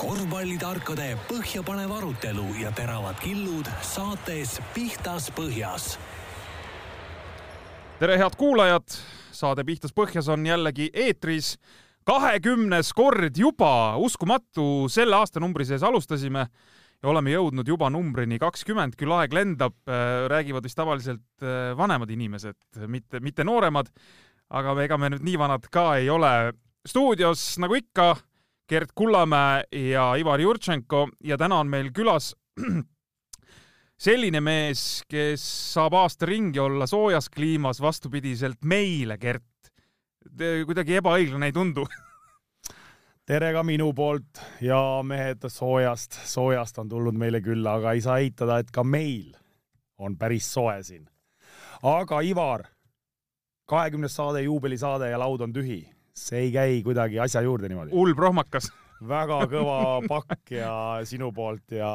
korvpallitarkade 0.00 1.10
põhjapanev 1.28 1.90
arutelu 1.92 2.46
ja 2.62 2.70
teravad 2.72 3.18
killud 3.20 3.66
saates 3.84 4.54
Pihtas 4.72 5.26
Põhjas. 5.36 5.98
tere, 8.00 8.16
head 8.16 8.36
kuulajad, 8.40 8.96
saade 9.36 9.64
Pihtas 9.68 9.92
Põhjas 9.92 10.30
on 10.32 10.46
jällegi 10.46 10.88
eetris. 10.94 11.58
kahekümnes 12.08 12.94
kord 12.96 13.36
juba, 13.36 13.96
uskumatu, 13.96 14.88
selle 14.88 15.16
aastanumbri 15.16 15.68
sees 15.68 15.84
alustasime 15.84 16.46
ja 17.02 17.08
oleme 17.12 17.36
jõudnud 17.36 17.68
juba 17.68 17.90
numbrini 17.90 18.38
kakskümmend, 18.40 18.96
küll 18.96 19.12
aeg 19.12 19.36
lendab, 19.36 19.76
räägivad 20.32 20.64
vist 20.64 20.80
tavaliselt 20.80 21.44
äh, 21.44 21.76
vanemad 21.76 22.10
inimesed, 22.10 22.56
mitte, 22.86 23.20
mitte 23.20 23.44
nooremad. 23.44 23.92
aga 24.50 24.82
ega 24.82 24.96
me 24.98 25.12
nüüd 25.12 25.22
nii 25.22 25.38
vanad 25.38 25.68
ka 25.70 25.96
ei 26.00 26.08
ole. 26.10 26.52
stuudios 26.88 27.58
nagu 27.58 27.74
ikka 27.76 28.16
Gerd 28.70 28.92
Kullamäe 28.94 29.64
ja 29.90 30.12
Ivar 30.14 30.40
Jurtšenko 30.40 31.08
ja 31.26 31.34
täna 31.38 31.56
on 31.58 31.66
meil 31.66 31.88
külas 31.90 32.30
selline 34.06 34.38
mees, 34.40 35.02
kes 35.10 35.42
saab 35.74 35.96
aasta 35.98 36.28
ringi 36.30 36.62
olla 36.62 36.86
soojas 36.86 37.26
kliimas 37.34 37.80
vastupidiselt 37.82 38.62
meile, 38.62 39.18
Gert. 39.18 39.72
kuidagi 40.66 41.00
ebaõiglane 41.00 41.50
ei 41.50 41.56
tundu 41.56 41.88
tere 43.30 43.50
ka 43.56 43.66
minu 43.66 43.90
poolt 43.96 44.38
ja 44.62 44.78
mehed 45.02 45.50
soojast, 45.50 46.20
soojast 46.30 46.78
on 46.78 46.88
tulnud 46.88 47.18
meile 47.18 47.42
külla, 47.42 47.74
aga 47.80 47.98
ei 47.98 48.06
saa 48.06 48.20
eitada, 48.22 48.60
et 48.62 48.70
ka 48.70 48.84
meil 48.86 49.34
on 49.98 50.14
päris 50.16 50.46
soe 50.46 50.78
siin. 50.82 51.08
aga 51.82 52.22
Ivar, 52.22 52.68
kahekümnes 53.66 54.14
saade, 54.14 54.46
juubelisaade 54.46 55.10
ja 55.10 55.18
laud 55.18 55.40
on 55.40 55.52
tühi 55.52 55.88
see 56.16 56.46
ei 56.46 56.50
käi 56.54 56.80
kuidagi 56.86 57.20
asja 57.22 57.42
juurde 57.46 57.70
niimoodi. 57.70 57.94
hull 57.94 58.16
prohmakas 58.18 58.70
väga 59.12 59.44
kõva 59.50 59.78
pakk 60.08 60.56
ja 60.58 60.72
sinu 61.08 61.30
poolt 61.32 61.76
ja 61.76 61.92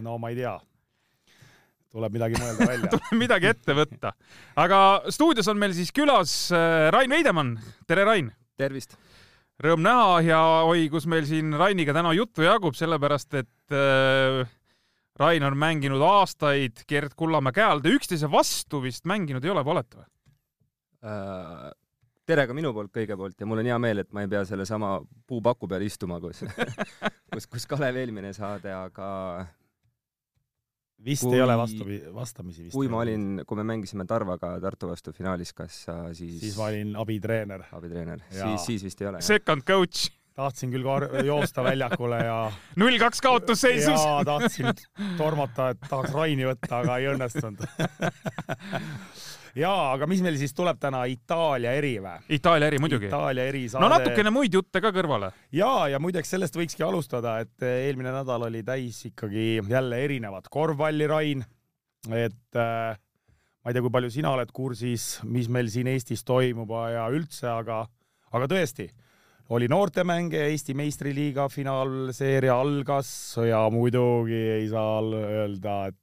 no 0.00 0.18
ma 0.18 0.30
ei 0.32 0.38
tea. 0.38 0.54
tuleb 1.92 2.14
midagi 2.18 2.38
mõelda 2.40 2.68
välja 2.68 2.90
tuleb 2.94 3.18
midagi 3.20 3.50
ette 3.52 3.76
võtta. 3.76 4.14
aga 4.56 4.78
stuudios 5.10 5.48
on 5.48 5.58
meil 5.60 5.74
siis 5.76 5.92
külas 5.94 6.36
äh, 6.54 6.90
Rain 6.94 7.10
Veidemann. 7.10 7.58
tere, 7.86 8.06
Rain! 8.08 8.32
tervist! 8.56 8.96
Rõõm 9.62 9.82
näha 9.84 10.16
ja 10.26 10.40
oi, 10.66 10.88
kus 10.90 11.04
meil 11.06 11.26
siin 11.28 11.52
Rainiga 11.54 11.94
täna 11.94 12.10
juttu 12.16 12.42
jagub, 12.42 12.74
sellepärast 12.74 13.36
et 13.38 13.74
äh, 13.76 14.42
Rain 15.20 15.44
on 15.46 15.58
mänginud 15.60 16.02
aastaid 16.02 16.82
Gerd 16.88 17.12
Kullamäe 17.14 17.54
käe 17.54 17.68
all. 17.68 17.82
Te 17.84 17.92
üksteise 17.94 18.30
vastu 18.32 18.80
vist 18.82 19.04
mänginud 19.06 19.44
ei 19.44 19.52
ole, 19.52 19.62
või 19.62 19.76
olete 19.76 20.00
või? 20.00 20.08
Äh, 21.06 21.68
tere 22.28 22.46
ka 22.46 22.54
minu 22.56 22.70
poolt 22.74 22.92
kõige 22.94 23.16
poolt 23.18 23.40
ja 23.40 23.48
mul 23.48 23.62
on 23.62 23.70
hea 23.72 23.78
meel, 23.82 24.02
et 24.04 24.12
ma 24.14 24.24
ei 24.24 24.30
pea 24.30 24.44
sellesama 24.48 24.94
puupaku 25.28 25.68
peal 25.70 25.84
istuma, 25.86 26.20
kus 26.22 26.44
kus, 27.34 27.48
kus 27.50 27.66
Kalev 27.70 27.98
eelmine 28.02 28.32
saade, 28.36 28.70
aga 28.74 29.08
vist 31.02 31.26
kui, 31.26 31.36
ei 31.36 31.42
ole 31.44 31.58
vastu, 31.58 31.88
vastamisi 32.14 32.68
vist. 32.68 32.76
kui 32.76 32.90
ma 32.92 33.02
olin, 33.02 33.42
kui 33.48 33.58
me 33.58 33.66
mängisime 33.74 34.06
Tarvaga 34.08 34.54
Tartu 34.62 34.92
vastu 34.92 35.14
finaalis, 35.16 35.54
kas 35.56 35.84
sa 35.88 35.98
siis 36.14 36.38
siis 36.44 36.58
ma 36.60 36.70
olin 36.70 36.96
abitreener. 37.02 37.66
abitreener, 37.74 38.26
siis, 38.30 38.66
siis 38.70 38.90
vist 38.90 39.02
ei 39.02 39.10
ole. 39.10 39.22
Second 39.26 39.66
coach 39.66 40.10
tahtsin 40.38 40.70
küll 40.72 40.86
ka 40.86 41.24
joosta 41.26 41.64
väljakule 41.66 42.22
ja 42.24 42.38
null 42.80 43.02
kaks 43.02 43.20
kaotusseisus. 43.24 43.98
jaa, 43.98 44.22
tahtsin 44.24 44.70
tormata, 45.18 45.72
et 45.74 45.82
tahaks 45.88 46.14
Raini 46.14 46.46
võtta, 46.48 46.78
aga 46.84 47.02
ei 47.02 47.10
õnnestunud 47.12 47.66
jaa, 49.58 49.92
aga 49.92 50.08
mis 50.10 50.22
meil 50.24 50.38
siis 50.40 50.54
tuleb 50.56 50.80
täna, 50.82 51.04
Itaalia 51.10 51.74
eri 51.78 51.94
või? 52.02 52.24
Itaalia 52.38 52.70
eri 52.72 52.80
muidugi. 52.82 53.08
Itaalia 53.10 53.46
eri 53.50 53.66
saade. 53.68 53.84
no 53.84 53.92
natukene 53.92 54.32
muid 54.34 54.54
jutte 54.54 54.82
ka 54.84 54.92
kõrvale. 54.94 55.32
jaa, 55.52 55.86
ja 55.92 56.00
muideks 56.02 56.34
sellest 56.34 56.56
võikski 56.58 56.86
alustada, 56.86 57.38
et 57.44 57.68
eelmine 57.68 58.14
nädal 58.14 58.48
oli 58.48 58.64
täis 58.66 59.02
ikkagi 59.10 59.60
jälle 59.68 60.02
erinevat 60.04 60.48
korvpalli, 60.52 61.06
Rain. 61.10 61.44
et 62.10 62.58
äh, 62.58 62.98
ma 63.62 63.70
ei 63.70 63.76
tea, 63.76 63.84
kui 63.84 63.94
palju 63.94 64.10
sina 64.10 64.32
oled 64.34 64.50
kursis, 64.54 65.20
mis 65.22 65.48
meil 65.52 65.70
siin 65.70 65.90
Eestis 65.92 66.24
toimub 66.26 66.72
ja 66.90 67.06
üldse, 67.14 67.46
aga, 67.52 67.84
aga 68.34 68.48
tõesti, 68.50 68.88
oli 69.54 69.68
noortemänge, 69.70 70.40
Eesti 70.50 70.74
meistriliiga 70.78 71.48
finaalseeria 71.52 72.56
algas 72.58 73.10
ja 73.46 73.62
muidugi 73.70 74.38
ei 74.56 74.68
saa 74.70 74.98
öelda, 75.02 75.76
et, 75.92 76.01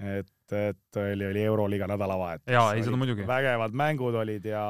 et 0.00 0.28
et, 0.50 0.96
oli, 0.96 1.26
oli 1.26 1.42
Euroliiga 1.46 1.86
nädalavahetus. 1.86 2.50
jaa, 2.52 2.74
ei 2.74 2.82
seda 2.82 2.98
muidugi. 2.98 3.26
vägevad 3.26 3.74
mängud 3.76 4.14
olid 4.18 4.44
ja 4.50 4.62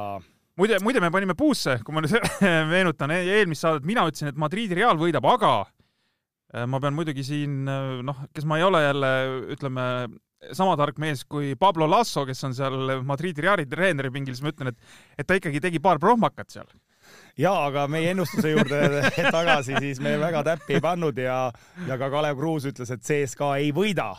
muide, 0.61 0.79
muide 0.85 1.01
me 1.01 1.11
panime 1.11 1.37
puusse, 1.39 1.79
kui 1.85 1.97
ma 1.97 2.03
nüüd 2.05 2.17
meenutan 2.75 3.15
e-, 3.15 3.23
eelmist 3.39 3.65
saadet, 3.65 3.87
mina 3.89 4.05
ütlesin, 4.09 4.33
et 4.33 4.41
Madridi 4.41 4.77
Real 4.79 4.99
võidab, 5.01 5.29
aga 5.31 5.53
äh, 5.65 6.67
ma 6.69 6.81
pean 6.83 6.97
muidugi 6.97 7.25
siin 7.27 7.63
noh, 7.65 8.27
kes 8.35 8.49
ma 8.49 8.61
ei 8.61 8.67
ole 8.67 8.83
jälle, 8.85 9.13
ütleme, 9.57 9.87
sama 10.57 10.77
tark 10.81 11.01
mees 11.01 11.25
kui 11.29 11.55
Pablo 11.61 11.89
Lasso, 11.91 12.25
kes 12.29 12.45
on 12.49 12.57
seal 12.57 13.01
Madridi 13.07 13.45
Reali 13.45 13.69
treeneri 13.69 14.13
pingil, 14.13 14.37
siis 14.37 14.45
ma 14.45 14.55
ütlen, 14.55 14.73
et, 14.75 14.95
et 15.17 15.29
ta 15.29 15.39
ikkagi 15.41 15.63
tegi 15.65 15.83
paar 15.85 16.03
prohmakat 16.03 16.53
seal 16.53 16.69
ja 17.41 17.53
aga 17.67 17.87
meie 17.91 18.13
ennustuse 18.15 18.53
juurde 18.53 18.81
tagasi, 19.37 19.77
siis 19.81 20.01
me 20.05 20.17
väga 20.21 20.43
täppi 20.47 20.79
ei 20.79 20.85
pannud 20.85 21.21
ja, 21.21 21.43
ja 21.89 21.99
ka 22.01 22.11
Kalev 22.13 22.41
Kruus 22.41 22.69
ütles, 22.71 22.93
et 22.95 23.05
CSKA 23.07 23.55
ei 23.63 23.71
võida. 23.77 24.13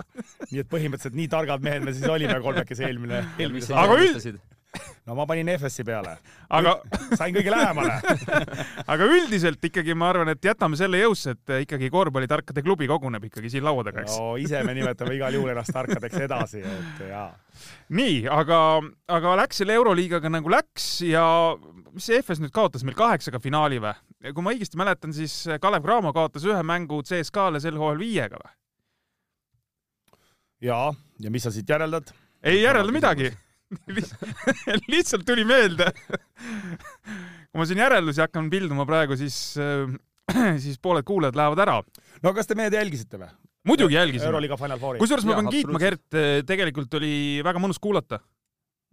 nii 0.52 0.64
et 0.64 0.72
põhimõtteliselt 0.72 1.18
nii 1.18 1.30
targad 1.32 1.66
mehed 1.66 1.86
me 1.86 1.96
siis 1.96 2.10
olime 2.10 2.40
kolmekesi 2.44 2.88
eelmine, 2.88 3.24
eelmine 3.40 3.78
aga 3.78 4.00
üld-, 4.00 4.42
no 5.06 5.16
ma 5.18 5.26
panin 5.28 5.50
FS-i 5.58 5.84
peale. 5.88 6.14
aga 6.54 6.76
sain 7.18 7.34
kõige 7.36 7.52
lähemale 7.52 7.98
aga 8.94 9.08
üldiselt 9.18 9.64
ikkagi 9.68 9.96
ma 9.98 10.12
arvan, 10.14 10.32
et 10.34 10.46
jätame 10.46 10.80
selle 10.80 11.02
jõusse, 11.02 11.36
et 11.36 11.54
ikkagi 11.66 11.90
korvpallitarkade 11.94 12.64
klubi 12.64 12.88
koguneb 12.92 13.26
ikkagi 13.28 13.52
siin 13.52 13.66
laua 13.68 13.84
taga, 13.88 14.06
eks. 14.06 14.16
no 14.20 14.38
ise 14.40 14.62
me 14.68 14.76
nimetame 14.78 15.18
igal 15.18 15.36
juhul 15.36 15.52
ennast 15.54 15.76
tarkadeks 15.76 16.24
edasi, 16.28 16.64
et 16.64 17.04
jaa. 17.10 17.28
nii, 17.98 18.24
aga, 18.32 18.62
aga 19.20 19.36
läks 19.44 19.62
selle 19.64 19.76
Euroliigaga 19.80 20.32
nagu 20.32 20.54
läks 20.54 20.88
ja 21.10 21.26
mis 21.92 22.08
see 22.08 22.22
FS 22.22 22.44
nüüd 22.44 22.56
kaotas 22.56 22.88
meil 22.88 22.98
kaheksaga 23.00 23.44
finaali 23.44 23.82
või? 23.84 23.96
kui 24.32 24.46
ma 24.46 24.56
õigesti 24.56 24.80
mäletan, 24.80 25.14
siis 25.18 25.36
Kalev 25.62 25.84
Cramo 25.84 26.16
kaotas 26.16 26.46
ühe 26.48 26.64
mängu 26.64 27.02
CSKA-le 27.04 27.60
sel 27.64 27.80
hooajal 27.82 28.02
viiega 28.02 28.40
või? 28.40 28.58
jaa, 30.72 30.92
ja 31.20 31.32
mis 31.34 31.44
sa 31.44 31.52
siit 31.52 31.70
järeldad? 31.70 32.14
ei 32.46 32.62
järelda 32.62 32.94
midagi 32.96 33.34
lihtsalt 34.92 35.26
tuli 35.28 35.46
meelde 35.48 35.92
kui 37.52 37.60
ma 37.60 37.68
siin 37.68 37.82
järeldusi 37.84 38.24
hakkan 38.24 38.50
pilduma 38.52 38.88
praegu, 38.88 39.18
siis, 39.20 39.38
äh, 39.60 39.92
siis 40.64 40.80
pooled 40.82 41.06
kuulajad 41.08 41.38
lähevad 41.38 41.64
ära. 41.66 41.80
no 42.24 42.36
kas 42.36 42.48
te 42.48 42.56
mehed 42.56 42.76
jälgisite 42.76 43.20
või? 43.20 43.32
muidugi 43.68 43.98
jälgisime. 43.98 44.32
kusjuures 45.02 45.28
ma 45.28 45.40
pean 45.40 45.52
kiitma, 45.52 45.82
Gert, 45.82 46.08
äh, 46.16 46.38
tegelikult 46.48 46.94
oli 47.02 47.14
väga 47.46 47.62
mõnus 47.62 47.82
kuulata. 47.84 48.22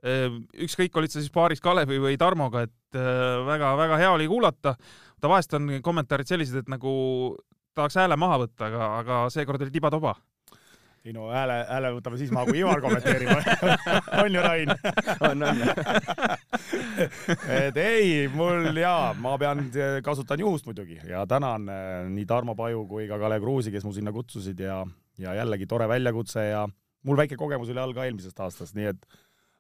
Äh, 0.03 0.27
ükskõik, 0.67 0.95
olid 0.99 1.15
sa 1.15 1.23
siis 1.23 1.35
paaris 1.35 1.63
Kalevi 1.63 2.01
või 2.03 2.19
Tarmoga, 2.19 2.67
et 2.67 2.75
väga-väga 3.47 3.99
hea 4.01 4.11
oli 4.15 4.27
kuulata. 4.31 4.75
ta 5.21 5.31
vahest 5.31 5.55
on 5.55 5.79
kommentaarid 5.83 6.27
sellised, 6.27 6.65
et 6.65 6.69
nagu 6.71 6.91
tahaks 7.79 7.99
hääle 7.99 8.17
maha 8.19 8.43
võtta, 8.43 8.71
aga, 8.71 8.91
aga 8.99 9.23
seekord 9.31 9.63
oli 9.63 9.75
tiba-toba 9.75 10.17
ei 11.07 11.13
no 11.15 11.29
hääle, 11.33 11.59
hääle 11.69 11.93
võtame 11.97 12.19
siis 12.21 12.33
maha, 12.35 12.49
kui 12.49 12.61
Ivar 12.61 12.81
kommenteerib 12.83 13.31
on 14.23 14.35
ju, 14.35 14.43
Rain? 14.45 14.73
on, 15.29 15.45
on. 15.47 15.63
et 17.59 17.79
ei, 17.83 18.27
mul 18.35 18.77
jaa, 18.81 19.13
ma 19.21 19.37
pean, 19.41 19.65
kasutan 20.05 20.43
juhust 20.43 20.67
muidugi 20.69 20.99
ja 21.09 21.25
tänan 21.31 21.69
eh, 21.73 22.09
nii 22.13 22.27
Tarmo 22.29 22.57
Paju 22.59 22.85
kui 22.91 23.09
ka 23.11 23.21
Kalev 23.21 23.45
Kruusi, 23.45 23.73
kes 23.75 23.87
mu 23.87 23.95
sinna 23.97 24.13
kutsusid 24.15 24.61
ja, 24.63 24.83
ja 25.23 25.37
jällegi 25.39 25.69
tore 25.71 25.89
väljakutse 25.91 26.49
ja 26.51 26.67
mul 27.07 27.21
väike 27.21 27.39
kogemus 27.39 27.71
oli 27.73 27.83
all 27.83 27.95
ka 27.97 28.09
eelmisest 28.09 28.41
aastast, 28.45 28.77
nii 28.79 28.91
et 28.91 29.09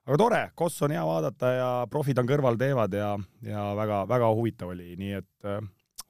aga 0.08 0.18
tore, 0.20 0.42
Koss 0.58 0.82
on 0.86 0.94
hea 0.94 1.04
vaadata 1.04 1.54
ja 1.54 1.70
profid 1.92 2.18
on 2.20 2.28
kõrval, 2.28 2.58
teevad 2.60 2.94
ja, 2.96 3.14
ja 3.46 3.70
väga-väga 3.78 4.32
huvitav 4.34 4.74
oli, 4.74 4.94
nii 4.98 5.16
et 5.20 5.48
äh, 5.48 5.62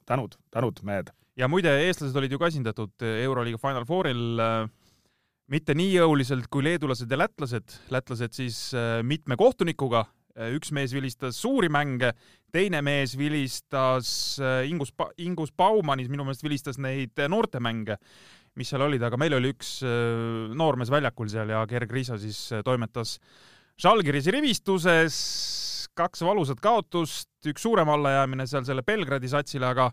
tänud, 0.09 0.39
tänud, 0.51 0.81
mehed. 0.87 1.13
ja 1.39 1.47
muide, 1.51 1.75
eestlased 1.85 2.17
olid 2.17 2.33
ju 2.33 2.41
ka 2.41 2.49
esindatud 2.51 3.07
Euroliiga 3.11 3.61
Final 3.61 3.85
Fouril 3.87 4.41
äh, 4.43 4.69
mitte 5.49 5.75
nii 5.77 5.93
jõuliselt 5.97 6.47
kui 6.51 6.63
leedulased 6.65 7.09
ja 7.09 7.19
lätlased, 7.19 7.75
lätlased 7.93 8.35
siis 8.37 8.69
äh, 8.77 8.99
mitme 9.05 9.37
kohtunikuga, 9.39 10.05
äh, 10.37 10.51
üks 10.55 10.73
mees 10.75 10.93
vilistas 10.95 11.39
suuri 11.41 11.71
mänge, 11.73 12.13
teine 12.53 12.81
mees 12.85 13.15
vilistas 13.17 14.11
äh, 14.41 14.63
Ingus, 14.69 14.93
Ingus 15.21 15.53
Baumanis 15.53 16.09
minu 16.11 16.25
meelest 16.27 16.45
vilistas 16.45 16.79
neid 16.81 17.17
noortemänge, 17.29 17.97
mis 18.59 18.69
seal 18.69 18.83
olid, 18.85 19.03
aga 19.05 19.17
meil 19.21 19.37
oli 19.37 19.53
üks 19.53 19.77
noormees 20.57 20.89
väljakul 20.91 21.29
seal 21.31 21.51
ja 21.53 21.61
Gerg 21.69 21.91
Riisa 21.93 22.17
siis 22.19 22.49
toimetas 22.65 23.19
Žalgirise 23.79 24.33
rivistuses, 24.35 25.15
kaks 25.95 26.25
valusat 26.27 26.59
kaotust, 26.59 27.29
üks 27.47 27.63
suurem 27.63 27.87
allajäämine 27.93 28.49
seal 28.49 28.65
selle 28.67 28.83
Belgradi 28.83 29.31
satsile, 29.31 29.69
aga 29.69 29.87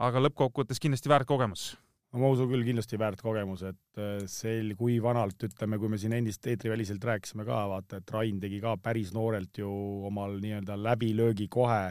aga 0.00 0.22
lõppkokkuvõttes 0.24 0.80
kindlasti 0.80 1.12
väärt 1.12 1.28
kogemus 1.28 1.74
no 2.10 2.22
ma 2.22 2.30
usun 2.34 2.50
küll 2.50 2.66
kindlasti 2.66 2.98
väärt 2.98 3.22
kogemus, 3.22 3.62
et 3.68 4.00
äh, 4.02 4.22
sel, 4.30 4.74
kui 4.78 4.98
vanalt, 5.02 5.38
ütleme, 5.46 5.78
kui 5.78 5.92
me 5.92 5.98
siin 6.00 6.14
endist 6.16 6.46
eetriväliselt 6.50 7.04
rääkisime 7.06 7.46
ka, 7.46 7.64
vaata, 7.70 8.00
et 8.00 8.14
Rain 8.14 8.40
tegi 8.42 8.60
ka 8.62 8.76
päris 8.82 9.12
noorelt 9.16 9.62
ju 9.62 9.70
omal 10.10 10.38
nii-öelda 10.42 10.78
läbilöögi 10.80 11.46
kohe 11.52 11.84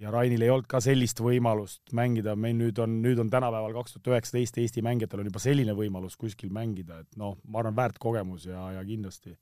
ja 0.00 0.10
Rainil 0.12 0.42
ei 0.44 0.50
olnud 0.52 0.68
ka 0.70 0.80
sellist 0.84 1.20
võimalust 1.22 1.92
mängida, 1.96 2.34
meil 2.36 2.56
nüüd 2.56 2.78
on, 2.80 3.00
nüüd 3.04 3.20
on 3.20 3.30
tänapäeval 3.32 3.74
kaks 3.76 3.96
tuhat 3.96 4.12
üheksateist 4.14 4.58
Eesti 4.62 4.84
mängijatel 4.84 5.22
on 5.22 5.28
juba 5.28 5.42
selline 5.42 5.76
võimalus 5.76 6.16
kuskil 6.20 6.52
mängida, 6.54 7.02
et 7.04 7.20
noh, 7.20 7.36
ma 7.48 7.60
arvan, 7.60 7.76
väärt 7.76 8.00
kogemus 8.00 8.48
ja, 8.48 8.70
ja 8.78 8.84
kindlasti. 8.86 9.36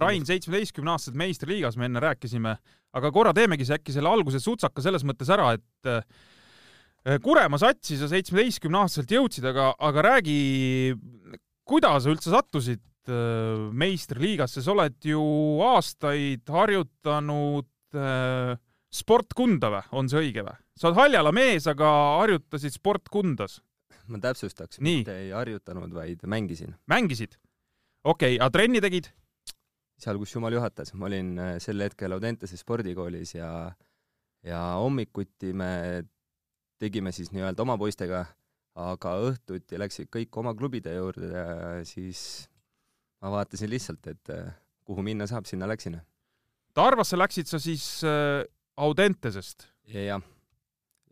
Rain, 0.00 0.24
seitsmeteistkümneaastaselt 0.24 1.18
meistriliigas 1.20 1.76
me 1.76 1.84
enne 1.90 2.00
rääkisime, 2.00 2.54
aga 2.96 3.10
korra 3.12 3.34
teemegi 3.36 3.66
siis 3.66 3.76
äkki 3.76 3.92
selle 3.92 4.08
alguse 4.08 4.40
sutsaka 4.40 4.84
selles 4.84 5.04
mõttes 5.04 5.28
ära, 5.32 5.50
et 5.58 5.90
äh, 5.92 6.00
Kurema 7.02 7.58
satsi 7.58 7.96
sa 7.98 8.06
seitsmeteistkümneaastaselt 8.06 9.10
jõudsid, 9.10 9.46
aga, 9.50 9.72
aga 9.82 10.04
räägi, 10.06 10.36
kuidas 11.66 12.04
sa 12.04 12.12
üldse 12.12 12.30
sattusid 12.30 13.10
äh, 13.10 13.64
meistriliigasse, 13.74 14.62
sa 14.62 14.70
oled 14.74 14.98
ju 15.10 15.22
aastaid 15.66 16.46
harjutanud 16.46 17.98
äh, 17.98 18.54
sportkunda 18.92 19.72
või, 19.74 19.82
on 19.98 20.12
see 20.12 20.22
õige 20.28 20.46
või? 20.46 20.54
sa 20.78 20.88
oled 20.88 21.00
Haljala 21.00 21.34
mees, 21.34 21.66
aga 21.70 21.90
harjutasid 22.20 22.78
sportkundas. 22.78 23.58
ma 24.06 24.22
täpsustaks, 24.22 24.78
mitte 24.78 25.16
ei 25.24 25.34
harjutanud, 25.34 25.90
vaid 25.98 26.22
mängisin. 26.22 26.76
mängisid? 26.86 27.34
okei 28.04 28.36
okay,, 28.36 28.38
aga 28.38 28.60
trenni 28.60 28.84
tegid? 28.84 29.10
seal, 29.98 30.22
kus 30.22 30.36
jumal 30.36 30.54
juhatas, 30.54 30.94
ma 30.94 31.10
olin 31.10 31.34
äh, 31.34 31.56
sel 31.58 31.82
hetkel 31.82 32.14
Audentese 32.14 32.54
spordikoolis 32.60 33.34
ja 33.34 33.72
ja 34.42 34.60
hommikuti 34.78 35.52
me 35.54 36.02
tegime 36.82 37.12
siis 37.14 37.30
nii-öelda 37.34 37.62
oma 37.64 37.76
poistega, 37.80 38.24
aga 38.78 39.14
õhtuti 39.28 39.78
läksid 39.78 40.10
kõik 40.12 40.40
oma 40.40 40.54
klubide 40.58 40.94
juurde 40.96 41.30
ja 41.30 41.82
siis 41.86 42.48
ma 43.22 43.30
vaatasin 43.36 43.70
lihtsalt, 43.70 44.08
et 44.10 44.34
äh, 44.34 44.50
kuhu 44.88 45.04
minna 45.06 45.28
saab, 45.30 45.46
sinna 45.46 45.68
läksin. 45.70 46.00
Tarvasse 46.74 47.18
läksid 47.20 47.50
sa 47.50 47.60
siis 47.62 47.86
äh, 48.08 48.42
Audentesest 48.80 49.68
ja,? 49.92 50.04
jah. 50.14 50.22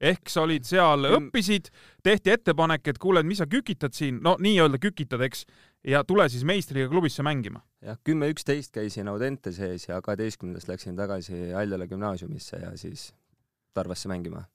ehk 0.00 0.32
sa 0.32 0.46
olid 0.46 0.64
seal, 0.64 1.04
õppisid, 1.18 1.68
tehti 2.02 2.32
ettepanek, 2.32 2.86
et 2.88 2.98
kuule, 2.98 3.22
mis 3.26 3.42
sa 3.42 3.46
kükitad 3.50 3.94
siin, 3.94 4.22
no 4.24 4.38
nii-öelda 4.40 4.80
kükitad, 4.80 5.20
eks, 5.28 5.44
ja 5.86 6.00
tule 6.08 6.24
siis 6.32 6.46
meistriga 6.48 6.88
klubisse 6.88 7.22
mängima. 7.26 7.60
jah, 7.84 8.00
kümme-üksteist 8.08 8.72
käisin 8.74 9.12
Audente 9.12 9.52
sees 9.52 9.86
ja 9.88 10.00
kaheteistkümnendast 10.02 10.72
läksin 10.72 10.96
tagasi 10.96 11.50
Haljala 11.52 11.86
gümnaasiumisse 11.86 12.64
ja 12.64 12.72
siis 12.80 13.10
Tarvasse 13.76 14.08
mängima. 14.10 14.48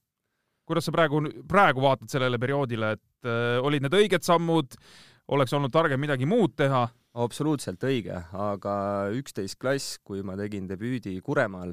Kuidas 0.67 0.87
sa 0.87 0.93
praegu, 0.95 1.21
praegu 1.49 1.83
vaatad 1.83 2.11
sellele 2.11 2.39
perioodile, 2.41 2.95
et 2.97 3.29
äh, 3.29 3.57
olid 3.63 3.85
need 3.85 3.97
õiged 3.97 4.25
sammud, 4.25 4.77
oleks 5.35 5.53
olnud 5.57 5.73
targem 5.73 6.01
midagi 6.01 6.29
muud 6.29 6.55
teha? 6.57 6.87
absoluutselt 7.15 7.79
õige, 7.87 8.17
aga 8.35 8.73
üksteist 9.15 9.55
klass, 9.55 10.01
kui 10.03 10.19
ma 10.25 10.33
tegin 10.35 10.65
debüüdi 10.67 11.13
Kuremaal, 11.23 11.71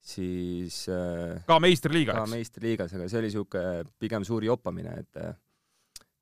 siis 0.00 0.86
äh, 0.88 1.42
ka 1.44 1.58
meistriliigas? 1.60 2.16
ka 2.16 2.30
meistriliigas, 2.32 2.94
aga 2.96 3.08
see 3.10 3.20
oli 3.20 3.28
niisugune 3.28 3.84
pigem 4.00 4.24
suur 4.24 4.46
joppamine, 4.48 4.96
et 5.04 5.22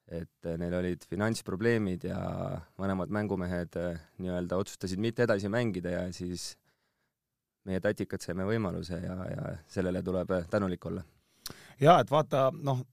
et 0.08 0.48
neil 0.56 0.72
olid 0.72 1.02
finantsprobleemid 1.04 2.06
ja 2.08 2.18
vanemad 2.80 3.12
mängumehed 3.12 3.76
äh, 3.76 4.00
nii-öelda 4.24 4.56
otsustasid 4.56 4.98
mitte 5.04 5.26
edasi 5.26 5.50
mängida 5.52 5.92
ja 5.92 6.06
siis 6.16 6.54
meie 7.68 7.80
tatikad 7.84 8.24
saime 8.24 8.46
võimaluse 8.48 8.98
ja, 9.02 9.16
ja 9.28 9.54
sellele 9.68 10.02
tuleb 10.02 10.32
tänulik 10.50 10.86
olla. 10.88 11.04
Ja 11.80 11.98
et 12.02 12.10
vaata, 12.10 12.48
noh, 12.52 12.84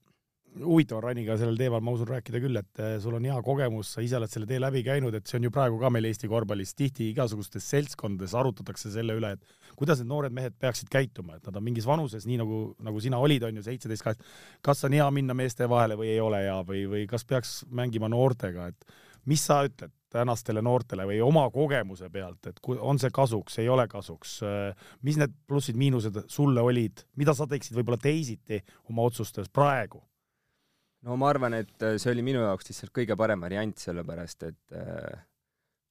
huvitav 0.63 0.99
on 0.99 1.03
Rainiga 1.03 1.35
sellel 1.39 1.57
teemal, 1.59 1.81
ma 1.83 1.93
usun, 1.95 2.07
rääkida 2.09 2.39
küll, 2.43 2.59
et 2.59 2.81
eh, 2.81 2.95
sul 3.03 3.17
on 3.17 3.25
hea 3.27 3.35
kogemus, 3.43 3.91
sa 3.95 4.03
ise 4.03 4.17
oled 4.19 4.31
selle 4.31 4.47
tee 4.49 4.59
läbi 4.61 4.83
käinud, 4.85 5.15
et 5.17 5.27
see 5.27 5.39
on 5.39 5.47
ju 5.47 5.53
praegu 5.53 5.79
ka 5.81 5.91
meil 5.93 6.07
Eesti 6.09 6.29
korvpallis. 6.31 6.75
Tihti 6.77 7.09
igasugustes 7.11 7.67
seltskondades 7.73 8.35
arutatakse 8.37 8.91
selle 8.93 9.17
üle, 9.19 9.33
et 9.35 9.75
kuidas 9.79 9.99
need 10.01 10.11
noored 10.11 10.35
mehed 10.35 10.55
peaksid 10.61 10.91
käituma, 10.91 11.39
et 11.39 11.49
nad 11.49 11.59
on 11.59 11.65
mingis 11.65 11.87
vanuses, 11.87 12.27
nii 12.29 12.39
nagu, 12.41 12.59
nagu 12.85 13.03
sina 13.03 13.19
olid, 13.21 13.43
on 13.47 13.59
ju, 13.59 13.65
seitseteist, 13.65 14.05
kaheksateist, 14.05 14.61
kas 14.65 14.85
on 14.87 14.95
hea 14.95 15.07
minna 15.15 15.35
meeste 15.37 15.67
vahele 15.71 15.99
või 15.99 16.13
ei 16.13 16.21
ole 16.23 16.45
hea 16.45 16.61
või, 16.67 16.85
või 16.91 17.03
kas 17.11 17.27
peaks 17.27 17.57
mängima 17.75 18.09
noortega, 18.11 18.69
et 18.71 18.95
mis 19.25 19.45
sa 19.45 19.61
ütled 19.67 19.93
tänastele 20.15 20.61
noortele 20.63 21.03
või 21.09 21.19
oma 21.23 21.43
kogemuse 21.51 22.07
pealt, 22.09 22.47
et 22.47 22.59
on 22.79 22.99
see 23.01 23.11
kasuks, 23.11 23.57
ei 23.59 23.69
ole 23.69 23.83
kasuks, 23.91 24.37
mis 25.03 25.17
need 25.19 25.33
plussid-miinused 25.49 26.21
sulle 26.31 26.63
olid, 26.63 27.03
mida 27.19 27.35
sa 27.35 27.47
teeksid 27.49 27.75
võib-olla 27.75 27.99
teisiti 27.99 28.61
oma 28.89 29.09
otsustes 29.09 29.51
praegu? 29.51 29.99
no 31.05 31.15
ma 31.21 31.29
arvan, 31.29 31.55
et 31.61 31.85
äh, 31.85 31.99
see 32.01 32.11
oli 32.13 32.25
minu 32.25 32.41
jaoks 32.43 32.69
lihtsalt 32.71 32.93
kõige 32.95 33.17
parem 33.19 33.43
variant, 33.45 33.77
sellepärast 33.77 34.47
et 34.47 34.77
äh, 34.77 35.25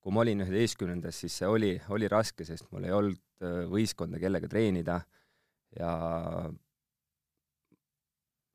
kui 0.02 0.14
ma 0.14 0.24
olin 0.24 0.42
üheteistkümnendas, 0.44 1.20
siis 1.22 1.38
see 1.40 1.48
oli, 1.48 1.72
oli 1.94 2.10
raske, 2.10 2.46
sest 2.46 2.66
mul 2.72 2.88
ei 2.88 2.96
olnud 2.96 3.20
äh, 3.44 3.62
võistkonda, 3.70 4.20
kellega 4.22 4.50
treenida 4.50 5.00
ja 5.78 5.92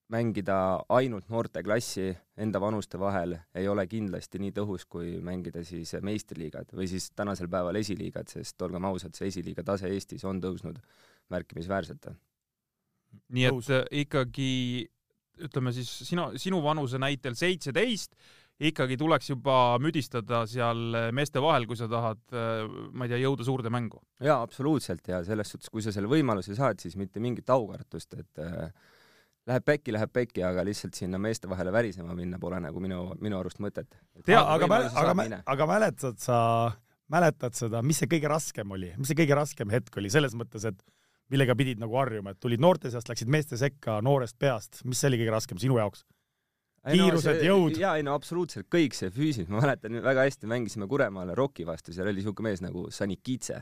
mängida 0.10 0.56
ainult 0.90 1.30
noorteklassi 1.30 2.10
enda 2.42 2.62
vanuste 2.62 3.00
vahel 3.00 3.36
ei 3.58 3.68
ole 3.70 3.86
kindlasti 3.90 4.42
nii 4.42 4.54
tõhus, 4.56 4.88
kui 4.90 5.18
mängida 5.26 5.62
siis 5.68 5.94
meistriliigad 6.06 6.74
või 6.74 6.90
siis 6.90 7.12
tänasel 7.16 7.50
päeval 7.52 7.78
esiliigad, 7.80 8.30
sest 8.32 8.62
olgem 8.66 8.90
ausad, 8.90 9.14
see 9.18 9.30
esiliiga 9.30 9.66
tase 9.66 9.92
Eestis 9.94 10.26
on 10.26 10.42
tõusnud 10.42 10.82
märkimisväärselt. 11.30 12.10
nii 13.30 13.46
et 13.46 13.54
Tõus. 13.54 13.72
ikkagi 13.92 14.52
ütleme 15.46 15.74
siis 15.74 15.90
sina, 16.10 16.32
sinu 16.42 16.60
vanuse 16.64 17.00
näitel 17.00 17.38
seitseteist, 17.38 18.16
ikkagi 18.60 18.98
tuleks 19.00 19.30
juba 19.30 19.78
müdistada 19.80 20.42
seal 20.50 21.12
meeste 21.16 21.42
vahel, 21.42 21.68
kui 21.70 21.78
sa 21.80 21.88
tahad, 21.88 22.22
ma 22.92 23.06
ei 23.06 23.14
tea, 23.14 23.22
jõuda 23.24 23.46
suurde 23.48 23.72
mängu. 23.72 24.02
jaa, 24.20 24.42
absoluutselt 24.42 25.08
ja 25.08 25.22
selles 25.24 25.54
suhtes, 25.54 25.70
kui 25.70 25.86
sa 25.86 25.94
selle 25.96 26.10
võimaluse 26.12 26.58
saad, 26.58 26.82
siis 26.82 26.98
mitte 27.00 27.22
mingit 27.24 27.50
aukartust, 27.50 28.18
et 28.20 28.42
äh, 28.44 28.74
läheb 29.50 29.66
pekki, 29.66 29.94
läheb 29.96 30.12
pekki, 30.14 30.44
aga 30.46 30.64
lihtsalt 30.68 30.98
sinna 30.98 31.20
meeste 31.22 31.50
vahele 31.50 31.74
värisema 31.74 32.16
minna 32.18 32.40
pole 32.42 32.60
nagu 32.64 32.84
minu, 32.84 33.02
minu 33.24 33.40
arust 33.40 33.62
mõtet. 33.64 33.90
tea, 34.26 34.42
aga, 34.42 34.70
aga, 34.78 35.42
aga 35.46 35.68
mäletad 35.70 36.22
sa, 36.22 36.38
mäletad 37.12 37.58
seda, 37.58 37.82
mis 37.86 38.02
see 38.02 38.12
kõige 38.12 38.32
raskem 38.32 38.78
oli, 38.78 38.94
mis 38.98 39.12
see 39.12 39.20
kõige 39.20 39.38
raskem 39.40 39.74
hetk 39.74 39.98
oli 40.02 40.12
selles 40.14 40.38
mõttes, 40.38 40.68
et 40.70 40.80
millega 41.34 41.56
pidid 41.58 41.82
nagu 41.82 41.98
harjuma, 41.98 42.34
et 42.34 42.42
tulid 42.42 42.62
noorte 42.62 42.92
seast, 42.94 43.10
läksid 43.10 43.30
meeste 43.32 43.58
sekka 43.60 44.00
noorest 44.06 44.38
peast, 44.42 44.84
mis 44.86 45.02
see 45.02 45.12
oli 45.12 45.22
kõige 45.24 45.36
raskem 45.36 45.62
sinu 45.62 45.82
jaoks? 45.82 46.06
kiirused 46.90 47.42
no,, 47.42 47.48
jõud? 47.50 47.76
jaa, 47.80 47.98
ei 48.00 48.06
no 48.08 48.14
absoluutselt 48.16 48.70
kõik 48.72 48.96
see 48.98 49.12
füüsis, 49.14 49.50
ma 49.52 49.60
mäletan 49.64 50.00
väga 50.04 50.24
hästi, 50.28 50.48
mängisime 50.50 50.88
Kuremaale 50.90 51.36
Rocki 51.38 51.66
vastu, 51.68 51.94
seal 51.96 52.08
oli 52.08 52.22
niisugune 52.22 52.50
mees 52.50 52.64
nagu 52.64 52.86
Sanikitse. 52.94 53.60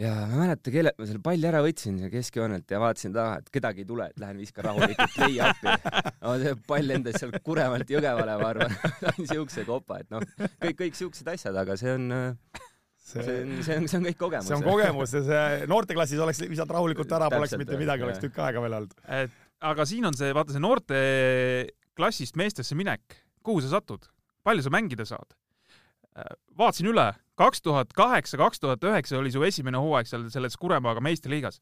Ja 0.00 0.12
ma 0.12 0.26
ei 0.26 0.40
mäleta, 0.42 0.72
kellelt 0.72 0.98
ma 1.00 1.08
selle 1.08 1.22
palli 1.24 1.48
ära 1.48 1.62
võtsin 1.64 1.98
keskjoonelt 2.12 2.72
ja 2.72 2.80
vaatasin 2.82 3.14
taha, 3.16 3.40
et 3.40 3.50
kedagi 3.54 3.84
ei 3.84 3.88
tule, 3.88 4.08
et 4.12 4.20
lähen 4.20 4.40
viskan 4.40 4.66
rahulikult 4.68 5.18
lay-up'i. 5.22 5.74
no 6.20 6.34
see 6.42 6.54
pall 6.68 6.90
lendas 6.90 7.16
sealt 7.22 7.38
Kuremaalt 7.46 7.92
Jõgevale, 7.92 8.36
ma 8.42 8.50
arvan 8.52 8.74
niisuguse 9.20 9.64
kopa, 9.68 10.02
et 10.04 10.12
noh, 10.12 10.24
kõik, 10.60 10.76
kõik 10.82 10.98
siuksed 10.98 11.30
asjad, 11.32 11.56
aga 11.62 11.78
see 11.80 11.94
on 11.96 12.10
see, 12.12 13.22
see 13.22 13.38
on, 13.40 13.56
see 13.64 13.78
on, 13.78 13.88
see 13.88 14.00
on 14.00 14.10
kõik 14.10 14.20
kogemus. 14.20 14.50
see 14.50 14.58
on 14.58 14.66
kogemus 14.66 15.16
ja 15.16 15.24
see 15.30 15.70
noorteklassis 15.72 16.22
oleks 16.26 16.44
visanud 16.44 16.76
rahulikult 16.76 17.16
ära, 17.16 17.30
poleks 17.32 17.56
mitte 17.60 17.80
midagi, 17.80 18.04
oleks 18.04 18.20
tükk 18.24 18.44
aega 18.44 18.64
veel 18.66 18.78
olnud. 18.82 18.94
et 19.22 19.40
aga 19.72 19.88
siin 19.88 20.04
on 20.10 20.18
see, 20.18 20.28
vaata 20.36 20.52
see 20.52 20.64
noorteklassist 20.66 22.36
meestesse 22.36 22.76
minek, 22.76 23.16
kuhu 23.46 23.64
sa 23.64 23.78
satud, 23.78 24.04
palju 24.44 24.66
sa 24.66 24.76
mängida 24.76 25.08
saad? 25.08 25.32
Vaatasin 26.58 26.90
üle, 26.92 27.10
kaks 27.38 27.64
tuhat 27.64 27.92
kaheksa, 27.96 28.38
kaks 28.40 28.62
tuhat 28.62 28.84
üheksa 28.84 29.18
oli 29.20 29.32
su 29.34 29.44
esimene 29.44 29.80
hooaeg 29.82 30.08
seal 30.08 30.28
selles 30.32 30.56
Kuremaaga 30.60 31.02
meistriliigas. 31.04 31.60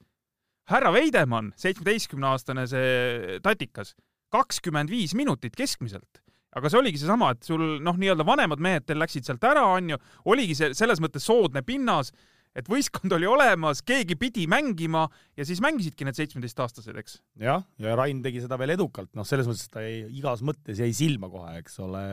härra 0.70 0.92
Veidemann, 0.94 1.52
seitsmeteistkümne-aastane 1.60 2.66
see 2.70 3.40
tatikas, 3.44 3.94
kakskümmend 4.32 4.90
viis 4.90 5.14
minutit 5.14 5.56
keskmiselt 5.56 6.24
aga 6.54 6.70
see 6.70 6.78
oligi 6.78 7.00
seesama, 7.02 7.32
et 7.34 7.46
sul 7.46 7.62
noh, 7.82 7.96
nii-öelda 7.98 8.26
vanemad 8.26 8.62
mehed 8.62 8.86
teil 8.86 9.00
läksid 9.02 9.26
sealt 9.26 9.44
ära, 9.46 9.64
onju, 9.74 9.98
oligi 10.30 10.54
see 10.58 10.70
selles 10.78 11.02
mõttes 11.02 11.26
soodne 11.26 11.64
pinnas, 11.66 12.12
et 12.54 12.68
võistkond 12.70 13.12
oli 13.16 13.28
olemas, 13.28 13.82
keegi 13.86 14.16
pidi 14.20 14.46
mängima 14.50 15.04
ja 15.36 15.46
siis 15.46 15.62
mängisidki 15.64 16.06
need 16.06 16.18
seitsmeteistaastased, 16.18 16.98
eks. 17.02 17.18
jah, 17.42 17.64
ja 17.82 17.96
Rain 17.98 18.22
tegi 18.24 18.42
seda 18.44 18.58
veel 18.60 18.76
edukalt, 18.76 19.12
noh, 19.18 19.26
selles 19.28 19.48
mõttes, 19.50 19.66
et 19.68 19.74
ta 19.74 19.84
jäi 19.84 20.04
igas 20.20 20.44
mõttes 20.46 20.82
jäi 20.82 20.92
silma 20.96 21.30
kohe, 21.32 21.56
eks 21.62 21.80
ole, 21.84 22.04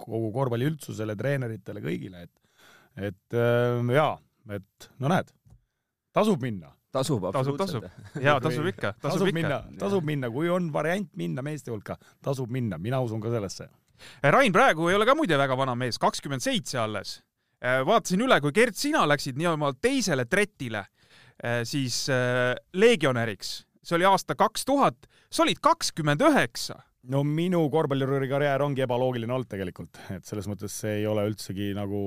kogu 0.00 0.30
korvpalli 0.34 0.70
üldsusele, 0.72 1.16
treeneritele, 1.20 1.84
kõigile, 1.84 2.28
et 2.28 2.40
et 2.94 3.34
äh, 3.34 3.80
jaa, 3.96 4.14
et 4.54 4.90
no 5.02 5.10
näed, 5.10 5.32
tasub 6.14 6.42
minna 6.46 6.70
tasub 6.94 7.24
absoluutselt. 7.26 7.88
jaa, 8.22 8.38
tasub 8.42 8.68
ikka, 8.70 8.94
tasub, 9.00 9.18
tasub 9.18 9.30
ikka. 9.30 9.38
minna, 9.40 9.60
tasub 9.80 10.06
minna, 10.06 10.30
kui 10.30 10.50
on 10.52 10.70
variant 10.74 11.10
minna 11.18 11.42
meeste 11.42 11.72
hulka, 11.74 11.96
tasub 12.24 12.52
minna, 12.54 12.78
mina 12.78 13.00
usun 13.04 13.22
ka 13.22 13.32
sellesse. 13.34 13.66
Rain 14.34 14.54
praegu 14.54 14.88
ei 14.90 14.98
ole 14.98 15.06
ka 15.08 15.16
muide 15.18 15.38
väga 15.38 15.56
vana 15.58 15.74
mees, 15.78 15.98
kakskümmend 16.02 16.44
seitse 16.44 16.78
alles. 16.82 17.18
Äh, 17.64 17.80
vaatasin 17.86 18.20
üle, 18.20 18.36
kui 18.44 18.52
Gert, 18.52 18.76
sina 18.76 19.06
läksid 19.08 19.38
nii-öelda 19.40 19.70
teisele 19.80 20.26
tretile, 20.28 20.84
äh, 21.40 21.62
siis 21.64 22.02
äh, 22.12 22.52
legionäriks, 22.76 23.54
see 23.80 23.96
oli 23.96 24.08
aasta 24.08 24.36
kaks 24.36 24.66
tuhat, 24.68 25.08
sa 25.32 25.46
olid 25.46 25.62
kakskümmend 25.64 26.24
üheksa. 26.28 26.76
No 27.08 27.22
minu 27.24 27.62
korvpalluri 27.72 28.28
karjäär 28.28 28.64
ongi 28.64 28.84
ebaloogiline 28.84 29.32
olnud 29.32 29.48
tegelikult, 29.48 29.96
et 30.12 30.28
selles 30.28 30.48
mõttes 30.48 30.76
see 30.84 31.00
ei 31.00 31.08
ole 31.08 31.24
üldsegi 31.28 31.72
nagu 31.76 32.00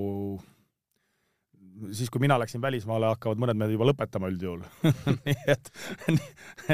siis 1.93 2.09
kui 2.09 2.21
mina 2.21 2.37
läksin 2.41 2.61
välismaale, 2.61 3.09
hakkavad 3.13 3.41
mõned 3.41 3.57
mehed 3.57 3.75
juba 3.75 3.89
lõpetama 3.89 4.29
üldjuhul. 4.31 4.63
Nii 5.25 5.37
et, 5.53 5.69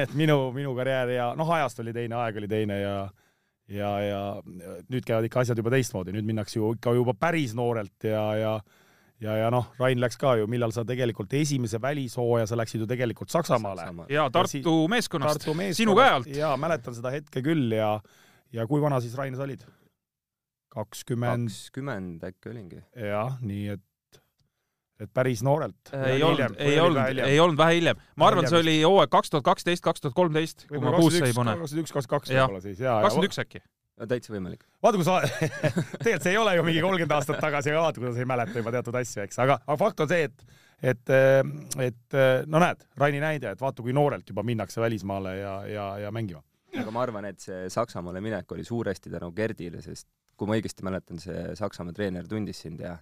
et 0.04 0.16
minu, 0.16 0.38
minu 0.56 0.76
karjäär 0.76 1.16
ja 1.18 1.32
noh, 1.40 1.52
ajast 1.56 1.80
oli 1.84 1.96
teine, 1.96 2.20
aeg 2.20 2.40
oli 2.40 2.52
teine 2.52 2.80
ja 2.80 2.96
ja, 3.72 3.92
ja 4.04 4.22
nüüd 4.90 5.06
käivad 5.08 5.28
ikka 5.28 5.44
asjad 5.44 5.60
juba 5.60 5.74
teistmoodi, 5.74 6.16
nüüd 6.16 6.28
minnakse 6.28 6.60
ju 6.60 6.74
ikka 6.78 6.96
juba 6.98 7.16
päris 7.18 7.54
noorelt 7.58 8.10
ja, 8.10 8.24
ja 8.40 8.56
ja, 9.24 9.36
ja 9.40 9.52
noh, 9.54 9.70
Rain 9.80 10.02
läks 10.02 10.18
ka 10.20 10.36
ju, 10.40 10.48
millal 10.52 10.74
sa 10.76 10.84
tegelikult 10.88 11.32
esimese 11.38 11.80
välishooaja, 11.82 12.48
sa 12.50 12.58
läksid 12.60 12.84
ju 12.84 12.88
tegelikult 12.90 13.32
Saksamaale 13.32 13.86
Saksamaa. 13.86 14.10
ja 14.12 14.28
Tartu 14.34 14.52
si 14.52 14.92
meeskonnast, 14.92 15.40
Tartu 15.40 15.54
meeskonnast. 15.54 15.80
sinu 15.80 15.96
käe 16.00 16.10
alt. 16.18 16.28
jaa, 16.28 16.58
mäletan 16.60 16.98
seda 16.98 17.14
hetke 17.14 17.44
küll 17.46 17.72
ja, 17.78 17.94
ja 18.56 18.68
kui 18.68 18.84
vana 18.84 19.00
siis 19.04 19.16
Rain 19.20 19.38
sa 19.38 19.48
olid? 19.48 19.64
kakskümmend, 20.74 21.52
kakskümmend 21.52 22.24
äkki 22.28 22.50
olingi. 22.50 22.82
jah, 22.98 23.38
nii 23.46 23.68
et, 23.76 23.84
et 25.06 25.12
päris 25.14 25.44
noorelt. 25.46 25.94
ei 26.00 26.24
olnud, 26.24 26.58
ei 26.58 26.80
olnud, 26.80 27.22
ei 27.26 27.40
olnud 27.40 27.60
vähe 27.60 27.78
hiljem. 27.78 28.02
ma 28.20 28.30
arvan, 28.30 28.48
see 28.50 28.60
oli 28.60 28.76
hooaeg 28.82 29.12
kaks 29.14 29.34
tuhat 29.34 29.46
kaksteist, 29.46 29.84
kaks 29.86 30.04
tuhat 30.04 30.18
kolmteist, 30.18 30.68
kui 30.70 30.82
ma 30.84 30.96
puusse 30.98 31.24
ei 31.28 31.36
pane. 31.36 31.56
kakskümmend 31.60 31.86
üks, 31.86 31.96
kakskümmend 31.96 32.12
kaks 32.14 32.34
võib-olla 32.34 32.64
siis, 32.66 32.84
jaa. 32.84 33.00
kakskümmend 33.06 33.30
üks 33.30 33.42
äkki. 33.44 33.64
täitsa 34.14 34.34
võimalik. 34.34 34.66
vaata, 34.84 35.00
kui 35.00 35.08
sa 35.08 35.20
tegelikult 36.04 36.28
see 36.28 36.34
ei 36.34 36.42
ole 36.42 36.56
ju 36.58 36.66
mingi 36.68 36.86
kolmkümmend 36.86 37.18
aastat 37.20 37.42
tagasi, 37.44 37.74
aga 37.74 37.86
vaata, 37.88 38.04
kuidas 38.04 38.22
ei 38.24 38.30
mäleta 38.34 38.64
juba 38.64 38.76
teatud 38.78 39.00
asju, 39.02 39.28
eks, 39.28 39.42
aga, 39.44 39.60
aga 39.68 39.80
fakt 39.84 40.06
on 40.06 40.12
see, 40.14 40.30
et 40.30 40.48
et, 40.84 41.14
et 41.80 42.18
no 42.52 42.60
näed, 42.60 42.82
Raini 43.00 43.22
näide, 43.24 43.54
et 43.56 43.62
vaata, 43.62 43.86
kui 43.86 43.94
noorelt 43.96 44.28
juba 44.28 44.44
minnakse 44.44 44.82
välismaale 44.84 45.38
ja, 45.38 45.54
ja, 45.70 45.86
ja 46.08 46.12
mängima. 46.12 46.44
aga 46.74 46.92
ma 46.92 47.06
arvan, 47.06 47.30
et 47.30 47.40
see 47.40 47.70
Saksamaale 47.72 48.20
minek 48.22 48.52
oli 48.52 48.66
suuresti 48.68 49.14
tänu 49.14 49.32
Gerdile, 49.32 49.80
sest 49.86 50.10
kui 50.38 50.50
ma 50.50 50.58
õigesti 50.58 50.86
mäletan, 50.86 51.22
see 51.22 51.54
Saksamaa 51.58 51.96
treener 51.96 52.28
tundis 52.30 52.64
sind 52.66 52.82
ja 52.84 52.98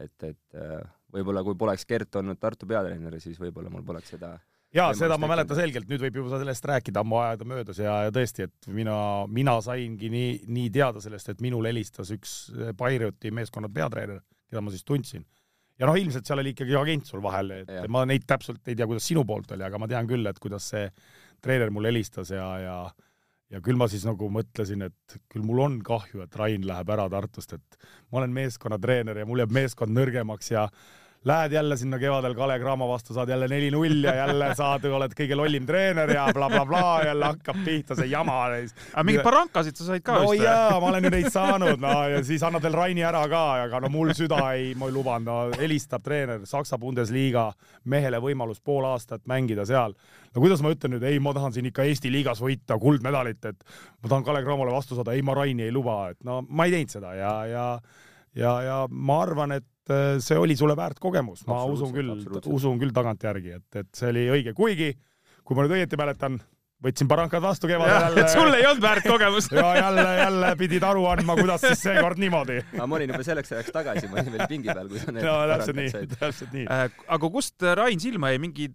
et, 0.00 0.14
et 0.26 0.58
äh, 0.58 0.80
võib-olla 1.14 1.44
kui 1.46 1.56
poleks 1.58 1.86
Gert 1.88 2.20
olnud 2.20 2.40
Tartu 2.40 2.66
peatreener, 2.70 3.20
siis 3.22 3.38
võib-olla 3.40 3.70
mul 3.72 3.84
poleks 3.86 4.14
seda 4.16 4.34
jaa, 4.74 4.88
seda 4.98 5.18
ma 5.20 5.30
mäletan 5.30 5.58
selgelt, 5.58 5.86
nüüd 5.90 6.02
võib 6.06 6.18
juba 6.20 6.40
sellest 6.40 6.66
rääkida, 6.70 7.04
ammu 7.04 7.20
aega 7.22 7.46
möödas 7.48 7.78
ja, 7.82 8.00
ja 8.06 8.14
tõesti, 8.14 8.48
et 8.48 8.68
mina, 8.74 8.96
mina 9.30 9.56
saingi 9.64 10.10
nii, 10.12 10.34
nii 10.56 10.72
teada 10.74 11.02
sellest, 11.04 11.30
et 11.30 11.44
minule 11.44 11.70
helistas 11.70 12.10
üks 12.14 12.34
Pairioti 12.78 13.32
meeskonna 13.34 13.70
peatreener, 13.72 14.20
keda 14.50 14.64
ma 14.64 14.74
siis 14.74 14.86
tundsin. 14.86 15.24
ja 15.78 15.88
noh, 15.90 15.98
ilmselt 15.98 16.26
seal 16.26 16.42
oli 16.42 16.54
ikkagi 16.54 16.76
agent 16.78 17.10
sul 17.10 17.22
vahel, 17.22 17.54
et 17.62 17.72
ja. 17.78 17.86
ma 17.90 18.04
neid 18.08 18.26
täpselt 18.26 18.66
ei 18.68 18.76
tea, 18.78 18.88
kuidas 18.90 19.06
sinu 19.10 19.24
poolt 19.26 19.54
oli, 19.56 19.66
aga 19.66 19.80
ma 19.80 19.90
tean 19.90 20.10
küll, 20.10 20.26
et 20.30 20.38
kuidas 20.42 20.70
see 20.74 20.86
treener 21.42 21.70
mulle 21.74 21.92
helistas 21.92 22.34
ja, 22.34 22.46
ja 22.62 22.78
ja 23.52 23.60
küll 23.62 23.78
ma 23.78 23.86
siis 23.90 24.02
nagu 24.06 24.26
mõtlesin, 24.32 24.86
et 24.88 25.16
küll 25.30 25.44
mul 25.46 25.60
on 25.62 25.78
kahju, 25.84 26.24
et 26.24 26.36
Rain 26.38 26.64
läheb 26.66 26.90
ära 26.90 27.06
Tartust, 27.12 27.52
et 27.54 27.88
ma 28.10 28.22
olen 28.22 28.32
meeskonnatreener 28.34 29.20
ja 29.20 29.26
mul 29.28 29.42
jääb 29.44 29.52
meeskond 29.54 29.94
nõrgemaks 29.94 30.50
ja 30.50 30.64
lähed 31.24 31.52
jälle 31.52 31.76
sinna 31.76 31.98
kevadel 31.98 32.34
Kalev 32.34 32.60
Cramo 32.60 32.88
vastu, 32.88 33.14
saad 33.14 33.28
jälle 33.28 33.48
neli-null 33.48 34.04
ja 34.04 34.14
jälle 34.14 34.50
saad, 34.54 34.84
oled 34.84 35.12
kõige 35.16 35.36
lollim 35.36 35.66
treener 35.66 36.10
ja 36.12 36.26
blablabla 36.32 36.64
bla, 36.66 36.80
bla, 36.80 37.06
jälle 37.08 37.30
hakkab 37.30 37.62
pihta 37.64 37.96
see 37.96 38.10
jama. 38.12 38.42
aga 38.44 39.04
mingeid 39.04 39.24
barankasid 39.24 39.80
sa 39.80 39.88
said 39.88 40.04
ka 40.04 40.18
no 40.18 40.26
vist 40.26 40.34
või? 40.34 40.44
jaa, 40.44 40.80
ma 40.80 40.90
olen 40.92 41.08
ju 41.08 41.14
neid 41.14 41.30
saanud, 41.32 41.80
no 41.80 41.94
ja 42.12 42.20
siis 42.24 42.44
annad 42.44 42.62
veel 42.62 42.76
Raini 42.76 43.06
ära 43.08 43.24
ka, 43.28 43.44
aga 43.64 43.80
no 43.80 43.88
mul 43.92 44.12
süda 44.16 44.40
ei, 44.52 44.74
ma 44.76 44.90
ei 44.90 44.96
lubanud, 44.96 45.24
no 45.30 45.60
helistab 45.60 46.04
treener 46.04 46.44
Saksa 46.48 46.78
Bundesliga 46.78 47.50
mehele 47.84 48.20
võimalus 48.20 48.60
pool 48.60 48.84
aastat 48.92 49.24
mängida 49.30 49.64
seal. 49.64 49.96
no 50.34 50.44
kuidas 50.44 50.60
ma 50.60 50.74
ütlen 50.76 50.96
nüüd, 50.98 51.08
ei, 51.08 51.18
ma 51.24 51.32
tahan 51.32 51.56
siin 51.56 51.72
ikka 51.72 51.88
Eesti 51.88 52.12
liigas 52.12 52.42
võita 52.44 52.76
kuldmedalit, 52.80 53.44
et 53.48 53.64
ma 54.02 54.10
tahan 54.10 54.24
Kalev 54.24 54.44
Cramole 54.44 54.76
vastu 54.76 54.98
saada, 54.98 55.16
ei, 55.16 55.22
ma 55.22 55.40
Raini 55.40 55.70
ei 55.70 55.72
luba, 55.72 56.10
et 56.12 56.20
no 56.24 56.42
ma 56.48 56.68
ei 56.68 56.76
teinud 56.76 57.00
seda 57.00 57.14
ja, 57.16 57.36
ja 57.48 57.68
ja, 58.38 58.54
ja 58.64 58.78
ma 58.90 59.20
arvan, 59.24 59.56
et 59.60 59.92
äh, 59.92 60.16
see 60.24 60.38
oli 60.40 60.56
sulle 60.58 60.76
väärt 60.78 61.00
kogemus, 61.02 61.46
ma 61.50 61.62
usun 61.70 61.94
küll, 61.94 62.14
usun 62.52 62.80
küll 62.82 62.94
tagantjärgi, 62.94 63.60
et, 63.60 63.68
et 63.84 63.90
see 63.96 64.10
oli 64.12 64.26
õige, 64.38 64.56
kuigi 64.56 64.92
kui 65.44 65.56
ma 65.56 65.64
nüüd 65.64 65.76
õieti 65.76 65.98
mäletan, 66.00 66.38
võtsin 66.84 67.08
barankad 67.08 67.42
vastu 67.44 67.68
kevadel 67.68 67.94
jälle. 67.94 68.24
sul 68.32 68.56
ei 68.56 68.66
olnud 68.68 68.84
väärt 68.84 69.06
kogemus 69.08 69.48
ja 69.54 69.66
jälle, 69.78 70.06
jälle 70.20 70.52
pidid 70.60 70.86
aru 70.88 71.04
andma, 71.08 71.36
kuidas 71.38 71.64
siis 71.64 71.84
seekord 71.84 72.20
niimoodi. 72.20 72.60
aga 72.74 72.88
ma 72.88 72.98
olin 72.98 73.12
juba 73.14 73.26
selleks 73.26 73.52
ajaks 73.54 73.74
tagasi, 73.74 74.08
ma 74.10 74.20
olin 74.20 74.36
veel 74.36 74.48
pingi 74.50 74.72
peal, 74.72 74.88
kui 74.90 75.02
sa 75.02 75.14
need 75.14 75.28
no, 75.28 75.36
täpselt 75.52 75.80
nii, 75.80 76.06
täpselt 76.16 76.56
nii 76.56 76.66
äh,. 76.68 76.86
aga 77.16 77.32
kust 77.36 77.68
Rain 77.80 78.02
silma 78.02 78.32
jäi, 78.32 78.40
mingi 78.42 78.70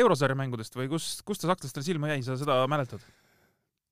eurosarja 0.00 0.36
mängudest 0.38 0.76
või 0.76 0.88
kus, 0.92 1.10
kust 1.28 1.44
ta 1.44 1.52
sakslastele 1.52 1.86
silma 1.86 2.12
jäi, 2.14 2.24
sa 2.26 2.38
seda 2.40 2.62
mäletad? 2.70 3.04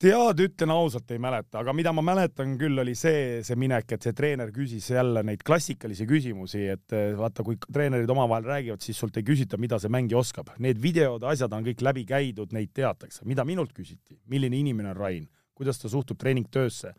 Tead, 0.03 0.41
ütlen 0.43 0.71
ausalt, 0.73 1.11
ei 1.15 1.19
mäleta, 1.21 1.61
aga 1.61 1.73
mida 1.75 1.93
ma 1.95 2.03
mäletan 2.05 2.57
küll, 2.59 2.79
oli 2.81 2.95
see, 2.97 3.41
see 3.45 3.57
minek, 3.59 3.93
et 3.95 4.05
see 4.05 4.15
treener 4.17 4.51
küsis 4.55 4.89
jälle 4.91 5.23
neid 5.25 5.43
klassikalisi 5.47 6.07
küsimusi, 6.09 6.65
et 6.73 6.95
eh, 6.95 7.13
vaata, 7.17 7.45
kui 7.47 7.59
treenerid 7.63 8.11
omavahel 8.11 8.49
räägivad, 8.49 8.83
siis 8.83 8.99
sult 8.99 9.17
ei 9.19 9.27
küsita, 9.27 9.59
mida 9.61 9.79
see 9.79 9.91
mängija 9.93 10.19
oskab. 10.19 10.51
Need 10.63 10.81
videod, 10.83 11.23
asjad 11.31 11.55
on 11.55 11.63
kõik 11.67 11.85
läbi 11.85 12.03
käidud, 12.09 12.51
neid 12.55 12.73
teatakse. 12.75 13.23
mida 13.29 13.45
minult 13.47 13.71
küsiti, 13.75 14.19
milline 14.27 14.59
inimene 14.59 14.91
on 14.91 14.99
Rain, 14.99 15.29
kuidas 15.55 15.79
ta 15.79 15.91
suhtub 15.91 16.19
treeningtöösse, 16.19 16.93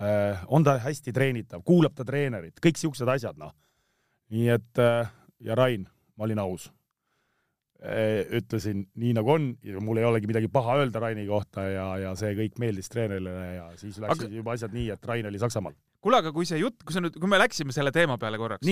eh, 0.00 0.44
on 0.48 0.64
ta 0.64 0.76
hästi 0.82 1.12
treenitav, 1.12 1.64
kuulab 1.64 1.96
ta 1.96 2.04
treenerit, 2.04 2.60
kõik 2.60 2.76
siuksed 2.76 3.08
asjad, 3.08 3.38
noh. 3.40 3.56
nii 4.32 4.48
et 4.48 4.78
eh, 4.78 5.10
ja 5.40 5.56
Rain, 5.56 5.88
ma 6.16 6.28
olin 6.28 6.44
aus 6.44 6.68
ütlesin 8.38 8.84
nii 9.02 9.14
nagu 9.16 9.32
on 9.32 9.48
ja 9.66 9.80
mul 9.82 9.98
ei 9.98 10.06
olegi 10.06 10.28
midagi 10.30 10.50
paha 10.52 10.76
öelda 10.82 11.00
Raini 11.02 11.24
kohta 11.26 11.64
ja, 11.66 11.86
ja 11.98 12.12
see 12.18 12.36
kõik 12.38 12.60
meeldis 12.62 12.90
treenerile 12.92 13.32
ja 13.56 13.64
siis 13.80 13.98
läksid 14.02 14.28
aga... 14.28 14.36
juba 14.38 14.54
asjad 14.54 14.76
nii, 14.76 14.84
et 14.94 15.08
Rain 15.10 15.26
oli 15.26 15.40
Saksamaal. 15.42 15.74
kuule, 16.02 16.20
aga 16.22 16.30
kui 16.34 16.46
see 16.46 16.60
jutt, 16.62 16.78
kui 16.86 16.94
sa 16.94 17.02
nüüd, 17.02 17.18
kui 17.18 17.30
me 17.30 17.40
läksime 17.42 17.74
selle 17.74 17.90
teema 17.94 18.18
peale 18.22 18.38
korraks. 18.38 18.66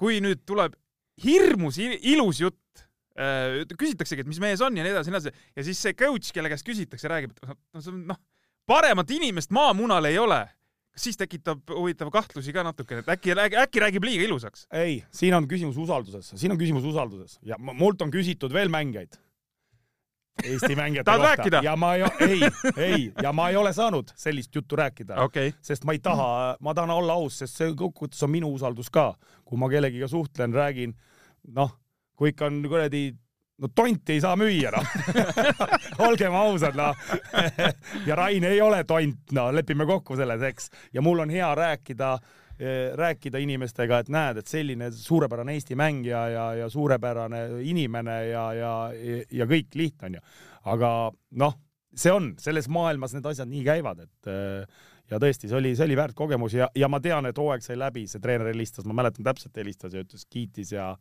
kui 0.00 0.22
nüüd 0.24 0.46
tuleb 0.48 0.78
hirmus 1.22 1.76
ilus 1.82 2.40
jutt 2.40 2.86
äh,, 3.20 3.60
küsitaksegi, 3.76 4.24
et 4.24 4.32
mis 4.32 4.40
mees 4.40 4.64
on 4.64 4.80
ja 4.80 4.86
nii 4.86 4.94
edasi 4.94 5.12
ja 5.12 5.18
nii 5.18 5.20
edasi 5.20 5.52
ja 5.60 5.66
siis 5.68 5.84
see 5.84 5.98
coach, 5.98 6.32
kelle 6.32 6.48
käest 6.48 6.64
küsitakse, 6.66 7.12
räägib, 7.12 7.36
et 7.36 7.52
no 7.52 7.84
see 7.84 7.92
on 7.92 8.06
noh, 8.14 8.20
paremat 8.66 9.12
inimest 9.12 9.52
maamunal 9.52 10.08
ei 10.08 10.16
ole 10.22 10.40
kas 10.92 11.08
siis 11.08 11.16
tekitab 11.16 11.72
huvitava 11.72 12.12
kahtlusi 12.12 12.52
ka 12.52 12.64
natukene, 12.66 13.02
et 13.02 13.10
äkki, 13.14 13.34
äkki 13.64 13.80
räägib 13.80 14.04
liiga 14.04 14.26
ilusaks? 14.28 14.66
ei, 14.76 15.02
siin 15.10 15.34
on 15.34 15.48
küsimus 15.48 15.78
usalduses, 15.80 16.32
siin 16.36 16.52
on 16.52 16.60
küsimus 16.60 16.84
usalduses 16.88 17.38
ja 17.42 17.58
mult 17.58 18.02
on 18.02 18.12
küsitud 18.12 18.52
veel 18.52 18.72
mängijaid. 18.72 19.18
Eesti 20.42 20.72
mängijate 20.76 21.12
kohta 21.20 21.60
ja 21.64 21.74
ma 21.76 21.94
ei, 21.94 22.04
ei, 22.24 22.40
ei 22.76 23.12
ja 23.22 23.32
ma 23.36 23.50
ei 23.52 23.56
ole 23.56 23.72
saanud 23.76 24.14
sellist 24.16 24.54
juttu 24.54 24.76
rääkida 24.76 25.20
okay., 25.24 25.52
sest 25.60 25.84
ma 25.84 25.92
ei 25.92 26.00
taha, 26.00 26.56
ma 26.60 26.74
tahan 26.74 26.90
olla 26.90 27.16
aus, 27.20 27.38
sest 27.42 27.60
see 27.60 27.74
kokkuvõttes 27.76 28.24
on 28.24 28.32
minu 28.32 28.48
usaldus 28.52 28.88
ka, 28.90 29.12
kui 29.44 29.60
ma 29.60 29.68
kellegiga 29.72 30.08
suhtlen, 30.08 30.54
räägin, 30.56 30.96
noh, 31.52 31.76
kui 32.16 32.32
ikka 32.32 32.48
on 32.48 32.62
kuradi 32.68 33.10
no 33.62 33.70
tonti 33.74 34.16
ei 34.16 34.22
saa 34.22 34.36
müüa, 34.38 34.72
noh 34.74 34.86
olgem 36.06 36.34
ausad, 36.36 36.76
noh 36.78 36.98
ja 38.08 38.18
Rain 38.18 38.46
ei 38.48 38.60
ole 38.62 38.82
tont, 38.88 39.32
no 39.36 39.48
lepime 39.54 39.86
kokku 39.88 40.18
selles, 40.18 40.42
eks. 40.50 40.70
ja 40.94 41.04
mul 41.04 41.22
on 41.24 41.32
hea 41.32 41.48
rääkida, 41.58 42.12
eh, 42.58 42.92
rääkida 42.98 43.42
inimestega, 43.42 44.02
et 44.02 44.12
näed, 44.12 44.42
et 44.42 44.50
selline 44.50 44.90
suurepärane 44.96 45.56
Eesti 45.56 45.78
mängija 45.78 46.22
ja, 46.34 46.46
ja 46.62 46.70
suurepärane 46.72 47.44
inimene 47.68 48.18
ja, 48.32 48.46
ja, 48.58 48.72
ja 49.30 49.50
kõik 49.50 49.78
lihtne 49.78 50.10
on 50.10 50.18
ju. 50.18 50.24
aga 50.74 50.94
noh, 51.42 51.58
see 51.94 52.12
on, 52.14 52.32
selles 52.40 52.68
maailmas 52.72 53.14
need 53.14 53.26
asjad 53.28 53.50
nii 53.50 53.66
käivad, 53.66 54.06
et 54.06 54.32
eh, 54.32 54.82
ja 55.12 55.18
tõesti, 55.20 55.48
see 55.50 55.58
oli, 55.58 55.72
see 55.76 55.86
oli 55.88 55.96
väärt 55.98 56.16
kogemus 56.16 56.56
ja, 56.56 56.68
ja 56.78 56.88
ma 56.90 57.00
tean, 57.04 57.26
et 57.28 57.38
hooaeg 57.38 57.64
sai 57.64 57.76
läbi, 57.80 58.06
see 58.08 58.22
treener 58.22 58.52
helistas, 58.52 58.86
ma 58.88 58.96
mäletan 59.02 59.26
täpselt, 59.26 59.54
helistas 59.60 59.94
ja 59.96 60.04
ütles, 60.04 60.24
kiitis 60.30 60.72
ja 60.72 60.92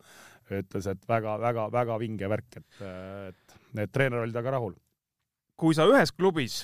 ütles, 0.60 0.88
et 0.92 1.08
väga-väga-väga 1.10 1.98
vinge 2.02 2.30
värk, 2.32 2.60
et, 2.60 2.84
et, 3.32 3.58
et 3.86 3.92
treener 3.94 4.24
oli 4.24 4.36
temaga 4.36 4.58
rahul. 4.58 4.76
kui 5.62 5.78
sa 5.78 5.86
ühes 5.90 6.12
klubis 6.12 6.62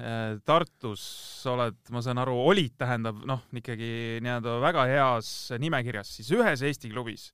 äh, 0.00 0.38
Tartus 0.44 1.02
oled, 1.46 1.78
ma 1.94 2.02
saan 2.04 2.18
aru, 2.22 2.36
olid, 2.50 2.74
tähendab 2.80 3.20
noh, 3.28 3.44
ikkagi 3.52 4.18
nii-öelda 4.24 4.58
väga 4.64 4.86
heas 4.90 5.30
nimekirjas, 5.60 6.16
siis 6.18 6.32
ühes 6.36 6.64
Eesti 6.64 6.90
klubis 6.92 7.30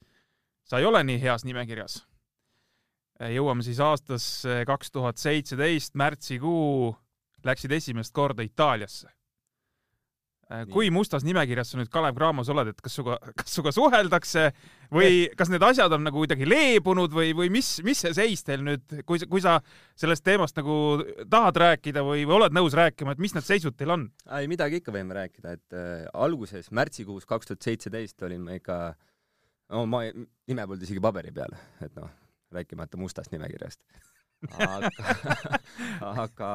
sa 0.64 0.80
ei 0.80 0.88
ole 0.88 1.02
nii 1.04 1.20
heas 1.22 1.44
nimekirjas. 1.48 2.02
Äh, 3.22 3.34
jõuame 3.36 3.64
siis 3.66 3.80
aastasse 3.80 4.62
kaks 4.68 4.90
tuhat 4.94 5.20
seitseteist, 5.22 5.94
märtsikuu, 5.98 6.94
läksid 7.44 7.72
esimest 7.76 8.14
korda 8.16 8.42
Itaaliasse 8.42 9.12
Äh, 10.52 10.66
kui 10.68 10.90
mustas 10.92 11.24
nimekirjas 11.24 11.72
sa 11.72 11.78
nüüd 11.80 11.90
Kalev 11.92 12.16
Cramos 12.18 12.50
oled, 12.52 12.68
et 12.74 12.80
kas 12.84 12.98
sinuga, 12.98 13.16
kas 13.38 13.54
sinuga 13.54 13.72
suheldakse 13.72 14.50
või 14.94 15.24
kas 15.38 15.50
need 15.52 15.64
asjad 15.66 15.92
on 15.96 16.04
nagu 16.06 16.20
kuidagi 16.20 16.46
leebunud 16.48 17.12
või, 17.14 17.32
või 17.36 17.50
mis, 17.52 17.68
mis 17.86 18.00
see 18.04 18.14
seis 18.16 18.44
teil 18.46 18.64
nüüd, 18.66 18.84
kui, 19.08 19.20
kui 19.30 19.42
sa 19.44 19.58
sellest 19.98 20.24
teemast 20.26 20.58
nagu 20.60 20.76
tahad 21.30 21.60
rääkida 21.64 22.04
või, 22.06 22.24
või 22.28 22.38
oled 22.38 22.56
nõus 22.56 22.76
rääkima, 22.78 23.14
et 23.14 23.22
mis 23.22 23.34
need 23.36 23.46
seisud 23.46 23.76
teil 23.78 23.94
on? 23.96 24.08
ei, 24.38 24.48
midagi 24.50 24.80
ikka 24.80 24.94
võime 24.94 25.16
rääkida, 25.18 25.56
et 25.58 25.78
äh, 25.78 26.06
alguses, 26.26 26.70
märtsikuus 26.74 27.28
kaks 27.28 27.50
tuhat 27.50 27.68
seitseteist 27.68 28.22
olin 28.26 28.44
ma 28.46 28.58
ikka, 28.58 28.80
no 29.74 29.84
ma 29.90 30.04
nime 30.08 30.68
polnud 30.68 30.86
isegi 30.86 31.02
paberi 31.04 31.34
peal, 31.34 31.56
et 31.84 31.94
noh, 31.98 32.10
rääkimata 32.54 33.00
mustast 33.00 33.34
nimekirjast. 33.34 33.82
aga 34.60 34.90
aga 36.04 36.50